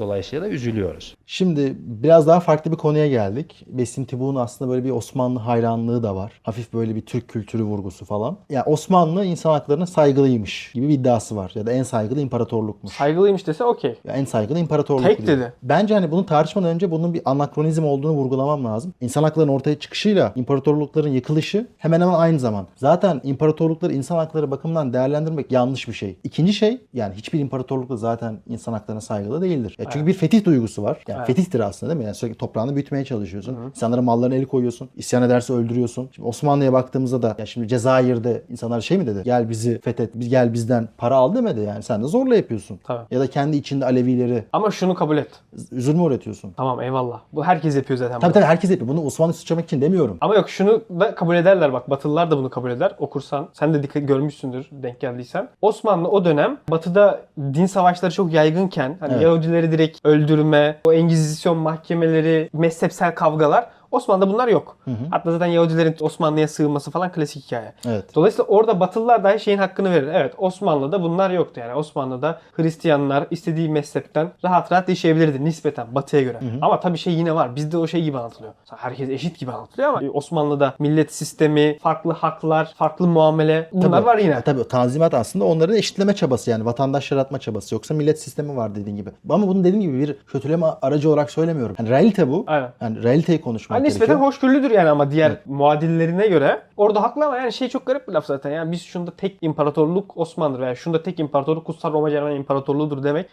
dolayısıyla 0.00 0.44
da 0.44 0.48
üzülüyoruz. 0.48 1.16
Şimdi 1.26 1.74
biraz 1.78 2.26
daha 2.26 2.40
farklı 2.40 2.72
bir 2.72 2.76
konuya 2.76 3.08
geldik. 3.08 3.64
Besim 3.66 4.04
Tibu'nun 4.04 4.40
aslında 4.40 4.70
böyle 4.70 4.84
bir 4.84 4.90
Osmanlı 4.90 5.38
hayranlığı 5.38 6.02
da 6.02 6.16
var. 6.16 6.32
Hafif 6.42 6.72
böyle 6.72 6.94
bir 6.94 7.00
Türk 7.00 7.28
kültürü 7.28 7.62
vurgusu 7.62 8.04
falan. 8.04 8.36
Yani 8.50 8.64
Osmanlı 8.66 9.24
insan 9.24 9.50
haklarına 9.50 9.86
saygılıymış 9.86 10.72
gibi 10.74 10.88
bir 10.88 10.94
iddiası 10.94 11.36
var. 11.36 11.52
Ya 11.54 11.66
da 11.66 11.72
en 11.72 11.82
saygılı 11.82 12.20
imparatorlukmuş. 12.20 12.92
Saygılıymış 12.92 13.46
dese 13.46 13.64
okey. 13.64 13.98
Ya 14.04 14.14
en 14.14 14.24
saygılı 14.24 14.58
imparatorluk 14.58 15.04
Tek 15.04 15.26
diyor. 15.26 15.38
dedi. 15.38 15.52
Bence 15.62 15.94
hani 15.94 16.10
bunu 16.10 16.26
tartışmadan 16.26 16.68
önce 16.68 16.90
bunun 16.90 17.14
bir 17.14 17.22
anakronizm 17.24 17.84
olduğunu 17.84 18.12
vurgulamam 18.12 18.64
lazım. 18.64 18.94
İnsan 19.00 19.22
haklarının 19.22 19.52
ortaya 19.52 19.78
çıkışıyla 19.78 20.32
imparatorlukların 20.36 21.08
yıkılışı 21.08 21.66
hemen 21.78 22.00
hemen 22.00 22.14
aynı 22.14 22.38
zaman. 22.38 22.66
Zaten 22.76 23.20
imparatorlukları 23.24 23.92
insan 23.92 24.16
hakları 24.16 24.50
bakımından 24.50 24.92
değerlendirmek 24.92 25.52
yanlış 25.52 25.88
bir 25.88 25.92
şey. 25.92 26.16
İkinci 26.24 26.52
şey 26.52 26.80
yani 26.94 27.14
hiçbir 27.14 27.40
imparatorluk 27.40 27.88
da 27.88 27.96
zaten 27.96 28.38
insan 28.48 28.72
haklarına 28.72 29.00
saygılı 29.00 29.42
değildir. 29.42 29.76
Ya 29.78 29.84
çünkü 29.92 30.06
bir 30.06 30.12
fetih 30.14 30.44
duygusu 30.44 30.82
var. 30.82 30.98
Yani 31.08 31.26
fetihtir 31.26 31.60
aslında 31.60 31.90
değil 31.90 31.98
mi? 31.98 32.04
Yani 32.04 32.14
sürekli 32.14 32.38
toprağını 32.38 32.74
büyütmeye 32.74 33.04
çalışıyorsun. 33.04 33.56
İnsanların 33.70 34.04
mallarına 34.04 34.34
el 34.34 34.44
koyuyorsun. 34.44 34.88
İsyan 34.96 35.22
ederse 35.22 35.52
öldürüyorsun. 35.52 36.08
Şimdi 36.14 36.28
Osmanlı'ya 36.28 36.72
baktığımızda 36.72 37.22
da 37.22 37.36
ya 37.38 37.46
şimdi 37.46 37.68
Cezayir'de 37.68 38.42
insanlar 38.50 38.80
şey 38.80 38.98
mi 38.98 39.06
dedi? 39.06 39.22
Gel 39.24 39.50
bizi 39.50 39.80
fethet, 39.80 40.10
biz 40.14 40.28
gel 40.28 40.52
bizden 40.52 40.88
para 40.98 41.16
al 41.16 41.34
demedi 41.34 41.60
yani. 41.60 41.82
Sen 41.82 42.02
de 42.02 42.06
zorla 42.06 42.36
yapıyorsun. 42.36 42.80
Tabii. 42.84 43.02
Ya 43.10 43.20
da 43.20 43.26
kendi 43.26 43.56
içinde 43.56 43.84
Alevileri 43.84 44.44
Ama 44.52 44.70
şunu 44.70 44.94
kabul 44.94 45.16
et. 45.16 45.28
üzülme 45.72 46.06
öğretiyorsun. 46.06 46.52
Tamam 46.56 46.80
eyvallah. 46.80 47.20
Bu 47.32 47.44
herkes 47.44 47.76
yapıyor 47.76 47.98
zaten. 47.98 48.12
Tabii 48.20 48.24
bunu. 48.24 48.32
tabii 48.32 48.44
herkes 48.44 48.70
yapıyor. 48.70 48.88
Bunu 48.88 49.04
Osmanlı 49.04 49.32
suçlamak 49.34 49.64
için 49.64 49.80
demiyorum. 49.80 50.18
Ama 50.20 50.34
yok 50.34 50.50
şunu 50.50 50.82
da 51.00 51.14
kabul 51.14 51.36
ederler 51.36 51.72
bak. 51.72 51.90
Batılılar 51.90 52.30
da 52.30 52.36
bunu 52.38 52.50
kabul 52.50 52.70
eder. 52.70 52.94
Okursan 52.98 53.48
sen 53.52 53.74
de 53.74 53.82
dikkat 53.82 54.08
görmüşsündür 54.08 54.66
denk 54.72 55.00
geldiysen. 55.00 55.48
Osmanlı 55.62 56.08
o 56.08 56.24
dönem 56.24 56.58
batıda 56.70 57.20
din 57.38 57.66
savaşları 57.66 58.12
çok 58.12 58.32
yaygınken 58.32 58.96
hani 59.00 59.12
Evet. 59.12 59.22
Yahudileri 59.22 59.69
direkt 59.72 59.98
öldürme, 60.04 60.80
o 60.84 60.92
Engizisyon 60.92 61.56
mahkemeleri, 61.56 62.50
mezhepsel 62.52 63.14
kavgalar 63.14 63.70
Osmanlı'da 63.90 64.28
bunlar 64.32 64.48
yok. 64.48 64.76
Hatta 65.10 65.32
zaten 65.32 65.46
Yahudilerin 65.46 65.96
Osmanlı'ya 66.00 66.48
sığınması 66.48 66.90
falan 66.90 67.12
klasik 67.12 67.44
hikaye. 67.46 67.72
Evet. 67.88 68.14
Dolayısıyla 68.14 68.44
orada 68.44 68.80
Batılılar 68.80 69.24
dahi 69.24 69.40
şeyin 69.40 69.58
hakkını 69.58 69.90
verir. 69.90 70.08
Evet 70.12 70.34
Osmanlı'da 70.38 71.02
bunlar 71.02 71.30
yoktu 71.30 71.60
yani. 71.60 71.74
Osmanlı'da 71.74 72.40
Hristiyanlar 72.52 73.26
istediği 73.30 73.68
mezhepten 73.68 74.32
rahat 74.44 74.72
rahat 74.72 74.88
yaşayabilirdi 74.88 75.44
nispeten 75.44 75.86
Batı'ya 75.94 76.22
göre. 76.22 76.40
Ama 76.62 76.80
tabii 76.80 76.98
şey 76.98 77.12
yine 77.12 77.34
var. 77.34 77.56
Bizde 77.56 77.76
o 77.78 77.86
şey 77.86 78.02
gibi 78.02 78.18
anlatılıyor. 78.18 78.52
Herkes 78.76 79.08
eşit 79.08 79.38
gibi 79.38 79.52
anlatılıyor 79.52 79.88
ama 79.88 80.00
Osmanlı'da 80.12 80.74
millet 80.78 81.14
sistemi, 81.14 81.78
farklı 81.78 82.12
haklar, 82.12 82.74
farklı 82.76 83.06
muamele 83.06 83.68
bunlar 83.72 83.90
Tabii. 83.90 84.06
var 84.06 84.18
yine. 84.18 84.40
Tabii 84.40 84.68
tanzimat 84.68 85.14
aslında 85.14 85.44
onların 85.44 85.76
eşitleme 85.76 86.14
çabası 86.14 86.50
yani 86.50 86.64
vatandaş 86.64 87.10
yaratma 87.10 87.38
çabası. 87.38 87.74
Yoksa 87.74 87.94
millet 87.94 88.20
sistemi 88.20 88.56
var 88.56 88.74
dediğin 88.74 88.96
gibi. 88.96 89.10
Ama 89.30 89.48
bunu 89.48 89.64
dediğim 89.64 89.80
gibi 89.80 89.98
bir 89.98 90.16
kötüleme 90.26 90.66
aracı 90.82 91.08
olarak 91.08 91.30
söylemiyorum. 91.30 91.76
Yani 91.78 91.88
realite 91.88 92.28
bu. 92.28 92.44
Aynen. 92.46 92.72
Yani 92.80 93.02
realiteyi 93.02 93.40
konuşmak 93.40 93.79
Ha, 93.80 93.84
nispeten 93.84 94.06
gerekiyor. 94.06 94.26
hoşgörülüdür 94.28 94.70
yani 94.70 94.88
ama 94.88 95.10
diğer 95.10 95.32
muadillerine 95.46 96.26
göre. 96.26 96.62
Orada 96.76 97.02
haklı 97.02 97.26
ama 97.26 97.36
yani 97.36 97.52
şey 97.52 97.68
çok 97.68 97.86
garip 97.86 98.08
bir 98.08 98.12
laf 98.12 98.26
zaten. 98.26 98.50
Yani 98.50 98.72
biz 98.72 98.82
şunda 98.82 99.10
tek 99.10 99.38
imparatorluk 99.40 100.16
Osmanlı'dır 100.16 100.60
veya 100.62 100.74
şunda 100.74 101.02
tek 101.02 101.20
imparatorluk 101.20 101.64
Kutsal 101.66 101.92
Roma 101.92 102.10
Cermen 102.10 102.36
İmparatorluğu'dur 102.36 103.02
demek. 103.02 103.26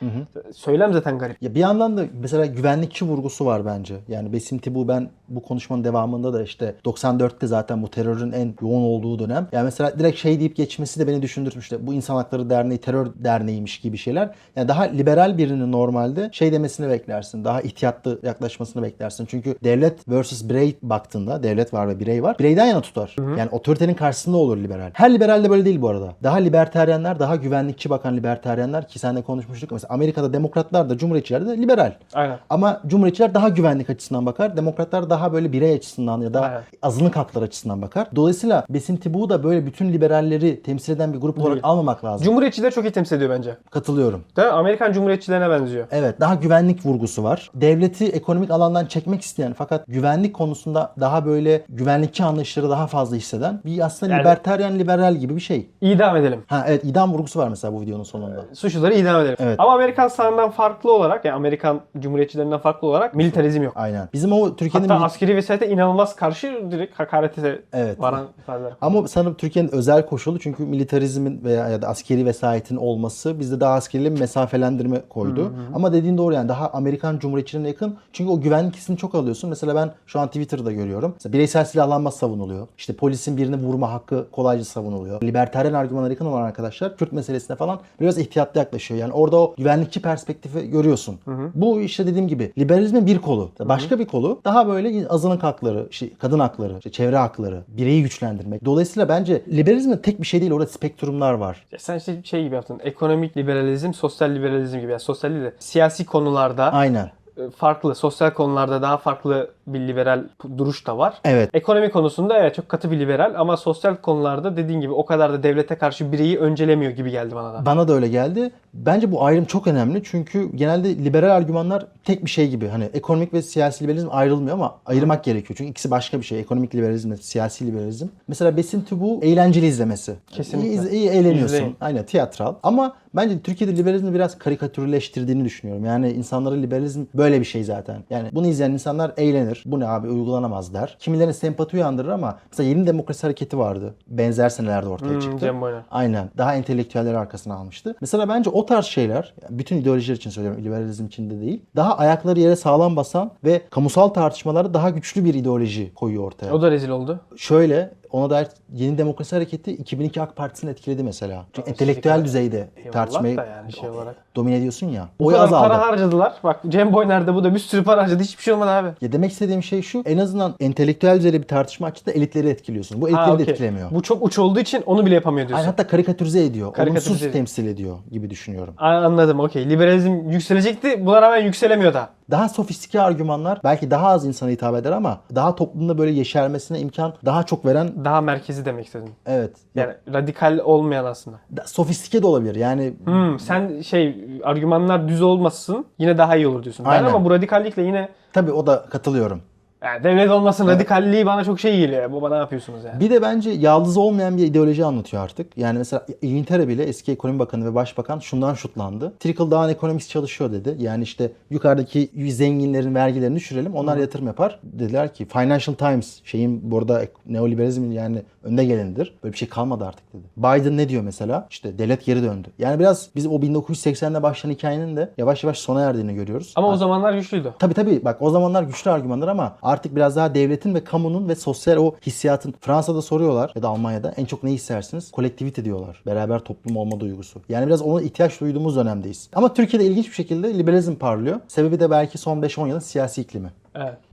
Söylem 0.53 0.93
zaten 0.93 1.19
garip. 1.19 1.41
Ya 1.41 1.55
bir 1.55 1.59
yandan 1.59 1.97
da 1.97 2.03
mesela 2.21 2.45
güvenlikçi 2.45 3.05
vurgusu 3.05 3.45
var 3.45 3.65
bence. 3.65 3.95
Yani 4.07 4.33
Besim 4.33 4.57
Tibu 4.57 4.87
ben 4.87 5.09
bu 5.29 5.41
konuşmanın 5.43 5.83
devamında 5.83 6.33
da 6.33 6.43
işte 6.43 6.75
94'te 6.85 7.47
zaten 7.47 7.83
bu 7.83 7.87
terörün 7.89 8.31
en 8.31 8.53
yoğun 8.61 8.83
olduğu 8.83 9.19
dönem. 9.19 9.47
Yani 9.51 9.63
mesela 9.65 9.99
direkt 9.99 10.17
şey 10.17 10.39
deyip 10.39 10.55
geçmesi 10.55 10.99
de 10.99 11.07
beni 11.07 11.21
düşündürmüştü. 11.21 11.77
Bu 11.81 11.93
İnsan 11.93 12.15
Hakları 12.15 12.49
Derneği 12.49 12.77
terör 12.77 13.07
derneğiymiş 13.15 13.79
gibi 13.79 13.97
şeyler. 13.97 14.29
Yani 14.55 14.67
daha 14.67 14.83
liberal 14.83 15.37
birinin 15.37 15.71
normalde 15.71 16.29
şey 16.31 16.51
demesini 16.51 16.89
beklersin. 16.89 17.43
Daha 17.45 17.61
ihtiyatlı 17.61 18.19
yaklaşmasını 18.23 18.83
beklersin. 18.83 19.25
Çünkü 19.25 19.55
devlet 19.63 20.09
versus 20.37 20.49
birey 20.49 20.77
baktığında 20.81 21.43
devlet 21.43 21.73
var 21.73 21.87
ve 21.87 21.99
birey 21.99 22.23
var. 22.23 22.39
Bireyden 22.39 22.65
yana 22.65 22.81
tutar. 22.81 23.15
Yani 23.37 23.49
otoritenin 23.51 23.93
karşısında 23.93 24.37
olur 24.37 24.57
liberal. 24.57 24.89
Her 24.93 25.13
liberal 25.13 25.43
de 25.43 25.49
böyle 25.49 25.65
değil 25.65 25.81
bu 25.81 25.89
arada. 25.89 26.13
Daha 26.23 26.37
libertaryenler, 26.37 27.19
daha 27.19 27.35
güvenlikçi 27.35 27.89
bakan 27.89 28.17
libertaryenler 28.17 28.87
ki 28.87 28.99
seninle 28.99 29.21
konuşmuştuk. 29.21 29.71
Mesela 29.71 29.93
Amerika'da 29.93 30.33
demokratlar 30.33 30.89
da 30.89 30.97
cumhuriyetçiler 30.97 31.47
de 31.47 31.57
liberal. 31.57 31.93
Aynen. 32.13 32.39
Ama 32.49 32.81
cumhuriyetçiler 32.87 33.33
daha 33.33 33.49
güvenlik 33.49 33.89
açısından 33.89 34.25
bakar. 34.25 34.57
Demokratlar 34.57 35.09
daha 35.09 35.33
böyle 35.33 35.51
birey 35.51 35.73
açısından 35.73 36.21
ya 36.21 36.33
da 36.33 36.41
Aynen. 36.41 36.61
azınlık 36.81 37.15
hakları 37.15 37.45
açısından 37.45 37.81
bakar. 37.81 38.07
Dolayısıyla 38.15 38.65
Besim 38.69 38.97
Tibu'yu 38.97 39.29
da 39.29 39.43
böyle 39.43 39.65
bütün 39.65 39.93
liberalleri 39.93 40.63
temsil 40.63 40.93
eden 40.93 41.13
bir 41.13 41.17
grup 41.17 41.39
olarak 41.39 41.53
Değil. 41.53 41.63
almamak 41.63 42.03
lazım. 42.05 42.25
Cumhuriyetçileri 42.25 42.73
çok 42.73 42.85
iyi 42.85 42.91
temsil 42.91 43.15
ediyor 43.15 43.29
bence. 43.29 43.57
Katılıyorum. 43.71 44.23
Değil 44.37 44.47
mi? 44.47 44.53
Amerikan 44.53 44.93
Cumhuriyetçilerine 44.93 45.49
benziyor. 45.49 45.87
Evet 45.91 46.19
daha 46.19 46.35
güvenlik 46.35 46.85
vurgusu 46.85 47.23
var. 47.23 47.51
Devleti 47.55 48.05
ekonomik 48.05 48.51
alandan 48.51 48.85
çekmek 48.85 49.21
isteyen 49.21 49.53
fakat 49.53 49.83
güvenlik 49.87 50.26
konusunda 50.33 50.93
daha 50.99 51.25
böyle 51.25 51.61
güvenlikçi 51.69 52.23
anlayışları 52.23 52.69
daha 52.69 52.87
fazla 52.87 53.15
hisseden 53.15 53.61
bir 53.65 53.85
aslında 53.85 54.11
Yani- 54.11 54.21
libertaryen 54.21 54.79
liberal 54.79 55.15
gibi 55.15 55.35
bir 55.35 55.41
şey. 55.41 55.69
İdam 55.81 56.15
edelim. 56.17 56.43
Ha 56.47 56.65
evet 56.67 56.83
idam 56.83 57.13
vurgusu 57.13 57.39
var 57.39 57.47
mesela 57.49 57.73
bu 57.73 57.81
videonun 57.81 58.03
sonunda. 58.03 58.45
Suçluları 58.53 58.93
idam 58.93 59.21
edelim. 59.21 59.35
Evet. 59.39 59.59
Ama 59.59 59.73
Amerikan 59.73 60.07
sağından 60.07 60.49
farklı 60.49 60.93
olarak 60.93 61.25
yani 61.25 61.35
Amerikan 61.35 61.81
Cumhuriyetçilerinden 61.99 62.59
farklı 62.59 62.87
olarak 62.87 63.15
militarizm 63.15 63.61
yok. 63.63 63.73
Aynen. 63.75 64.09
Bizim 64.13 64.31
o 64.33 64.55
Türkiye'nin 64.55 64.89
Hatta 64.89 65.05
askeri 65.05 65.35
vesayete 65.35 65.69
inanılmaz 65.69 66.15
karşı 66.15 66.61
direkt 66.71 66.99
hakarete 66.99 67.61
Evet. 67.73 68.01
varan 68.01 68.27
ifadeler. 68.39 68.73
Ama 68.81 69.07
sanırım 69.07 69.33
Türkiye'nin 69.33 69.71
özel 69.71 70.05
koşulu 70.05 70.39
çünkü 70.39 70.63
militarizmin 70.65 71.43
veya 71.43 71.69
ya 71.69 71.81
da 71.81 71.87
askeri 71.87 72.25
vesayetin 72.25 72.75
olması 72.75 73.39
bizde 73.39 73.59
daha 73.59 73.73
askeriyle 73.73 74.15
bir 74.15 74.19
mesafelendirme 74.19 75.01
koydu. 75.09 75.53
Ama 75.75 75.93
dediğin 75.93 76.17
doğru 76.17 76.33
yani 76.33 76.49
daha 76.49 76.69
Amerikan 76.69 77.19
Cumhuriyetçiliğine 77.19 77.67
yakın. 77.67 77.97
Çünkü 78.13 78.31
o 78.31 78.41
güvenlik 78.41 78.75
hissini 78.75 78.97
çok 78.97 79.15
alıyorsun. 79.15 79.49
Mesela 79.49 79.75
ben 79.75 79.91
şu 80.05 80.16
an 80.19 80.27
Twitter'da 80.27 80.71
görüyorum. 80.71 81.11
Mesela 81.13 81.33
bireysel 81.33 81.65
silahlanma 81.65 82.11
savunuluyor. 82.11 82.67
İşte 82.77 82.93
polisin 82.93 83.37
birini 83.37 83.55
vurma 83.55 83.91
hakkı 83.93 84.27
kolayca 84.31 84.65
savunuluyor. 84.65 85.21
Libertaryen 85.21 85.73
argümanlara 85.73 86.13
yakın 86.13 86.25
olan 86.25 86.41
arkadaşlar 86.41 86.97
Kürt 86.97 87.11
meselesine 87.11 87.57
falan 87.57 87.79
biraz 88.01 88.17
ihtiyatlı 88.17 88.59
yaklaşıyor. 88.59 88.99
Yani 88.99 89.13
orada 89.13 89.37
o 89.37 89.55
güvenlikçi 89.57 90.01
perspektifi 90.01 90.69
görüyorsun. 90.69 91.19
Bu 91.55 91.81
işte 91.81 92.07
dediğim 92.07 92.27
gibi 92.27 92.53
liberalizmin 92.57 93.05
bir 93.05 93.17
kolu. 93.17 93.51
Başka 93.59 93.99
bir 93.99 94.05
kolu 94.05 94.39
daha 94.45 94.67
böyle 94.67 95.07
azınlık 95.07 95.43
hakları, 95.43 95.87
işte 95.91 96.09
kadın 96.19 96.39
hakları, 96.39 96.77
işte 96.77 96.91
çevre 96.91 97.17
hakları, 97.17 97.63
bireyi 97.67 98.03
güçlendirmek. 98.03 98.65
Dolayısıyla 98.65 99.09
bence 99.09 99.41
liberalizmin 99.47 99.97
tek 99.97 100.21
bir 100.21 100.27
şey 100.27 100.41
değil. 100.41 100.51
Orada 100.51 100.67
spektrumlar 100.67 101.33
var. 101.33 101.65
Ya 101.71 101.79
Sen 101.79 101.97
işte 101.97 102.21
şey 102.23 102.43
gibi 102.43 102.55
yaptın. 102.55 102.79
Ekonomik 102.83 103.37
liberalizm, 103.37 103.93
sosyal 103.93 104.29
liberalizm 104.29 104.79
gibi. 104.79 104.91
Yani 104.91 104.99
sosyal 104.99 105.31
de 105.31 105.53
siyasi 105.59 106.05
konularda 106.05 106.73
Aynen. 106.73 107.11
E, 107.37 107.49
farklı, 107.49 107.95
sosyal 107.95 108.31
konularda 108.31 108.81
daha 108.81 108.97
farklı 108.97 109.51
bir 109.67 109.79
liberal 109.79 110.23
duruş 110.57 110.87
da 110.87 110.97
var. 110.97 111.13
Evet. 111.25 111.49
Ekonomi 111.53 111.91
konusunda 111.91 112.37
evet 112.37 112.55
çok 112.55 112.69
katı 112.69 112.91
bir 112.91 112.99
liberal 112.99 113.33
ama 113.37 113.57
sosyal 113.57 113.95
konularda 113.95 114.57
dediğin 114.57 114.81
gibi 114.81 114.93
o 114.93 115.05
kadar 115.05 115.33
da 115.33 115.43
devlete 115.43 115.75
karşı 115.75 116.11
bireyi 116.11 116.37
öncelemiyor 116.37 116.91
gibi 116.91 117.11
geldi 117.11 117.35
bana 117.35 117.53
da. 117.53 117.65
Bana 117.65 117.87
da 117.87 117.93
öyle 117.93 118.07
geldi. 118.07 118.51
Bence 118.73 119.11
bu 119.11 119.25
ayrım 119.25 119.45
çok 119.45 119.67
önemli. 119.67 120.01
Çünkü 120.03 120.49
genelde 120.55 120.95
liberal 120.95 121.35
argümanlar 121.35 121.85
tek 122.03 122.25
bir 122.25 122.29
şey 122.29 122.49
gibi. 122.49 122.67
Hani 122.67 122.83
ekonomik 122.83 123.33
ve 123.33 123.41
siyasi 123.41 123.83
liberalizm 123.83 124.07
ayrılmıyor 124.11 124.53
ama 124.55 124.75
ayırmak 124.85 125.23
gerekiyor. 125.23 125.57
Çünkü 125.57 125.71
ikisi 125.71 125.91
başka 125.91 126.19
bir 126.19 126.25
şey. 126.25 126.39
Ekonomik 126.39 126.75
liberalizm 126.75 127.11
ve 127.11 127.17
siyasi 127.17 127.67
liberalizm. 127.67 128.07
Mesela 128.27 128.57
Besin 128.57 128.81
Tübu 128.81 129.19
eğlenceli 129.23 129.65
izlemesi. 129.65 130.15
Kesinlikle. 130.31 130.69
İyi, 130.69 130.91
iyi 130.91 131.09
eğleniyorsun. 131.09 131.55
İzleyin. 131.55 131.75
Aynen 131.81 132.05
tiyatral. 132.05 132.55
Ama 132.63 132.95
bence 133.15 133.39
Türkiye'de 133.39 133.77
liberalizmi 133.77 134.13
biraz 134.13 134.37
karikatürleştirdiğini 134.37 135.45
düşünüyorum. 135.45 135.85
Yani 135.85 136.11
insanlara 136.11 136.55
liberalizm 136.55 137.05
böyle 137.13 137.26
bir 137.39 137.45
şey 137.45 137.63
zaten. 137.63 138.03
Yani 138.09 138.29
bunu 138.31 138.47
izleyen 138.47 138.71
insanlar 138.71 139.11
eğlenir. 139.17 139.63
Bu 139.65 139.79
ne 139.79 139.87
abi 139.87 140.07
uygulanamaz 140.09 140.73
der. 140.73 140.97
Kimilerine 140.99 141.33
sempati 141.33 141.75
uyandırır 141.77 142.09
ama 142.09 142.39
mesela 142.51 142.69
yeni 142.69 142.87
demokrasi 142.87 143.21
hareketi 143.21 143.57
vardı. 143.57 143.95
Benzer 144.07 144.49
senelerde 144.49 144.89
ortaya 144.89 145.09
Hmm, 145.09 145.19
çıktı. 145.19 145.37
Cem 145.39 145.61
Boyner. 145.61 145.81
Aynen. 145.91 146.29
Daha 146.37 146.55
entelektüelleri 146.55 147.17
arkasına 147.17 147.55
almıştı. 147.55 147.95
Mesela 148.01 148.29
bence 148.29 148.49
o 148.49 148.65
tarz 148.65 148.85
şeyler, 148.85 149.33
bütün 149.49 149.77
ideolojiler 149.77 150.15
için 150.15 150.29
söylüyorum, 150.29 150.63
liberalizm 150.63 151.05
için 151.05 151.29
de 151.29 151.41
değil. 151.41 151.61
Daha 151.75 151.97
ayakları 151.97 152.39
yere 152.39 152.55
sağlam 152.55 152.95
basan 152.95 153.31
ve 153.43 153.61
kamusal 153.69 154.07
tartışmaları 154.07 154.73
daha 154.73 154.89
güçlü 154.89 155.25
bir 155.25 155.33
ideoloji 155.33 155.93
koyuyor 155.93 156.23
ortaya. 156.23 156.51
O 156.53 156.61
da 156.61 156.71
rezil 156.71 156.89
oldu. 156.89 157.19
Şöyle, 157.37 157.93
ona 158.11 158.29
dair 158.29 158.47
yeni 158.73 158.97
demokrasi 158.97 159.35
hareketi 159.35 159.71
2002 159.71 160.21
AK 160.21 160.35
Partisi'ni 160.35 160.69
etkiledi 160.69 161.03
mesela. 161.03 161.45
Çünkü 161.53 161.69
entelektüel 161.69 162.25
düzeyde 162.25 162.67
tartışmayı 162.91 163.35
yani 163.35 163.73
şey 163.73 163.89
olarak. 163.89 164.15
Domine 164.37 164.55
ediyorsun 164.57 164.87
ya. 164.87 165.09
Bu 165.19 165.25
Oy 165.25 165.33
kadar 165.33 165.43
azaldı. 165.45 165.67
para 165.67 165.81
harcadılar. 165.81 166.33
Bak 166.43 166.59
Cem 166.67 166.93
Boyner'de 166.93 167.33
bu 167.35 167.43
da 167.43 167.53
bir 167.53 167.59
sürü 167.59 167.83
para 167.83 168.01
harcadı. 168.03 168.23
Hiçbir 168.23 168.43
şey 168.43 168.53
olmadı 168.53 168.69
abi. 168.71 168.87
Ya 169.01 169.11
demek 169.11 169.31
istediğim 169.31 169.63
şey 169.63 169.81
şu, 169.81 170.03
en 170.05 170.17
azından 170.17 170.55
entelektüel 170.59 171.17
düzeyde 171.17 171.41
bir 171.41 171.47
tartışma 171.47 171.87
açısında 171.87 172.11
elitleri 172.15 172.49
etkiliyorsun. 172.49 173.01
Bu 173.01 173.05
Ha, 173.05 173.09
elitleri 173.09 173.27
de 173.39 173.41
okey. 173.43 173.51
etkilemiyor. 173.53 173.91
Bu 173.91 174.01
çok 174.01 174.23
uç 174.23 174.39
olduğu 174.39 174.59
için 174.59 174.83
onu 174.85 175.05
bile 175.05 175.15
yapamıyor 175.15 175.47
diyorsun. 175.47 175.61
Aynen, 175.63 175.71
hatta 175.71 175.87
karikatürize 175.87 176.43
ediyor. 176.45 176.73
Karikatürize 176.73 177.09
Olumsuz 177.09 177.21
ediyor. 177.21 177.33
temsil 177.33 177.67
ediyor 177.67 177.97
gibi 178.11 178.29
düşünüyorum. 178.29 178.73
Anladım 178.77 179.39
okey. 179.39 179.69
Liberalizm 179.69 180.29
yükselecekti. 180.29 181.05
Buna 181.05 181.21
rağmen 181.21 181.41
yükselemiyor 181.43 181.93
da. 181.93 182.09
Daha 182.31 182.49
sofistike 182.49 183.01
argümanlar 183.01 183.59
belki 183.63 183.91
daha 183.91 184.07
az 184.07 184.25
insana 184.25 184.49
hitap 184.49 184.75
eder 184.75 184.91
ama 184.91 185.19
daha 185.35 185.55
toplumda 185.55 185.97
böyle 185.97 186.11
yeşermesine 186.11 186.79
imkan 186.79 187.13
daha 187.25 187.43
çok 187.43 187.65
veren 187.65 188.05
daha 188.05 188.21
merkezi 188.21 188.65
demek 188.65 188.85
istedim. 188.85 189.09
Evet. 189.25 189.51
Yani 189.75 189.93
radikal 190.13 190.59
olmayan 190.63 191.05
aslında. 191.05 191.37
Da- 191.57 191.67
Sofistike 191.67 192.21
de 192.21 192.27
olabilir. 192.27 192.55
Yani 192.55 192.93
Hmm, 193.05 193.39
sen 193.39 193.81
şey 193.81 194.25
argümanlar 194.43 195.07
düz 195.07 195.21
olmasın 195.21 195.85
yine 195.97 196.17
daha 196.17 196.35
iyi 196.35 196.47
olur 196.47 196.63
diyorsun. 196.63 196.85
Ben 196.85 196.91
Aynen. 196.91 197.05
ama 197.05 197.25
bu 197.25 197.31
radikallikle 197.31 197.81
yine 197.81 198.09
tabii 198.33 198.51
o 198.51 198.67
da 198.67 198.85
katılıyorum. 198.89 199.41
Yani 199.87 200.03
devlet 200.03 200.29
olmasın 200.29 200.67
radikalliği 200.67 201.25
bana 201.25 201.43
çok 201.43 201.59
şey 201.59 201.77
geliyor. 201.77 202.11
Baba 202.11 202.29
ne 202.29 202.35
yapıyorsunuz 202.35 202.83
yani? 202.83 202.99
Bir 202.99 203.09
de 203.09 203.21
bence 203.21 203.49
yaldız 203.49 203.97
olmayan 203.97 204.37
bir 204.37 204.43
ideoloji 204.43 204.85
anlatıyor 204.85 205.23
artık. 205.23 205.57
Yani 205.57 205.77
mesela 205.77 206.05
İngiltere 206.21 206.67
bile 206.67 206.83
eski 206.83 207.11
ekonomi 207.11 207.39
bakanı 207.39 207.65
ve 207.65 207.75
başbakan 207.75 208.19
şundan 208.19 208.53
şutlandı. 208.53 209.13
Trickle 209.19 209.51
down 209.51 209.69
ekonomisi 209.69 210.09
çalışıyor 210.09 210.51
dedi. 210.51 210.75
Yani 210.79 211.03
işte 211.03 211.31
yukarıdaki 211.49 212.09
zenginlerin 212.27 212.95
vergilerini 212.95 213.35
düşürelim. 213.35 213.75
Onlar 213.75 213.97
yatırım 213.97 214.27
yapar. 214.27 214.59
Dediler 214.63 215.13
ki 215.13 215.25
Financial 215.25 215.75
Times 215.75 216.19
şeyin 216.23 216.71
burada 216.71 217.01
neoliberalizmin 217.25 217.91
yani 217.91 218.21
önde 218.43 218.65
gelenidir. 218.65 219.13
Böyle 219.23 219.33
bir 219.33 219.37
şey 219.37 219.49
kalmadı 219.49 219.85
artık 219.85 220.13
dedi. 220.13 220.23
Biden 220.37 220.77
ne 220.77 220.89
diyor 220.89 221.03
mesela? 221.03 221.47
İşte 221.49 221.77
devlet 221.79 222.05
geri 222.05 222.23
döndü. 222.23 222.47
Yani 222.59 222.79
biraz 222.79 223.09
biz 223.15 223.27
o 223.27 223.31
1980'de 223.31 224.23
başlayan 224.23 224.51
hikayenin 224.51 224.95
de 224.95 225.09
yavaş 225.17 225.43
yavaş 225.43 225.59
sona 225.59 225.81
erdiğini 225.81 226.15
görüyoruz. 226.15 226.53
Ama 226.55 226.67
o 226.67 226.75
zamanlar 226.75 227.13
güçlüydü. 227.13 227.53
Tabii 227.59 227.73
tabii 227.73 228.05
bak 228.05 228.17
o 228.21 228.29
zamanlar 228.29 228.63
güçlü 228.63 228.91
argümanlar 228.91 229.27
ama 229.27 229.55
artık 229.61 229.76
biraz 229.85 230.15
daha 230.15 230.35
devletin 230.35 230.75
ve 230.75 230.83
kamunun 230.83 231.29
ve 231.29 231.35
sosyal 231.35 231.77
o 231.77 231.95
hissiyatın 232.05 232.53
Fransa'da 232.61 233.01
soruyorlar 233.01 233.51
ya 233.55 233.63
da 233.63 233.67
Almanya'da 233.67 234.13
en 234.17 234.25
çok 234.25 234.43
ne 234.43 234.53
istersiniz? 234.53 235.11
Kolektivite 235.11 235.65
diyorlar. 235.65 236.01
Beraber 236.05 236.39
toplum 236.39 236.77
olma 236.77 236.99
duygusu. 236.99 237.41
Yani 237.49 237.67
biraz 237.67 237.81
ona 237.81 238.01
ihtiyaç 238.01 238.41
duyduğumuz 238.41 238.75
dönemdeyiz. 238.75 239.29
Ama 239.33 239.53
Türkiye'de 239.53 239.85
ilginç 239.85 240.07
bir 240.07 240.15
şekilde 240.15 240.57
liberalizm 240.57 240.95
parlıyor. 240.95 241.39
Sebebi 241.47 241.79
de 241.79 241.91
belki 241.91 242.17
son 242.17 242.41
5-10 242.41 242.67
yılın 242.67 242.79
siyasi 242.79 243.21
iklimi. 243.21 243.51
Evet. 243.75 244.06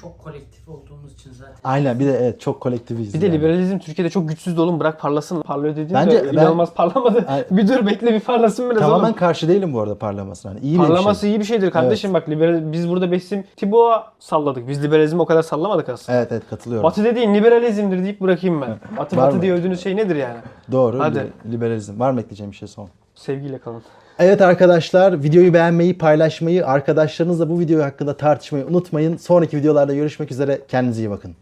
Çok 0.00 0.18
kolektif 0.18 0.68
olduğumuz 0.68 1.12
için 1.12 1.32
zaten. 1.32 1.54
Aynen 1.64 1.98
bir 2.00 2.06
de 2.06 2.18
evet 2.18 2.40
çok 2.40 2.60
kolektiviz. 2.60 3.14
Bir 3.14 3.20
de 3.20 3.26
yani. 3.26 3.36
liberalizm 3.38 3.78
Türkiye'de 3.78 4.10
çok 4.10 4.28
güçsüz 4.28 4.56
de 4.56 4.60
oğlum 4.60 4.80
bırak 4.80 5.00
parlasın. 5.00 5.42
Parlıyor 5.42 5.72
dediğinde 5.72 5.94
Bence 5.94 6.24
ben- 6.28 6.32
inanılmaz 6.32 6.74
parlamadı. 6.74 7.24
Ay- 7.28 7.44
bir 7.50 7.68
dur 7.68 7.86
bekle 7.86 8.14
bir 8.14 8.20
parlasın 8.20 8.70
biraz 8.70 8.80
Tamamen 8.82 9.04
oğlum. 9.04 9.14
karşı 9.16 9.48
değilim 9.48 9.74
bu 9.74 9.80
arada 9.80 9.98
parlamasına. 9.98 10.52
Yani 10.52 10.60
iyi 10.64 10.72
bir 10.74 10.78
Parlaması 10.86 11.20
şey. 11.20 11.30
iyi 11.30 11.40
bir 11.40 11.44
şeydir 11.44 11.70
kardeşim 11.70 12.14
bak 12.14 12.28
liberal, 12.28 12.72
biz 12.72 12.88
burada 12.88 13.12
Besim 13.12 13.44
Tibo'a 13.56 14.12
salladık. 14.18 14.68
Biz 14.68 14.82
liberalizmi 14.84 15.22
o 15.22 15.26
kadar 15.26 15.42
sallamadık 15.42 15.88
aslında. 15.88 16.18
Evet 16.18 16.32
evet 16.32 16.42
katılıyorum. 16.50 16.84
Batı 16.84 17.04
dediğin 17.04 17.34
liberalizmdir 17.34 18.02
deyip 18.04 18.20
bırakayım 18.20 18.60
ben. 18.60 18.76
Batı 18.98 19.16
Var 19.16 19.26
batı 19.26 19.36
mı? 19.36 19.42
diye 19.42 19.52
övdüğünüz 19.52 19.80
şey 19.82 19.96
nedir 19.96 20.16
yani? 20.16 20.36
Doğru. 20.72 20.98
Hadi. 21.00 21.18
li- 21.18 21.52
Liberalizm. 21.52 22.00
Var 22.00 22.10
mı 22.10 22.20
ekleyeceğim 22.20 22.50
bir 22.52 22.56
şey 22.56 22.68
son? 22.68 22.88
Sevgiyle 23.14 23.58
kalın. 23.58 23.82
Evet 24.18 24.40
arkadaşlar 24.42 25.22
videoyu 25.22 25.54
beğenmeyi, 25.54 25.98
paylaşmayı, 25.98 26.66
arkadaşlarınızla 26.66 27.50
bu 27.50 27.60
video 27.60 27.82
hakkında 27.82 28.16
tartışmayı 28.16 28.66
unutmayın. 28.66 29.16
Sonraki 29.16 29.56
videolarda 29.56 29.94
görüşmek 29.94 30.30
üzere. 30.30 30.60
Kendinize 30.68 31.02
iyi 31.02 31.10
bakın. 31.10 31.34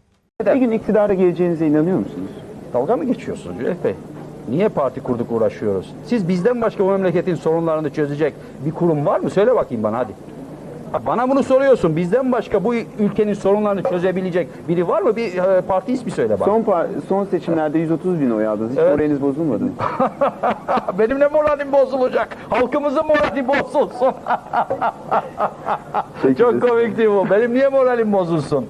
Bir 0.45 0.53
gün 0.53 0.71
iktidara 0.71 1.13
geleceğinize 1.13 1.67
inanıyor 1.67 1.97
musunuz? 1.97 2.29
Dalga 2.73 2.97
mı 2.97 3.05
geçiyorsunuz 3.05 3.57
Cüneyt 3.59 3.83
Bey? 3.83 3.95
Niye 4.49 4.69
parti 4.69 5.01
kurduk 5.01 5.31
uğraşıyoruz? 5.31 5.93
Siz 6.05 6.27
bizden 6.27 6.61
başka 6.61 6.83
bu 6.83 6.89
memleketin 6.89 7.35
sorunlarını 7.35 7.89
çözecek 7.89 8.33
bir 8.65 8.71
kurum 8.71 9.05
var 9.05 9.19
mı? 9.19 9.29
Söyle 9.29 9.55
bakayım 9.55 9.83
bana 9.83 9.97
hadi. 9.97 10.11
Bana 11.05 11.29
bunu 11.29 11.43
soruyorsun. 11.43 11.95
Bizden 11.95 12.31
başka 12.31 12.63
bu 12.63 12.75
ülkenin 12.99 13.33
sorunlarını 13.33 13.83
çözebilecek 13.83 14.47
biri 14.67 14.87
var 14.87 15.01
mı? 15.01 15.15
Bir 15.15 15.37
e, 15.37 15.61
parti 15.61 15.93
ismi 15.93 16.11
söyle 16.11 16.39
bana. 16.39 16.45
Son 16.45 16.61
par- 16.61 16.87
son 17.09 17.25
seçimlerde 17.25 17.79
130 17.79 18.21
bin 18.21 18.31
oy 18.31 18.47
aldınız. 18.47 18.71
Hiç 18.71 18.77
Evet. 18.77 18.91
moraliniz 18.91 19.21
bozulmadı 19.21 19.63
mı? 19.63 19.71
Benim 20.99 21.19
ne 21.19 21.27
moralim 21.27 21.71
bozulacak? 21.71 22.37
Halkımızın 22.49 23.05
morali 23.05 23.47
bozulsun. 23.47 24.13
Çok 26.37 26.61
komikti 26.61 27.11
bu. 27.11 27.29
Benim 27.29 27.53
niye 27.53 27.69
moralim 27.69 28.13
bozulsun? 28.13 28.65